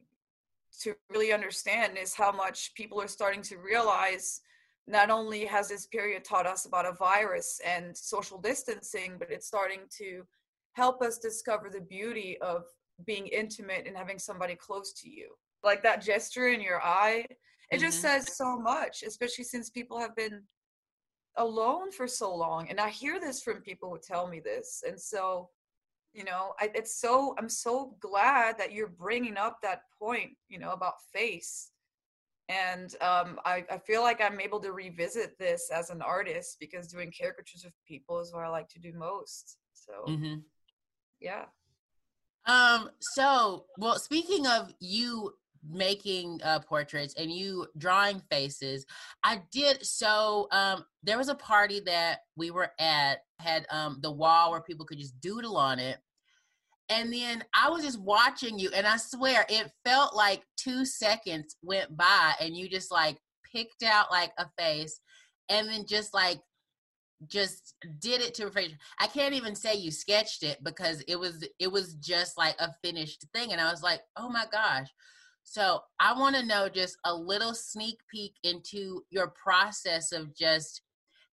to 0.81 0.95
really 1.11 1.33
understand 1.33 1.97
is 1.97 2.15
how 2.15 2.33
much 2.33 2.75
people 2.75 3.01
are 3.01 3.07
starting 3.07 3.43
to 3.43 3.59
realize 3.59 4.41
not 4.89 5.09
only 5.09 5.45
has 5.45 5.69
this 5.69 5.87
period 5.87 6.25
taught 6.25 6.47
us 6.47 6.67
about 6.67 6.85
a 6.85 6.93
virus 6.93 7.61
and 7.65 7.97
social 7.97 8.39
distancing, 8.39 9.15
but 9.19 9.31
it's 9.31 9.47
starting 9.47 9.81
to 9.99 10.27
help 10.73 11.01
us 11.01 11.19
discover 11.19 11.71
the 11.71 11.81
beauty 11.81 12.37
of 12.41 12.65
being 13.07 13.29
intimate 13.29 13.87
and 13.87 13.97
having 13.97 14.19
somebody 14.19 14.57
close 14.57 14.93
to 14.93 15.09
you. 15.09 15.31
Like 15.63 15.83
that 15.85 16.03
gesture 16.03 16.49
in 16.49 16.61
your 16.61 16.83
eye, 16.83 17.25
it 17.71 17.79
just 17.79 17.99
Mhm. 17.99 18.03
says 18.03 18.37
so 18.37 18.59
much, 18.59 19.05
especially 19.05 19.45
since 19.45 19.71
people 19.71 19.99
have 19.99 20.15
been 20.17 20.43
alone 21.37 21.91
for 21.93 22.07
so 22.07 22.35
long. 22.35 22.69
And 22.69 22.81
I 22.81 22.91
hear 22.91 23.21
this 23.21 23.43
from 23.43 23.61
people 23.61 23.91
who 23.91 23.99
tell 23.99 24.29
me 24.29 24.41
this. 24.41 24.83
And 24.87 25.01
so, 25.01 25.51
you 26.13 26.25
know, 26.25 26.55
I, 26.61 26.71
it's 26.75 27.01
so, 27.01 27.35
I'm 27.39 27.49
so 27.49 27.97
glad 28.01 28.59
that 28.59 28.73
you're 28.73 28.89
bringing 28.89 29.37
up 29.37 29.59
that 29.63 29.83
point, 29.99 30.31
you 30.49 30.59
know, 30.59 30.73
about 30.73 30.95
face. 31.13 31.71
And 32.49 32.95
um, 33.01 33.41
I, 33.45 33.65
I 33.71 33.79
feel 33.79 34.03
like 34.03 34.21
I'm 34.21 34.41
able 34.41 34.61
to 34.61 34.73
revisit 34.73 35.39
this 35.39 35.71
as 35.75 35.91
an 35.91 36.03
artist 36.03 36.59
because 36.61 36.89
doing 36.89 37.13
caricatures 37.19 37.65
of 37.65 37.73
people 37.89 38.21
is 38.21 38.33
what 38.33 38.45
I 38.45 38.49
like 38.49 38.69
to 38.71 38.79
do 38.79 38.93
most. 38.93 39.57
So, 39.73 40.13
hmm 40.13 40.35
yeah. 41.25 41.47
Um, 42.47 42.91
so 43.01 43.65
well, 43.79 43.99
speaking 43.99 44.47
of 44.47 44.73
you 44.79 45.35
making 45.71 46.41
uh 46.45 46.61
portraits 46.61 47.15
and 47.19 47.31
you 47.31 47.67
drawing 47.79 48.21
faces, 48.31 48.85
I 49.23 49.43
did 49.53 49.85
so 49.85 50.49
um 50.53 50.85
there 51.03 51.19
was 51.19 51.29
a 51.29 51.35
party 51.35 51.81
that 51.87 52.21
we 52.37 52.51
were 52.51 52.71
at 52.79 53.19
had 53.39 53.67
um 53.71 53.99
the 54.03 54.11
wall 54.11 54.51
where 54.51 54.61
people 54.61 54.87
could 54.87 54.99
just 54.99 55.21
doodle 55.21 55.57
on 55.57 55.79
it. 55.79 55.99
And 56.91 57.13
then 57.13 57.43
I 57.55 57.71
was 57.71 57.83
just 57.83 58.01
watching 58.01 58.59
you 58.59 58.71
and 58.75 58.87
I 58.87 58.99
swear 58.99 59.47
it 59.49 59.73
felt 59.85 60.15
like 60.15 60.43
2 60.59 60.85
seconds 60.85 61.57
went 61.63 61.97
by 61.97 62.35
and 62.41 62.57
you 62.57 62.69
just 62.69 62.91
like 62.93 63.19
picked 63.53 63.83
out 63.83 64.11
like 64.11 64.33
a 64.39 64.47
face 64.59 65.01
and 65.49 65.69
then 65.69 65.87
just 65.87 66.13
like 66.13 66.41
just 67.29 67.75
did 68.01 68.21
it 68.21 68.35
to 68.35 68.47
a 68.47 68.51
face. 68.51 68.73
I 68.99 69.07
can't 69.07 69.35
even 69.35 69.55
say 69.55 69.75
you 69.75 69.91
sketched 69.91 70.43
it 70.43 70.63
because 70.63 71.01
it 71.03 71.17
was 71.19 71.47
it 71.59 71.71
was 71.71 71.95
just 71.95 72.37
like 72.37 72.57
a 72.59 72.75
finished 72.83 73.25
thing 73.35 73.53
and 73.53 73.61
I 73.61 73.71
was 73.71 73.83
like, 73.83 74.01
"Oh 74.17 74.29
my 74.29 74.47
gosh." 74.51 74.89
So, 75.45 75.83
I 76.01 76.19
want 76.19 76.35
to 76.37 76.45
know 76.45 76.69
just 76.69 76.97
a 77.05 77.15
little 77.15 77.55
sneak 77.55 77.99
peek 78.11 78.33
into 78.43 79.05
your 79.11 79.29
process 79.29 80.11
of 80.11 80.35
just 80.35 80.83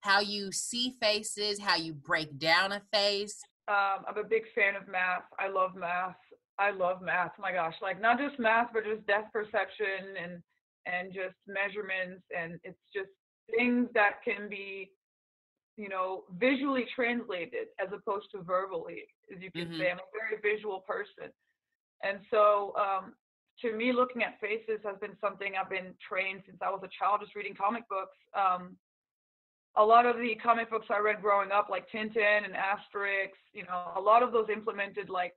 how 0.02 0.20
you 0.20 0.52
see 0.52 0.96
faces, 1.02 1.60
how 1.60 1.76
you 1.76 1.94
break 1.94 2.38
down 2.38 2.72
a 2.74 2.82
face. 2.94 3.40
Um, 3.68 4.04
I'm 4.08 4.18
a 4.18 4.24
big 4.28 4.44
fan 4.54 4.76
of 4.76 4.88
math. 4.88 5.24
I 5.40 5.48
love 5.48 5.76
math. 5.76 6.18
I 6.60 6.72
love 6.72 7.02
math. 7.02 7.32
My 7.40 7.52
gosh, 7.52 7.76
like 7.82 8.02
not 8.02 8.20
just 8.20 8.38
math, 8.38 8.68
but 8.74 8.84
just 8.84 9.06
depth 9.08 9.32
perception 9.32 10.16
and 10.22 10.44
and 10.88 11.14
just 11.14 11.36
measurements, 11.48 12.24
and 12.36 12.60
it's 12.64 12.80
just 12.94 13.10
things 13.56 13.88
that 13.94 14.24
can 14.26 14.50
be, 14.50 14.92
you 15.78 15.90
know, 15.90 16.24
visually 16.40 16.86
translated 16.96 17.68
as 17.80 17.88
opposed 17.94 18.28
to 18.32 18.42
verbally. 18.42 19.04
As 19.34 19.42
you 19.42 19.52
can 19.52 19.68
Mhm. 19.70 19.78
say, 19.80 19.92
I'm 19.92 20.00
a 20.00 20.12
very 20.12 20.42
visual 20.42 20.82
person, 20.82 21.32
and 22.04 22.20
so 22.32 22.76
um, 22.76 23.16
to 23.62 23.74
me, 23.74 23.92
looking 23.92 24.24
at 24.24 24.40
faces 24.40 24.82
has 24.84 24.98
been 25.00 25.16
something 25.22 25.54
I've 25.60 25.70
been 25.70 25.94
trained 26.08 26.42
since 26.46 26.58
I 26.62 26.70
was 26.70 26.82
a 26.84 26.90
child, 26.98 27.22
just 27.22 27.36
reading 27.36 27.56
comic 27.56 27.88
books. 27.90 28.18
Um, 28.34 28.78
a 29.78 29.84
lot 29.84 30.06
of 30.06 30.18
the 30.18 30.36
comic 30.36 30.70
books 30.70 30.88
I 30.90 31.00
read 31.00 31.22
growing 31.22 31.52
up, 31.52 31.68
like 31.70 31.88
Tintin 31.90 32.44
and 32.44 32.54
Asterix, 32.54 33.32
you 33.54 33.64
know, 33.64 33.92
a 33.96 34.02
lot 34.02 34.22
of 34.22 34.32
those 34.32 34.48
implemented 34.52 35.10
like 35.10 35.34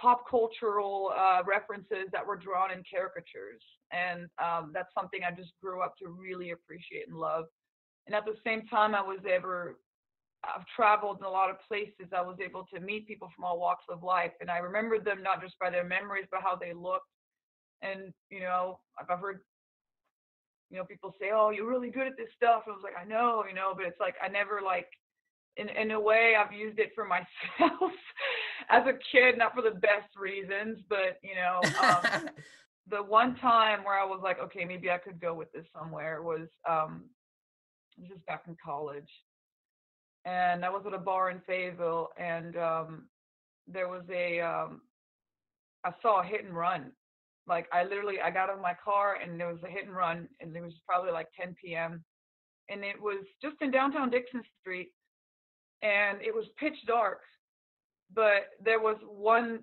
pop 0.00 0.28
cultural 0.28 1.12
uh, 1.16 1.42
references 1.44 2.08
that 2.12 2.26
were 2.26 2.36
drawn 2.36 2.70
in 2.70 2.82
caricatures. 2.88 3.62
And 3.90 4.28
um, 4.42 4.70
that's 4.72 4.92
something 4.96 5.20
I 5.26 5.34
just 5.34 5.52
grew 5.62 5.82
up 5.82 5.94
to 5.98 6.08
really 6.08 6.50
appreciate 6.50 7.08
and 7.08 7.16
love. 7.16 7.44
And 8.06 8.14
at 8.14 8.24
the 8.24 8.36
same 8.44 8.66
time, 8.66 8.94
I 8.94 9.02
was 9.02 9.20
ever, 9.28 9.78
I've 10.44 10.66
traveled 10.74 11.18
in 11.18 11.24
a 11.24 11.30
lot 11.30 11.50
of 11.50 11.56
places. 11.68 12.12
I 12.16 12.22
was 12.22 12.36
able 12.44 12.66
to 12.74 12.80
meet 12.80 13.06
people 13.06 13.30
from 13.34 13.44
all 13.44 13.60
walks 13.60 13.84
of 13.88 14.02
life. 14.02 14.32
And 14.40 14.50
I 14.50 14.58
remembered 14.58 15.04
them 15.04 15.22
not 15.22 15.42
just 15.42 15.58
by 15.58 15.70
their 15.70 15.84
memories, 15.84 16.26
but 16.30 16.42
how 16.42 16.56
they 16.56 16.72
looked. 16.72 17.06
And, 17.82 18.12
you 18.30 18.40
know, 18.40 18.78
I've 18.98 19.18
heard 19.18 19.40
you 20.72 20.78
know, 20.78 20.84
people 20.84 21.14
say, 21.20 21.30
"Oh, 21.34 21.50
you're 21.50 21.68
really 21.68 21.90
good 21.90 22.06
at 22.06 22.16
this 22.16 22.30
stuff." 22.34 22.62
And 22.66 22.72
I 22.72 22.76
was 22.76 22.82
like, 22.82 22.96
"I 22.98 23.04
know, 23.04 23.44
you 23.46 23.54
know," 23.54 23.74
but 23.76 23.84
it's 23.84 24.00
like 24.00 24.14
I 24.22 24.28
never 24.28 24.60
like, 24.64 24.88
in 25.58 25.68
in 25.68 25.90
a 25.90 26.00
way, 26.00 26.34
I've 26.34 26.52
used 26.52 26.78
it 26.78 26.92
for 26.94 27.04
myself 27.60 27.92
as 28.70 28.82
a 28.86 28.98
kid, 29.12 29.36
not 29.36 29.54
for 29.54 29.60
the 29.62 29.78
best 29.78 30.16
reasons, 30.16 30.78
but 30.88 31.20
you 31.22 31.34
know, 31.34 31.60
um, 31.82 32.30
the 32.88 33.02
one 33.02 33.36
time 33.36 33.84
where 33.84 34.00
I 34.00 34.04
was 34.04 34.20
like, 34.24 34.38
"Okay, 34.40 34.64
maybe 34.64 34.90
I 34.90 34.96
could 34.96 35.20
go 35.20 35.34
with 35.34 35.52
this 35.52 35.66
somewhere," 35.78 36.22
was 36.22 36.48
um, 36.68 37.04
this 37.98 38.10
is 38.10 38.22
back 38.26 38.44
in 38.48 38.56
college, 38.64 39.10
and 40.24 40.64
I 40.64 40.70
was 40.70 40.84
at 40.86 40.94
a 40.94 40.98
bar 40.98 41.30
in 41.30 41.40
Fayetteville, 41.46 42.08
and 42.16 42.56
um, 42.56 43.08
there 43.68 43.88
was 43.88 44.04
a 44.10 44.40
um, 44.40 44.80
I 45.84 45.92
saw 46.00 46.22
a 46.22 46.24
hit 46.24 46.46
and 46.46 46.56
run 46.56 46.92
like 47.46 47.66
I 47.72 47.84
literally 47.84 48.20
I 48.22 48.30
got 48.30 48.48
out 48.48 48.56
of 48.56 48.62
my 48.62 48.74
car 48.82 49.16
and 49.22 49.38
there 49.38 49.48
was 49.48 49.62
a 49.64 49.70
hit 49.70 49.86
and 49.86 49.94
run 49.94 50.28
and 50.40 50.54
it 50.56 50.62
was 50.62 50.74
probably 50.86 51.12
like 51.12 51.28
10 51.38 51.56
p.m. 51.62 52.04
and 52.68 52.84
it 52.84 53.00
was 53.00 53.24
just 53.40 53.56
in 53.60 53.70
downtown 53.70 54.10
Dixon 54.10 54.42
Street 54.60 54.92
and 55.82 56.20
it 56.22 56.34
was 56.34 56.44
pitch 56.58 56.76
dark 56.86 57.20
but 58.14 58.50
there 58.64 58.80
was 58.80 58.96
one 59.06 59.60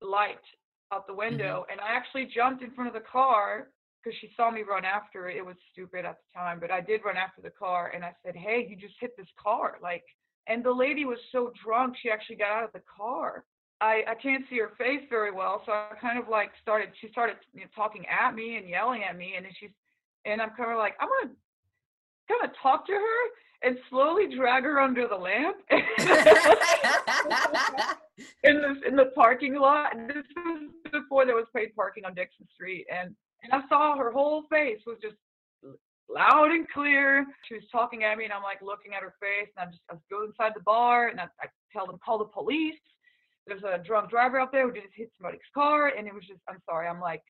light 0.00 0.36
out 0.92 1.06
the 1.06 1.12
mm-hmm. 1.12 1.30
window 1.30 1.66
and 1.70 1.80
I 1.80 1.94
actually 1.94 2.28
jumped 2.34 2.62
in 2.62 2.70
front 2.72 2.88
of 2.88 2.94
the 2.94 3.08
car 3.08 3.68
because 4.02 4.18
she 4.20 4.30
saw 4.36 4.50
me 4.50 4.62
run 4.62 4.84
after 4.84 5.28
it. 5.28 5.36
It 5.36 5.46
was 5.46 5.54
stupid 5.70 6.04
at 6.04 6.16
the 6.16 6.38
time, 6.38 6.58
but 6.58 6.72
I 6.72 6.80
did 6.80 7.02
run 7.04 7.16
after 7.16 7.40
the 7.40 7.50
car 7.50 7.92
and 7.94 8.04
I 8.04 8.12
said, 8.24 8.34
"Hey, 8.34 8.66
you 8.68 8.76
just 8.76 8.94
hit 8.98 9.16
this 9.16 9.28
car." 9.40 9.78
Like 9.80 10.02
and 10.48 10.64
the 10.64 10.72
lady 10.72 11.04
was 11.04 11.18
so 11.30 11.52
drunk 11.64 11.96
she 12.02 12.10
actually 12.10 12.36
got 12.36 12.50
out 12.50 12.64
of 12.64 12.72
the 12.72 12.82
car 12.96 13.44
I, 13.82 14.04
I 14.06 14.14
can't 14.14 14.44
see 14.48 14.58
her 14.58 14.70
face 14.78 15.02
very 15.10 15.32
well, 15.32 15.62
so 15.66 15.72
I 15.72 15.88
kind 16.00 16.16
of 16.16 16.28
like 16.28 16.52
started. 16.62 16.90
She 17.00 17.08
started 17.08 17.34
you 17.52 17.62
know, 17.62 17.66
talking 17.74 18.04
at 18.06 18.32
me 18.32 18.56
and 18.56 18.68
yelling 18.68 19.02
at 19.02 19.18
me, 19.18 19.34
and 19.36 19.44
she's, 19.58 19.70
and 20.24 20.40
I'm 20.40 20.50
kind 20.50 20.70
of 20.70 20.78
like, 20.78 20.94
I'm 21.00 21.08
gonna 21.08 21.34
kind 22.28 22.44
of 22.44 22.50
talk 22.62 22.86
to 22.86 22.92
her 22.92 23.68
and 23.68 23.76
slowly 23.90 24.32
drag 24.34 24.62
her 24.62 24.80
under 24.80 25.08
the 25.08 25.16
lamp 25.16 25.56
in 28.44 28.62
the 28.62 28.80
in 28.86 28.94
the 28.94 29.10
parking 29.16 29.56
lot. 29.56 29.96
And 29.96 30.08
this 30.08 30.24
was 30.36 30.70
before 30.92 31.26
there 31.26 31.34
was 31.34 31.46
paid 31.54 31.74
parking 31.74 32.04
on 32.04 32.14
Dixon 32.14 32.46
Street, 32.54 32.86
and 32.88 33.16
and 33.42 33.52
I 33.52 33.66
saw 33.68 33.96
her 33.96 34.12
whole 34.12 34.44
face 34.48 34.78
was 34.86 34.98
just 35.02 35.16
loud 36.08 36.52
and 36.52 36.68
clear. 36.70 37.26
She 37.48 37.54
was 37.54 37.64
talking 37.72 38.04
at 38.04 38.16
me, 38.16 38.24
and 38.24 38.32
I'm 38.32 38.44
like 38.44 38.62
looking 38.62 38.94
at 38.94 39.02
her 39.02 39.14
face, 39.18 39.48
and 39.56 39.68
I 39.68 39.70
just 39.72 39.82
I 39.90 39.94
go 40.08 40.24
inside 40.24 40.52
the 40.54 40.62
bar, 40.62 41.08
and 41.08 41.18
I, 41.18 41.24
I 41.40 41.46
tell 41.72 41.88
them 41.88 41.98
call 42.04 42.18
the 42.18 42.26
police. 42.26 42.78
There's 43.46 43.62
a 43.64 43.78
drunk 43.84 44.10
driver 44.10 44.38
out 44.38 44.52
there 44.52 44.68
who 44.68 44.74
just 44.74 44.94
hit 44.94 45.10
somebody's 45.18 45.40
car, 45.54 45.88
and 45.88 46.06
it 46.06 46.14
was 46.14 46.24
just 46.26 46.40
I'm 46.48 46.58
sorry. 46.68 46.86
I'm 46.88 47.00
like 47.00 47.22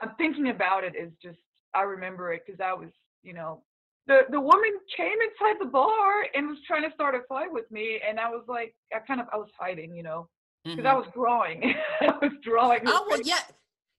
I'm 0.00 0.10
thinking 0.18 0.48
about 0.48 0.84
it 0.84 0.94
is 0.96 1.12
just 1.22 1.38
I 1.74 1.82
remember 1.82 2.32
it 2.32 2.42
because 2.46 2.60
I 2.60 2.72
was 2.72 2.90
you 3.22 3.32
know 3.32 3.62
the 4.06 4.22
the 4.30 4.40
woman 4.40 4.70
came 4.96 5.06
inside 5.12 5.56
the 5.60 5.70
bar 5.70 6.26
and 6.34 6.48
was 6.48 6.58
trying 6.66 6.82
to 6.88 6.94
start 6.94 7.14
a 7.14 7.20
fight 7.28 7.52
with 7.52 7.70
me, 7.70 8.00
and 8.06 8.18
I 8.18 8.28
was 8.30 8.44
like 8.48 8.74
I 8.94 8.98
kind 9.00 9.20
of 9.20 9.26
I 9.32 9.36
was 9.36 9.50
hiding, 9.58 9.94
you 9.94 10.02
know. 10.02 10.28
Because 10.64 10.84
Mhm. 10.84 10.88
I 10.88 10.94
was 10.94 11.06
drawing, 11.14 11.74
I 12.00 12.06
was 12.20 12.32
drawing. 12.42 12.80
Oh 12.86 13.06
well, 13.08 13.20
yeah. 13.22 13.38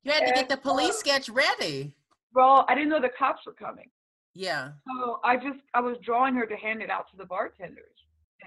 You 0.04 0.12
had 0.12 0.26
to 0.26 0.34
get 0.34 0.50
the 0.50 0.58
police 0.58 0.96
uh, 0.96 1.00
sketch 1.00 1.30
ready. 1.30 1.96
Well, 2.34 2.66
I 2.68 2.76
didn't 2.76 2.90
know 2.90 3.02
the 3.02 3.10
cops 3.18 3.46
were 3.46 3.54
coming. 3.54 3.90
Yeah. 4.34 4.72
So 4.86 5.20
I 5.24 5.38
just 5.38 5.60
I 5.74 5.80
was 5.80 5.98
drawing 6.04 6.36
her 6.36 6.46
to 6.46 6.56
hand 6.58 6.82
it 6.82 6.90
out 6.90 7.10
to 7.12 7.18
the 7.18 7.26
bartenders, 7.26 7.96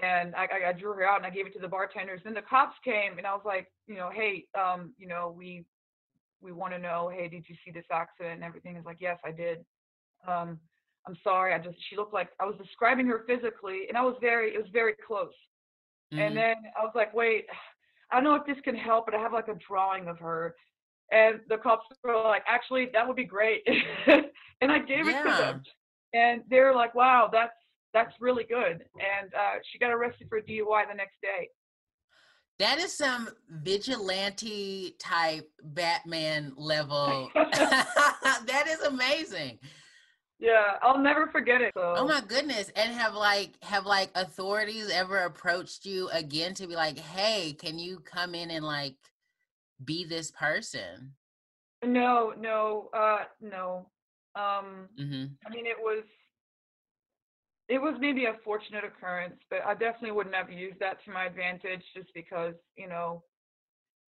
and 0.01 0.33
I, 0.35 0.47
I, 0.69 0.73
drew 0.73 0.93
her 0.93 1.05
out 1.05 1.17
and 1.17 1.25
I 1.25 1.29
gave 1.29 1.45
it 1.45 1.53
to 1.53 1.59
the 1.59 1.67
bartenders. 1.67 2.21
Then 2.23 2.33
the 2.33 2.41
cops 2.41 2.75
came 2.83 3.17
and 3.17 3.27
I 3.27 3.33
was 3.33 3.43
like, 3.45 3.67
you 3.87 3.95
know, 3.95 4.09
hey, 4.13 4.45
um, 4.57 4.93
you 4.97 5.07
know, 5.07 5.33
we 5.35 5.65
we 6.41 6.51
want 6.51 6.73
to 6.73 6.79
know, 6.79 7.11
hey, 7.13 7.27
did 7.27 7.45
you 7.47 7.55
see 7.63 7.71
this 7.71 7.85
accident 7.91 8.35
and 8.35 8.43
everything? 8.43 8.75
Is 8.75 8.85
like, 8.85 8.97
yes, 8.99 9.19
I 9.23 9.31
did. 9.31 9.59
Um, 10.27 10.59
I'm 11.07 11.17
sorry, 11.23 11.53
I 11.53 11.59
just 11.59 11.77
she 11.89 11.95
looked 11.95 12.13
like 12.13 12.29
I 12.39 12.45
was 12.45 12.55
describing 12.57 13.07
her 13.07 13.23
physically, 13.27 13.81
and 13.89 13.97
I 13.97 14.01
was 14.01 14.15
very 14.21 14.53
it 14.53 14.57
was 14.57 14.69
very 14.71 14.93
close. 15.05 15.33
Mhm. 16.13 16.19
And 16.19 16.37
then 16.37 16.55
I 16.79 16.83
was 16.83 16.93
like, 16.95 17.13
wait, 17.13 17.45
I 18.11 18.15
don't 18.15 18.23
know 18.23 18.35
if 18.35 18.45
this 18.45 18.61
can 18.63 18.75
help, 18.75 19.05
but 19.05 19.15
I 19.15 19.19
have 19.19 19.33
like 19.33 19.47
a 19.47 19.55
drawing 19.67 20.07
of 20.07 20.19
her. 20.19 20.55
And 21.11 21.41
the 21.49 21.57
cops 21.57 21.85
were 22.03 22.15
like, 22.15 22.43
actually, 22.47 22.89
that 22.93 23.05
would 23.05 23.17
be 23.17 23.25
great. 23.25 23.67
and 24.07 24.71
I 24.71 24.79
gave 24.79 25.07
it 25.07 25.23
to 25.23 25.29
them. 25.29 25.63
And 26.13 26.41
they 26.49 26.59
were 26.59 26.73
like, 26.73 26.95
wow, 26.95 27.29
that's 27.31 27.53
that's 27.93 28.13
really 28.19 28.43
good. 28.43 28.85
And 28.95 29.33
uh, 29.33 29.59
she 29.71 29.79
got 29.79 29.91
arrested 29.91 30.27
for 30.29 30.41
DUI 30.41 30.87
the 30.87 30.95
next 30.95 31.21
day. 31.21 31.49
That 32.59 32.77
is 32.77 32.95
some 32.95 33.29
vigilante 33.49 34.95
type 34.99 35.49
Batman 35.63 36.53
level. 36.55 37.31
that 37.35 38.65
is 38.67 38.81
amazing. 38.81 39.57
Yeah, 40.39 40.77
I'll 40.81 40.99
never 40.99 41.27
forget 41.27 41.61
it. 41.61 41.71
So. 41.75 41.93
Oh 41.97 42.07
my 42.07 42.21
goodness. 42.21 42.71
And 42.75 42.91
have 42.93 43.13
like 43.13 43.51
have 43.63 43.85
like 43.85 44.09
authorities 44.15 44.89
ever 44.91 45.17
approached 45.19 45.85
you 45.85 46.09
again 46.09 46.53
to 46.55 46.67
be 46.67 46.75
like, 46.75 46.97
"Hey, 46.97 47.53
can 47.53 47.77
you 47.77 47.99
come 47.99 48.33
in 48.35 48.49
and 48.51 48.65
like 48.65 48.95
be 49.83 50.03
this 50.03 50.31
person?" 50.31 51.13
No, 51.83 52.33
no, 52.37 52.89
uh, 52.93 53.25
no. 53.39 53.87
Um, 54.35 54.87
Mhm. 54.99 55.35
I 55.45 55.49
mean, 55.49 55.65
it 55.65 55.77
was 55.79 56.03
it 57.71 57.81
was 57.81 57.95
maybe 58.01 58.25
a 58.25 58.33
fortunate 58.43 58.83
occurrence, 58.83 59.39
but 59.49 59.59
I 59.65 59.73
definitely 59.73 60.11
wouldn't 60.11 60.35
have 60.35 60.51
used 60.51 60.77
that 60.81 61.01
to 61.05 61.11
my 61.11 61.23
advantage 61.25 61.81
just 61.95 62.09
because, 62.13 62.53
you 62.75 62.89
know, 62.89 63.23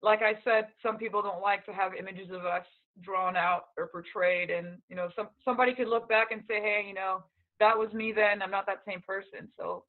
like 0.03 0.19
I 0.21 0.35
said, 0.43 0.67
some 0.83 0.97
people 0.99 1.23
don't 1.23 1.41
like 1.41 1.65
to 1.67 1.73
have 1.73 1.95
images 1.95 2.29
of 2.31 2.45
us 2.45 2.67
drawn 3.03 3.37
out 3.37 3.67
or 3.79 3.87
portrayed 3.87 4.51
and, 4.51 4.79
you 4.89 4.97
know, 4.97 5.11
some 5.15 5.29
somebody 5.45 5.75
could 5.75 5.87
look 5.87 6.09
back 6.09 6.33
and 6.33 6.43
say, 6.49 6.61
"Hey, 6.61 6.85
you 6.89 6.93
know, 6.93 7.23
that 7.61 7.79
was 7.79 7.93
me 7.93 8.11
then. 8.11 8.43
I'm 8.43 8.51
not 8.51 8.67
that 8.67 8.83
same 8.85 9.01
person." 9.01 9.49
So, 9.57 9.85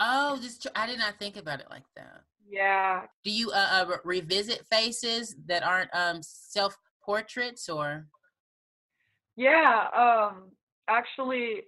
Oh, 0.00 0.40
tr- 0.62 0.68
I 0.74 0.86
did 0.86 0.98
not 0.98 1.18
think 1.18 1.36
about 1.36 1.60
it 1.60 1.66
like 1.68 1.84
that. 1.96 2.22
yeah. 2.48 3.02
Do 3.24 3.30
you 3.30 3.50
uh, 3.50 3.68
uh 3.90 3.96
revisit 4.04 4.64
faces 4.70 5.36
that 5.48 5.62
aren't 5.62 5.94
um 5.94 6.22
self 6.22 6.78
portraits 7.04 7.68
or 7.68 8.06
Yeah, 9.36 9.88
um 9.94 10.52
actually 10.88 11.64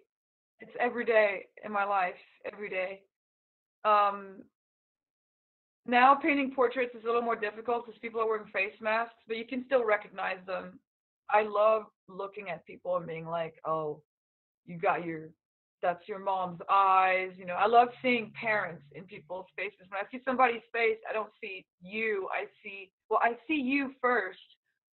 it's 0.60 0.72
every 0.78 1.04
day 1.04 1.46
in 1.64 1.72
my 1.72 1.84
life, 1.84 2.14
every 2.50 2.68
day. 2.68 3.02
Um 3.84 4.42
now 5.86 6.14
painting 6.14 6.52
portraits 6.54 6.94
is 6.94 7.04
a 7.04 7.06
little 7.06 7.22
more 7.22 7.36
difficult 7.36 7.86
because 7.86 7.98
people 8.00 8.20
are 8.20 8.26
wearing 8.28 8.46
face 8.52 8.74
masks, 8.80 9.14
but 9.26 9.36
you 9.36 9.46
can 9.46 9.64
still 9.66 9.84
recognize 9.84 10.38
them. 10.46 10.78
I 11.30 11.42
love 11.42 11.84
looking 12.08 12.50
at 12.50 12.66
people 12.66 12.96
and 12.96 13.06
being 13.06 13.26
like, 13.26 13.54
"Oh, 13.64 14.02
you 14.66 14.78
got 14.78 15.04
your 15.04 15.30
that's 15.82 16.06
your 16.06 16.18
mom's 16.18 16.60
eyes." 16.68 17.32
You 17.38 17.46
know, 17.46 17.54
I 17.54 17.66
love 17.66 17.88
seeing 18.02 18.30
parents 18.32 18.84
in 18.92 19.04
people's 19.04 19.46
faces. 19.56 19.88
When 19.88 20.00
I 20.04 20.08
see 20.10 20.22
somebody's 20.24 20.62
face, 20.72 20.98
I 21.08 21.12
don't 21.12 21.32
see 21.40 21.64
you. 21.80 22.28
I 22.32 22.46
see 22.62 22.92
well, 23.08 23.20
I 23.22 23.36
see 23.48 23.60
you 23.60 23.94
first, 24.00 24.38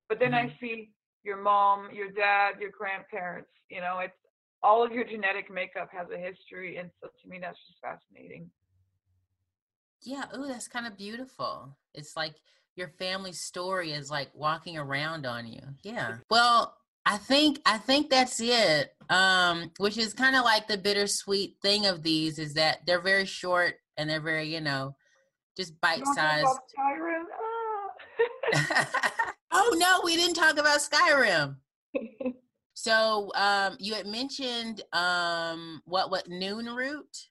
but 0.10 0.20
then 0.20 0.34
I 0.34 0.56
see 0.60 0.92
your 1.24 1.38
mom, 1.38 1.90
your 1.94 2.10
dad, 2.10 2.62
your 2.62 2.72
grandparents. 2.72 3.50
You 3.70 3.82
know, 3.82 4.00
it's 4.00 4.18
all 4.64 4.84
of 4.84 4.92
your 4.92 5.04
genetic 5.04 5.52
makeup 5.52 5.90
has 5.92 6.08
a 6.14 6.18
history, 6.18 6.78
and 6.78 6.90
so 7.02 7.10
to 7.22 7.30
me, 7.30 7.40
that's 7.42 7.60
just 7.68 7.80
fascinating. 7.82 8.50
Yeah, 10.04 10.26
oh 10.34 10.48
that's 10.48 10.68
kind 10.68 10.88
of 10.88 10.98
beautiful. 10.98 11.76
It's 11.94 12.16
like 12.16 12.36
your 12.76 12.90
family 13.00 13.34
story 13.34 13.92
is 13.92 14.10
like 14.10 14.30
walking 14.34 14.78
around 14.78 15.26
on 15.26 15.48
you. 15.48 15.62
Yeah. 15.84 16.18
Well, 16.30 16.78
I 17.06 17.18
think 17.18 17.60
I 17.66 17.78
think 17.78 18.10
that's 18.10 18.40
it. 18.40 18.94
Um, 19.10 19.72
which 19.78 19.98
is 19.98 20.14
kind 20.14 20.36
of 20.36 20.44
like 20.44 20.68
the 20.68 20.78
bittersweet 20.78 21.56
thing 21.62 21.86
of 21.86 22.04
these 22.04 22.38
is 22.40 22.54
that 22.56 22.86
they're 22.86 23.02
very 23.02 23.26
short 23.26 23.76
and 23.98 24.10
they're 24.10 24.22
very, 24.22 24.54
you 24.54 24.62
know, 24.62 24.96
just 25.56 25.80
bite 25.82 26.02
wanna 26.04 26.16
talk 26.16 26.16
sized. 26.16 26.60
Skyrim? 26.78 27.24
Ah. 28.54 28.90
oh 29.52 29.76
no, 29.78 30.02
we 30.04 30.16
didn't 30.16 30.36
talk 30.36 30.58
about 30.58 30.80
Skyrim. 30.80 31.56
So 32.78 33.32
um 33.34 33.76
you 33.80 33.96
had 33.96 34.06
mentioned 34.06 34.84
um 34.94 35.82
what 35.86 36.12
what 36.12 36.30
Nirnroot? 36.30 37.26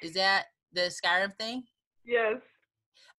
Is 0.00 0.12
that 0.14 0.44
the 0.72 0.82
Skyrim 0.82 1.36
thing? 1.36 1.64
yes. 2.06 2.36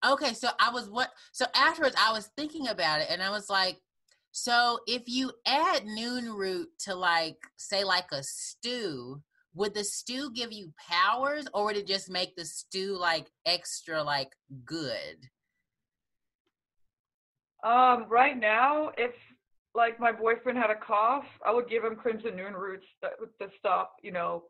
Okay, 0.07 0.33
so 0.33 0.51
I 0.61 0.71
was 0.71 0.89
what 0.89 1.11
so 1.33 1.47
afterwards 1.57 1.97
I 1.99 2.13
was 2.13 2.31
thinking 2.37 2.69
about 2.69 3.01
it 3.01 3.09
and 3.11 3.21
I 3.21 3.31
was 3.31 3.51
like, 3.51 3.81
so 4.31 4.79
if 4.87 5.03
you 5.09 5.33
add 5.45 5.83
Nirnroot 5.83 6.67
to 6.85 6.95
like 6.95 7.39
say 7.57 7.83
like 7.83 8.13
a 8.13 8.23
stew, 8.23 9.21
would 9.55 9.75
the 9.75 9.83
stew 9.83 10.31
give 10.33 10.53
you 10.53 10.73
powers 10.89 11.49
or 11.53 11.65
would 11.65 11.77
it 11.77 11.89
just 11.89 12.09
make 12.09 12.37
the 12.37 12.45
stew 12.45 12.97
like 12.97 13.27
extra 13.45 14.05
like 14.05 14.31
good? 14.65 15.17
Um, 17.65 18.07
right 18.09 18.39
now, 18.39 18.93
if 18.97 19.17
like 19.79 19.99
my 20.01 20.13
boyfriend 20.13 20.59
had 20.59 20.71
a 20.71 20.75
cough, 20.75 21.25
I 21.47 21.51
would 21.55 21.69
give 21.71 21.85
him 21.85 21.95
crimson 21.97 22.33
Nirnroots 22.33 22.89
that 23.01 23.13
to 23.41 23.49
stop, 23.59 23.95
you 24.03 24.13
know. 24.13 24.45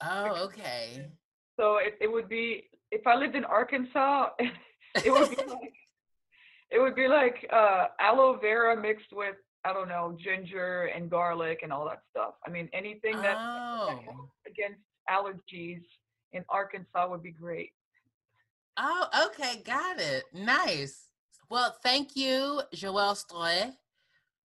Oh, 0.00 0.44
okay. 0.46 1.06
So 1.58 1.78
it, 1.78 1.98
it 2.00 2.10
would 2.10 2.28
be 2.28 2.70
if 2.92 3.04
I 3.06 3.14
lived 3.16 3.34
in 3.34 3.44
Arkansas, 3.44 4.28
it 5.04 5.10
would 5.10 5.28
be 5.30 5.36
like 5.48 5.74
it 6.70 6.78
would 6.78 6.94
be 6.94 7.08
like 7.08 7.38
uh 7.52 7.86
aloe 8.00 8.38
vera 8.38 8.80
mixed 8.80 9.12
with 9.12 9.34
I 9.64 9.72
don't 9.72 9.88
know 9.88 10.16
ginger 10.26 10.84
and 10.94 11.10
garlic 11.10 11.58
and 11.64 11.72
all 11.72 11.84
that 11.86 12.02
stuff. 12.10 12.34
I 12.46 12.50
mean 12.50 12.68
anything 12.72 13.16
that, 13.22 13.36
that 13.36 13.38
Oh. 13.40 14.00
helps 14.06 14.32
against 14.46 14.80
allergies 15.10 15.82
in 16.32 16.44
Arkansas 16.48 17.08
would 17.10 17.22
be 17.22 17.32
great. 17.32 17.70
Oh, 18.76 19.06
okay, 19.26 19.62
got 19.64 19.98
it. 19.98 20.24
Nice. 20.32 21.08
Well, 21.50 21.74
thank 21.82 22.14
you, 22.14 22.60
Joelle 22.74 23.16
Stroy, 23.16 23.72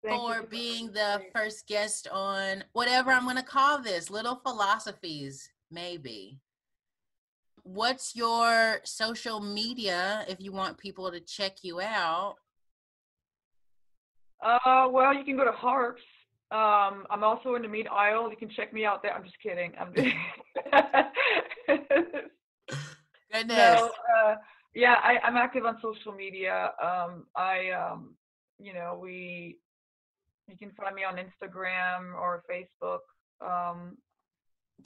Thank 0.05 0.20
for 0.20 0.42
being 0.46 0.92
the 0.92 1.22
first 1.34 1.66
guest 1.66 2.09
on 2.12 2.64
whatever 2.74 3.11
I'm 3.11 3.24
going 3.24 3.36
to 3.36 3.42
call 3.42 3.80
this 3.80 4.11
Little 4.11 4.36
Philosophies, 4.36 5.48
maybe. 5.70 6.40
What's 7.62 8.14
your 8.14 8.80
social 8.84 9.40
media 9.40 10.26
if 10.28 10.40
you 10.40 10.52
want 10.52 10.76
people 10.76 11.11
to 11.11 11.20
check 11.20 11.64
you 11.64 11.80
out? 11.80 12.36
Uh, 14.42 14.88
well, 14.90 15.14
you 15.14 15.24
can 15.24 15.38
go 15.38 15.44
to 15.44 15.52
Harps. 15.52 16.02
Um, 16.50 17.07
I'm 17.11 17.24
also 17.24 17.55
in 17.55 17.62
the 17.62 17.68
Meat 17.68 17.86
Aisle. 17.90 18.28
You 18.28 18.36
can 18.36 18.50
check 18.50 18.74
me 18.74 18.84
out 18.84 19.02
there. 19.02 19.14
I'm 19.14 19.24
just 19.24 19.40
kidding. 19.42 19.72
I'm 19.80 19.90
Goodness. 23.32 23.57
no, 23.57 23.90
uh, 24.18 24.34
yeah, 24.74 24.96
I, 25.02 25.18
I'm 25.24 25.38
active 25.38 25.64
on 25.64 25.78
social 25.80 26.12
media. 26.12 26.72
Um, 26.82 27.24
I, 27.34 27.70
um, 27.70 28.14
you 28.61 28.74
know, 28.74 28.98
we, 29.00 29.57
you 30.49 30.57
can 30.57 30.70
find 30.72 30.95
me 30.95 31.05
on 31.05 31.16
Instagram 31.16 32.14
or 32.14 32.42
Facebook. 32.51 33.01
Um, 33.40 33.97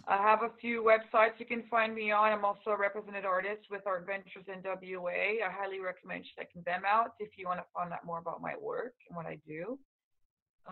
I 0.07 0.17
have 0.17 0.43
a 0.43 0.51
few 0.61 0.83
websites 0.83 1.39
you 1.39 1.47
can 1.47 1.65
find 1.71 1.95
me 1.95 2.13
on. 2.13 2.33
I'm 2.33 2.45
also 2.45 2.71
a 2.71 2.77
represented 2.77 3.25
artist 3.25 3.63
with 3.71 3.83
Art 3.87 4.07
Ventures 4.07 4.45
NWA. 4.49 5.43
I 5.45 5.51
highly 5.51 5.81
recommend 5.81 6.25
checking 6.37 6.63
them 6.63 6.83
out 6.87 7.13
if 7.19 7.31
you 7.37 7.47
want 7.47 7.61
to 7.61 7.65
find 7.75 7.93
out 7.93 8.05
more 8.05 8.19
about 8.19 8.41
my 8.41 8.55
work 8.61 8.95
and 9.09 9.17
what 9.17 9.27
I 9.27 9.39
do. 9.47 9.79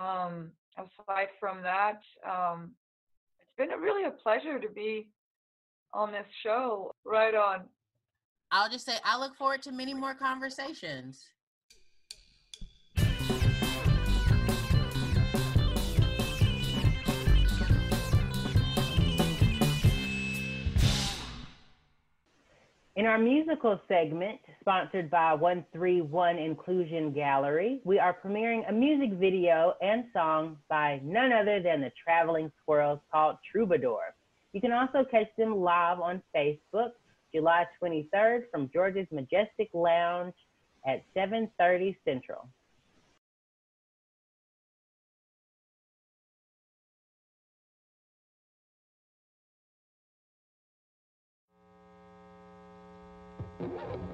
Um, 0.01 0.53
aside 0.77 1.29
from 1.41 1.63
that, 1.63 2.01
um, 2.29 2.73
it's 3.41 3.57
been 3.57 3.73
a, 3.73 3.79
really 3.79 4.05
a 4.05 4.11
pleasure 4.11 4.59
to 4.59 4.69
be 4.69 5.09
on 5.93 6.13
this 6.13 6.27
show. 6.43 6.93
Right 7.05 7.35
on. 7.35 7.65
I'll 8.53 8.71
just 8.71 8.87
say 8.87 8.95
I 9.05 9.19
look 9.19 9.37
forward 9.37 9.63
to 9.63 9.73
many 9.73 9.95
more 9.95 10.15
conversations. 10.15 11.25
In 22.97 23.05
our 23.05 23.19
musical 23.19 23.79
segment, 23.89 24.41
sponsored 24.59 25.11
by 25.11 25.35
131 25.35 26.39
Inclusion 26.39 27.13
Gallery, 27.13 27.83
we 27.85 27.99
are 27.99 28.17
premiering 28.25 28.67
a 28.71 28.73
music 28.73 29.19
video 29.19 29.75
and 29.83 30.05
song 30.15 30.57
by 30.71 31.03
none 31.05 31.31
other 31.31 31.61
than 31.61 31.83
the 31.83 31.93
Traveling 32.03 32.51
Squirrels 32.63 33.01
called 33.13 33.37
Troubadour. 33.53 34.15
You 34.55 34.63
can 34.63 34.73
also 34.73 35.05
catch 35.11 35.29
them 35.37 35.59
live 35.61 36.01
on 36.01 36.23
Facebook 36.35 36.93
July 37.35 37.67
23rd 37.83 38.45
from 38.51 38.71
George's 38.73 39.07
Majestic 39.13 39.69
Lounge 39.75 40.33
at 40.87 41.03
7:30 41.15 41.99
Central. 42.03 42.49
Oh, 53.59 53.65
a 53.65 54.06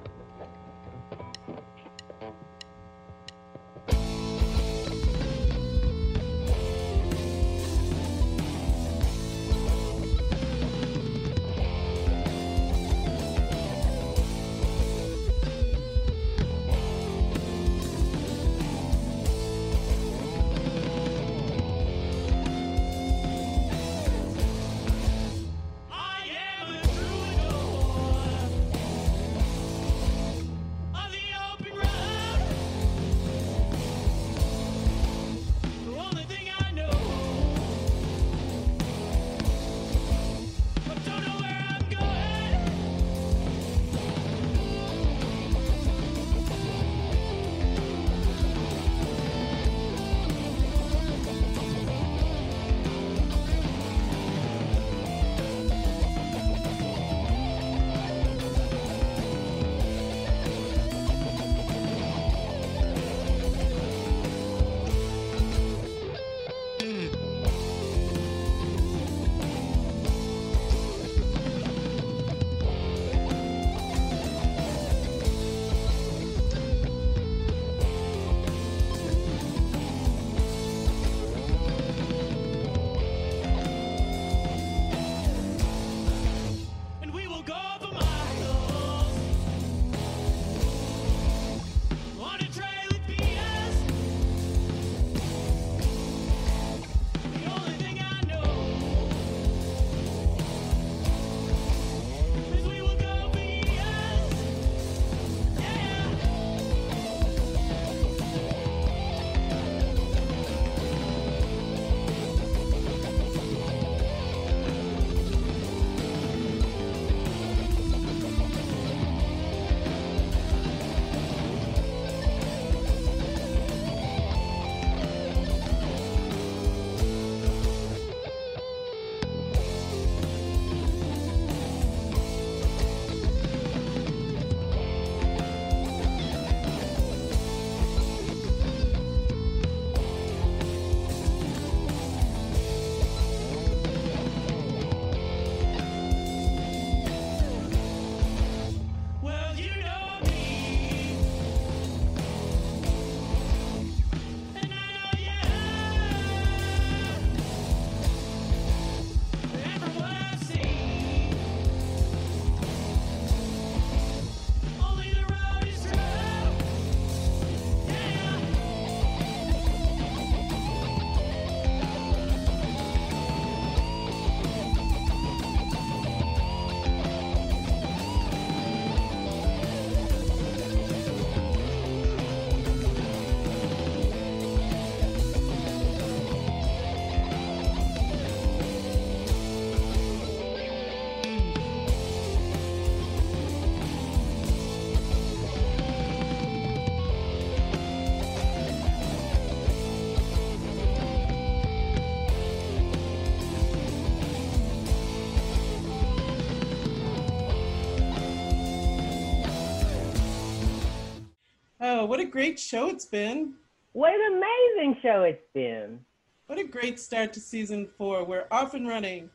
great 212.33 212.59
show 212.59 212.89
it's 212.89 213.05
been. 213.05 213.53
What 213.91 214.11
an 214.11 214.41
amazing 214.41 214.97
show 215.03 215.21
it's 215.21 215.45
been. 215.53 215.99
What 216.47 216.57
a 216.57 216.63
great 216.63 216.99
start 216.99 217.31
to 217.33 217.39
season 217.39 217.87
four. 217.95 218.23
We're 218.23 218.47
off 218.49 218.73
and 218.73 218.87
running. 218.87 219.29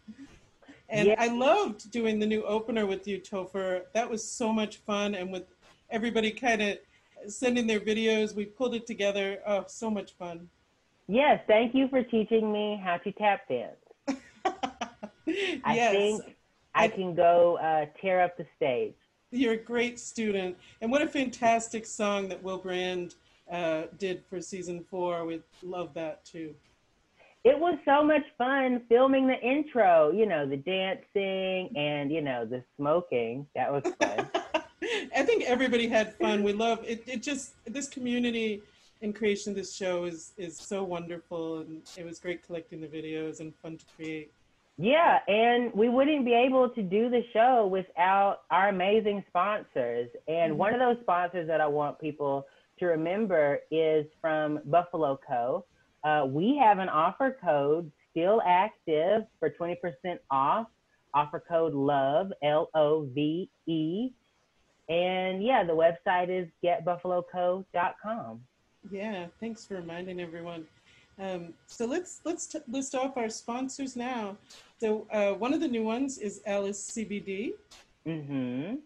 And 0.88 1.06
Yeah. 1.06 1.14
I 1.16 1.28
loved 1.28 1.92
doing 1.92 2.18
the 2.18 2.26
new 2.26 2.42
opener 2.42 2.86
with 2.86 3.06
you, 3.06 3.20
Topher. 3.20 3.84
That 3.92 4.10
was 4.10 4.28
so 4.28 4.52
much 4.52 4.78
fun. 4.78 5.14
And 5.14 5.32
with 5.32 5.46
everybody 5.90 6.32
kind 6.32 6.60
of 6.60 6.78
sending 7.28 7.68
their 7.68 7.78
videos, 7.78 8.34
we 8.34 8.46
pulled 8.46 8.74
it 8.74 8.84
together. 8.84 9.42
Oh, 9.46 9.64
so 9.68 9.88
much 9.88 10.14
fun. 10.14 10.50
Yes, 11.06 11.40
thank 11.46 11.76
you 11.76 11.86
for 11.86 12.02
teaching 12.02 12.50
me 12.50 12.80
how 12.82 12.96
to 12.96 13.12
tap 13.12 13.46
dance. 13.48 13.76
I 15.64 15.74
yes. 15.76 15.92
think 15.92 16.36
I 16.74 16.88
can 16.88 17.14
go 17.14 17.58
uh, 17.58 17.86
tear 18.00 18.20
up 18.20 18.36
the 18.36 18.46
stage. 18.56 18.96
You're 19.30 19.54
a 19.54 19.58
great 19.58 19.98
student. 19.98 20.56
And 20.80 20.90
what 20.90 21.02
a 21.02 21.06
fantastic 21.06 21.84
song 21.86 22.28
that 22.28 22.42
Will 22.42 22.58
Brand 22.58 23.14
uh, 23.50 23.82
did 23.98 24.22
for 24.28 24.40
season 24.40 24.84
four. 24.90 25.24
We 25.24 25.42
love 25.62 25.92
that 25.94 26.24
too. 26.24 26.54
It 27.44 27.58
was 27.58 27.78
so 27.84 28.02
much 28.02 28.24
fun 28.36 28.82
filming 28.88 29.26
the 29.26 29.40
intro, 29.40 30.10
you 30.10 30.26
know, 30.26 30.46
the 30.46 30.56
dancing 30.56 31.74
and, 31.76 32.10
you 32.10 32.20
know, 32.20 32.44
the 32.44 32.62
smoking. 32.76 33.46
That 33.54 33.72
was 33.72 33.84
fun. 34.00 34.28
I 35.14 35.22
think 35.22 35.44
everybody 35.44 35.88
had 35.88 36.14
fun. 36.16 36.42
We 36.42 36.52
love 36.52 36.84
it. 36.86 37.04
It 37.06 37.22
just 37.22 37.54
this 37.64 37.88
community 37.88 38.62
and 39.02 39.14
creation 39.14 39.50
of 39.50 39.56
this 39.56 39.74
show 39.74 40.04
is 40.04 40.32
is 40.36 40.56
so 40.56 40.82
wonderful, 40.82 41.58
and 41.60 41.82
it 41.96 42.04
was 42.04 42.18
great 42.18 42.44
collecting 42.44 42.80
the 42.80 42.86
videos 42.86 43.40
and 43.40 43.54
fun 43.56 43.76
to 43.76 43.84
create. 43.96 44.32
Yeah, 44.80 45.18
and 45.26 45.72
we 45.74 45.88
wouldn't 45.88 46.24
be 46.24 46.34
able 46.34 46.68
to 46.70 46.82
do 46.82 47.10
the 47.10 47.22
show 47.32 47.66
without 47.66 48.42
our 48.52 48.68
amazing 48.68 49.24
sponsors. 49.26 50.08
And 50.28 50.56
one 50.56 50.72
of 50.72 50.78
those 50.78 50.98
sponsors 51.02 51.48
that 51.48 51.60
I 51.60 51.66
want 51.66 51.98
people 51.98 52.46
to 52.78 52.86
remember 52.86 53.58
is 53.72 54.06
from 54.20 54.60
Buffalo 54.66 55.18
Co. 55.26 55.64
Uh, 56.04 56.26
we 56.28 56.56
have 56.62 56.78
an 56.78 56.88
offer 56.88 57.36
code 57.42 57.90
still 58.12 58.40
active 58.46 59.24
for 59.40 59.50
20% 59.50 59.74
off. 60.30 60.68
Offer 61.12 61.42
code 61.48 61.74
LOVE, 61.74 62.32
L 62.44 62.68
O 62.74 63.08
V 63.12 63.50
E. 63.66 64.10
And 64.88 65.42
yeah, 65.42 65.64
the 65.64 65.72
website 65.72 66.28
is 66.28 66.48
getbuffaloco.com. 66.64 68.40
Yeah, 68.92 69.26
thanks 69.40 69.66
for 69.66 69.74
reminding 69.74 70.20
everyone. 70.20 70.66
Um, 71.18 71.52
so 71.66 71.84
let's 71.84 72.20
let's 72.24 72.46
t- 72.46 72.60
list 72.68 72.94
off 72.94 73.16
our 73.16 73.28
sponsors 73.28 73.96
now. 73.96 74.36
So 74.80 75.06
uh, 75.12 75.32
one 75.32 75.52
of 75.52 75.60
the 75.60 75.68
new 75.68 75.82
ones 75.82 76.18
is 76.18 76.40
Alice 76.46 76.90
CBD, 76.90 77.52
Mm-hmm. 78.06 78.76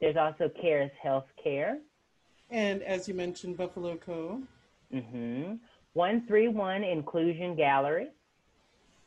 There's 0.00 0.16
also 0.16 0.48
Cares 0.48 0.90
Healthcare. 1.04 1.78
and 2.50 2.82
as 2.82 3.06
you 3.06 3.14
mentioned, 3.14 3.56
Buffalo 3.56 3.96
Co. 3.96 4.42
Mm-hmm. 4.92 5.54
131 5.92 6.82
Inclusion 6.82 7.54
Gallery. 7.54 8.08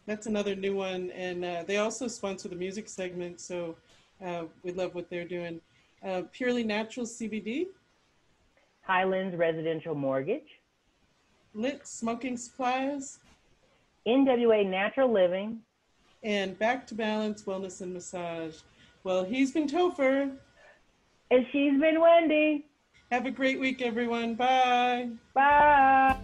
That's 0.05 0.27
another 0.27 0.55
new 0.55 0.75
one, 0.75 1.11
and 1.11 1.43
uh, 1.43 1.63
they 1.67 1.77
also 1.77 2.07
sponsor 2.07 2.47
the 2.47 2.55
music 2.55 2.87
segment. 2.87 3.41
So 3.41 3.75
uh, 4.23 4.43
we 4.63 4.71
love 4.71 4.95
what 4.95 5.09
they're 5.09 5.27
doing. 5.27 5.59
Uh, 6.05 6.21
Purely 6.31 6.63
Natural 6.63 7.05
CBD, 7.05 7.65
Highlands 8.83 9.35
Residential 9.35 9.95
Mortgage. 9.95 10.61
Lit 11.53 11.85
Smoking 11.87 12.37
Supplies, 12.37 13.19
NWA 14.07 14.65
Natural 14.69 15.11
Living. 15.11 15.59
And 16.25 16.57
Back 16.57 16.87
to 16.87 16.95
Balance 16.95 17.43
Wellness 17.43 17.81
and 17.81 17.93
Massage. 17.93 18.55
Well, 19.03 19.23
he's 19.23 19.51
been 19.51 19.67
Topher. 19.67 20.35
And 21.29 21.45
she's 21.51 21.79
been 21.79 22.01
Wendy. 22.01 22.65
Have 23.11 23.27
a 23.27 23.31
great 23.31 23.59
week, 23.59 23.83
everyone. 23.83 24.33
Bye. 24.33 25.09
Bye. 25.35 26.17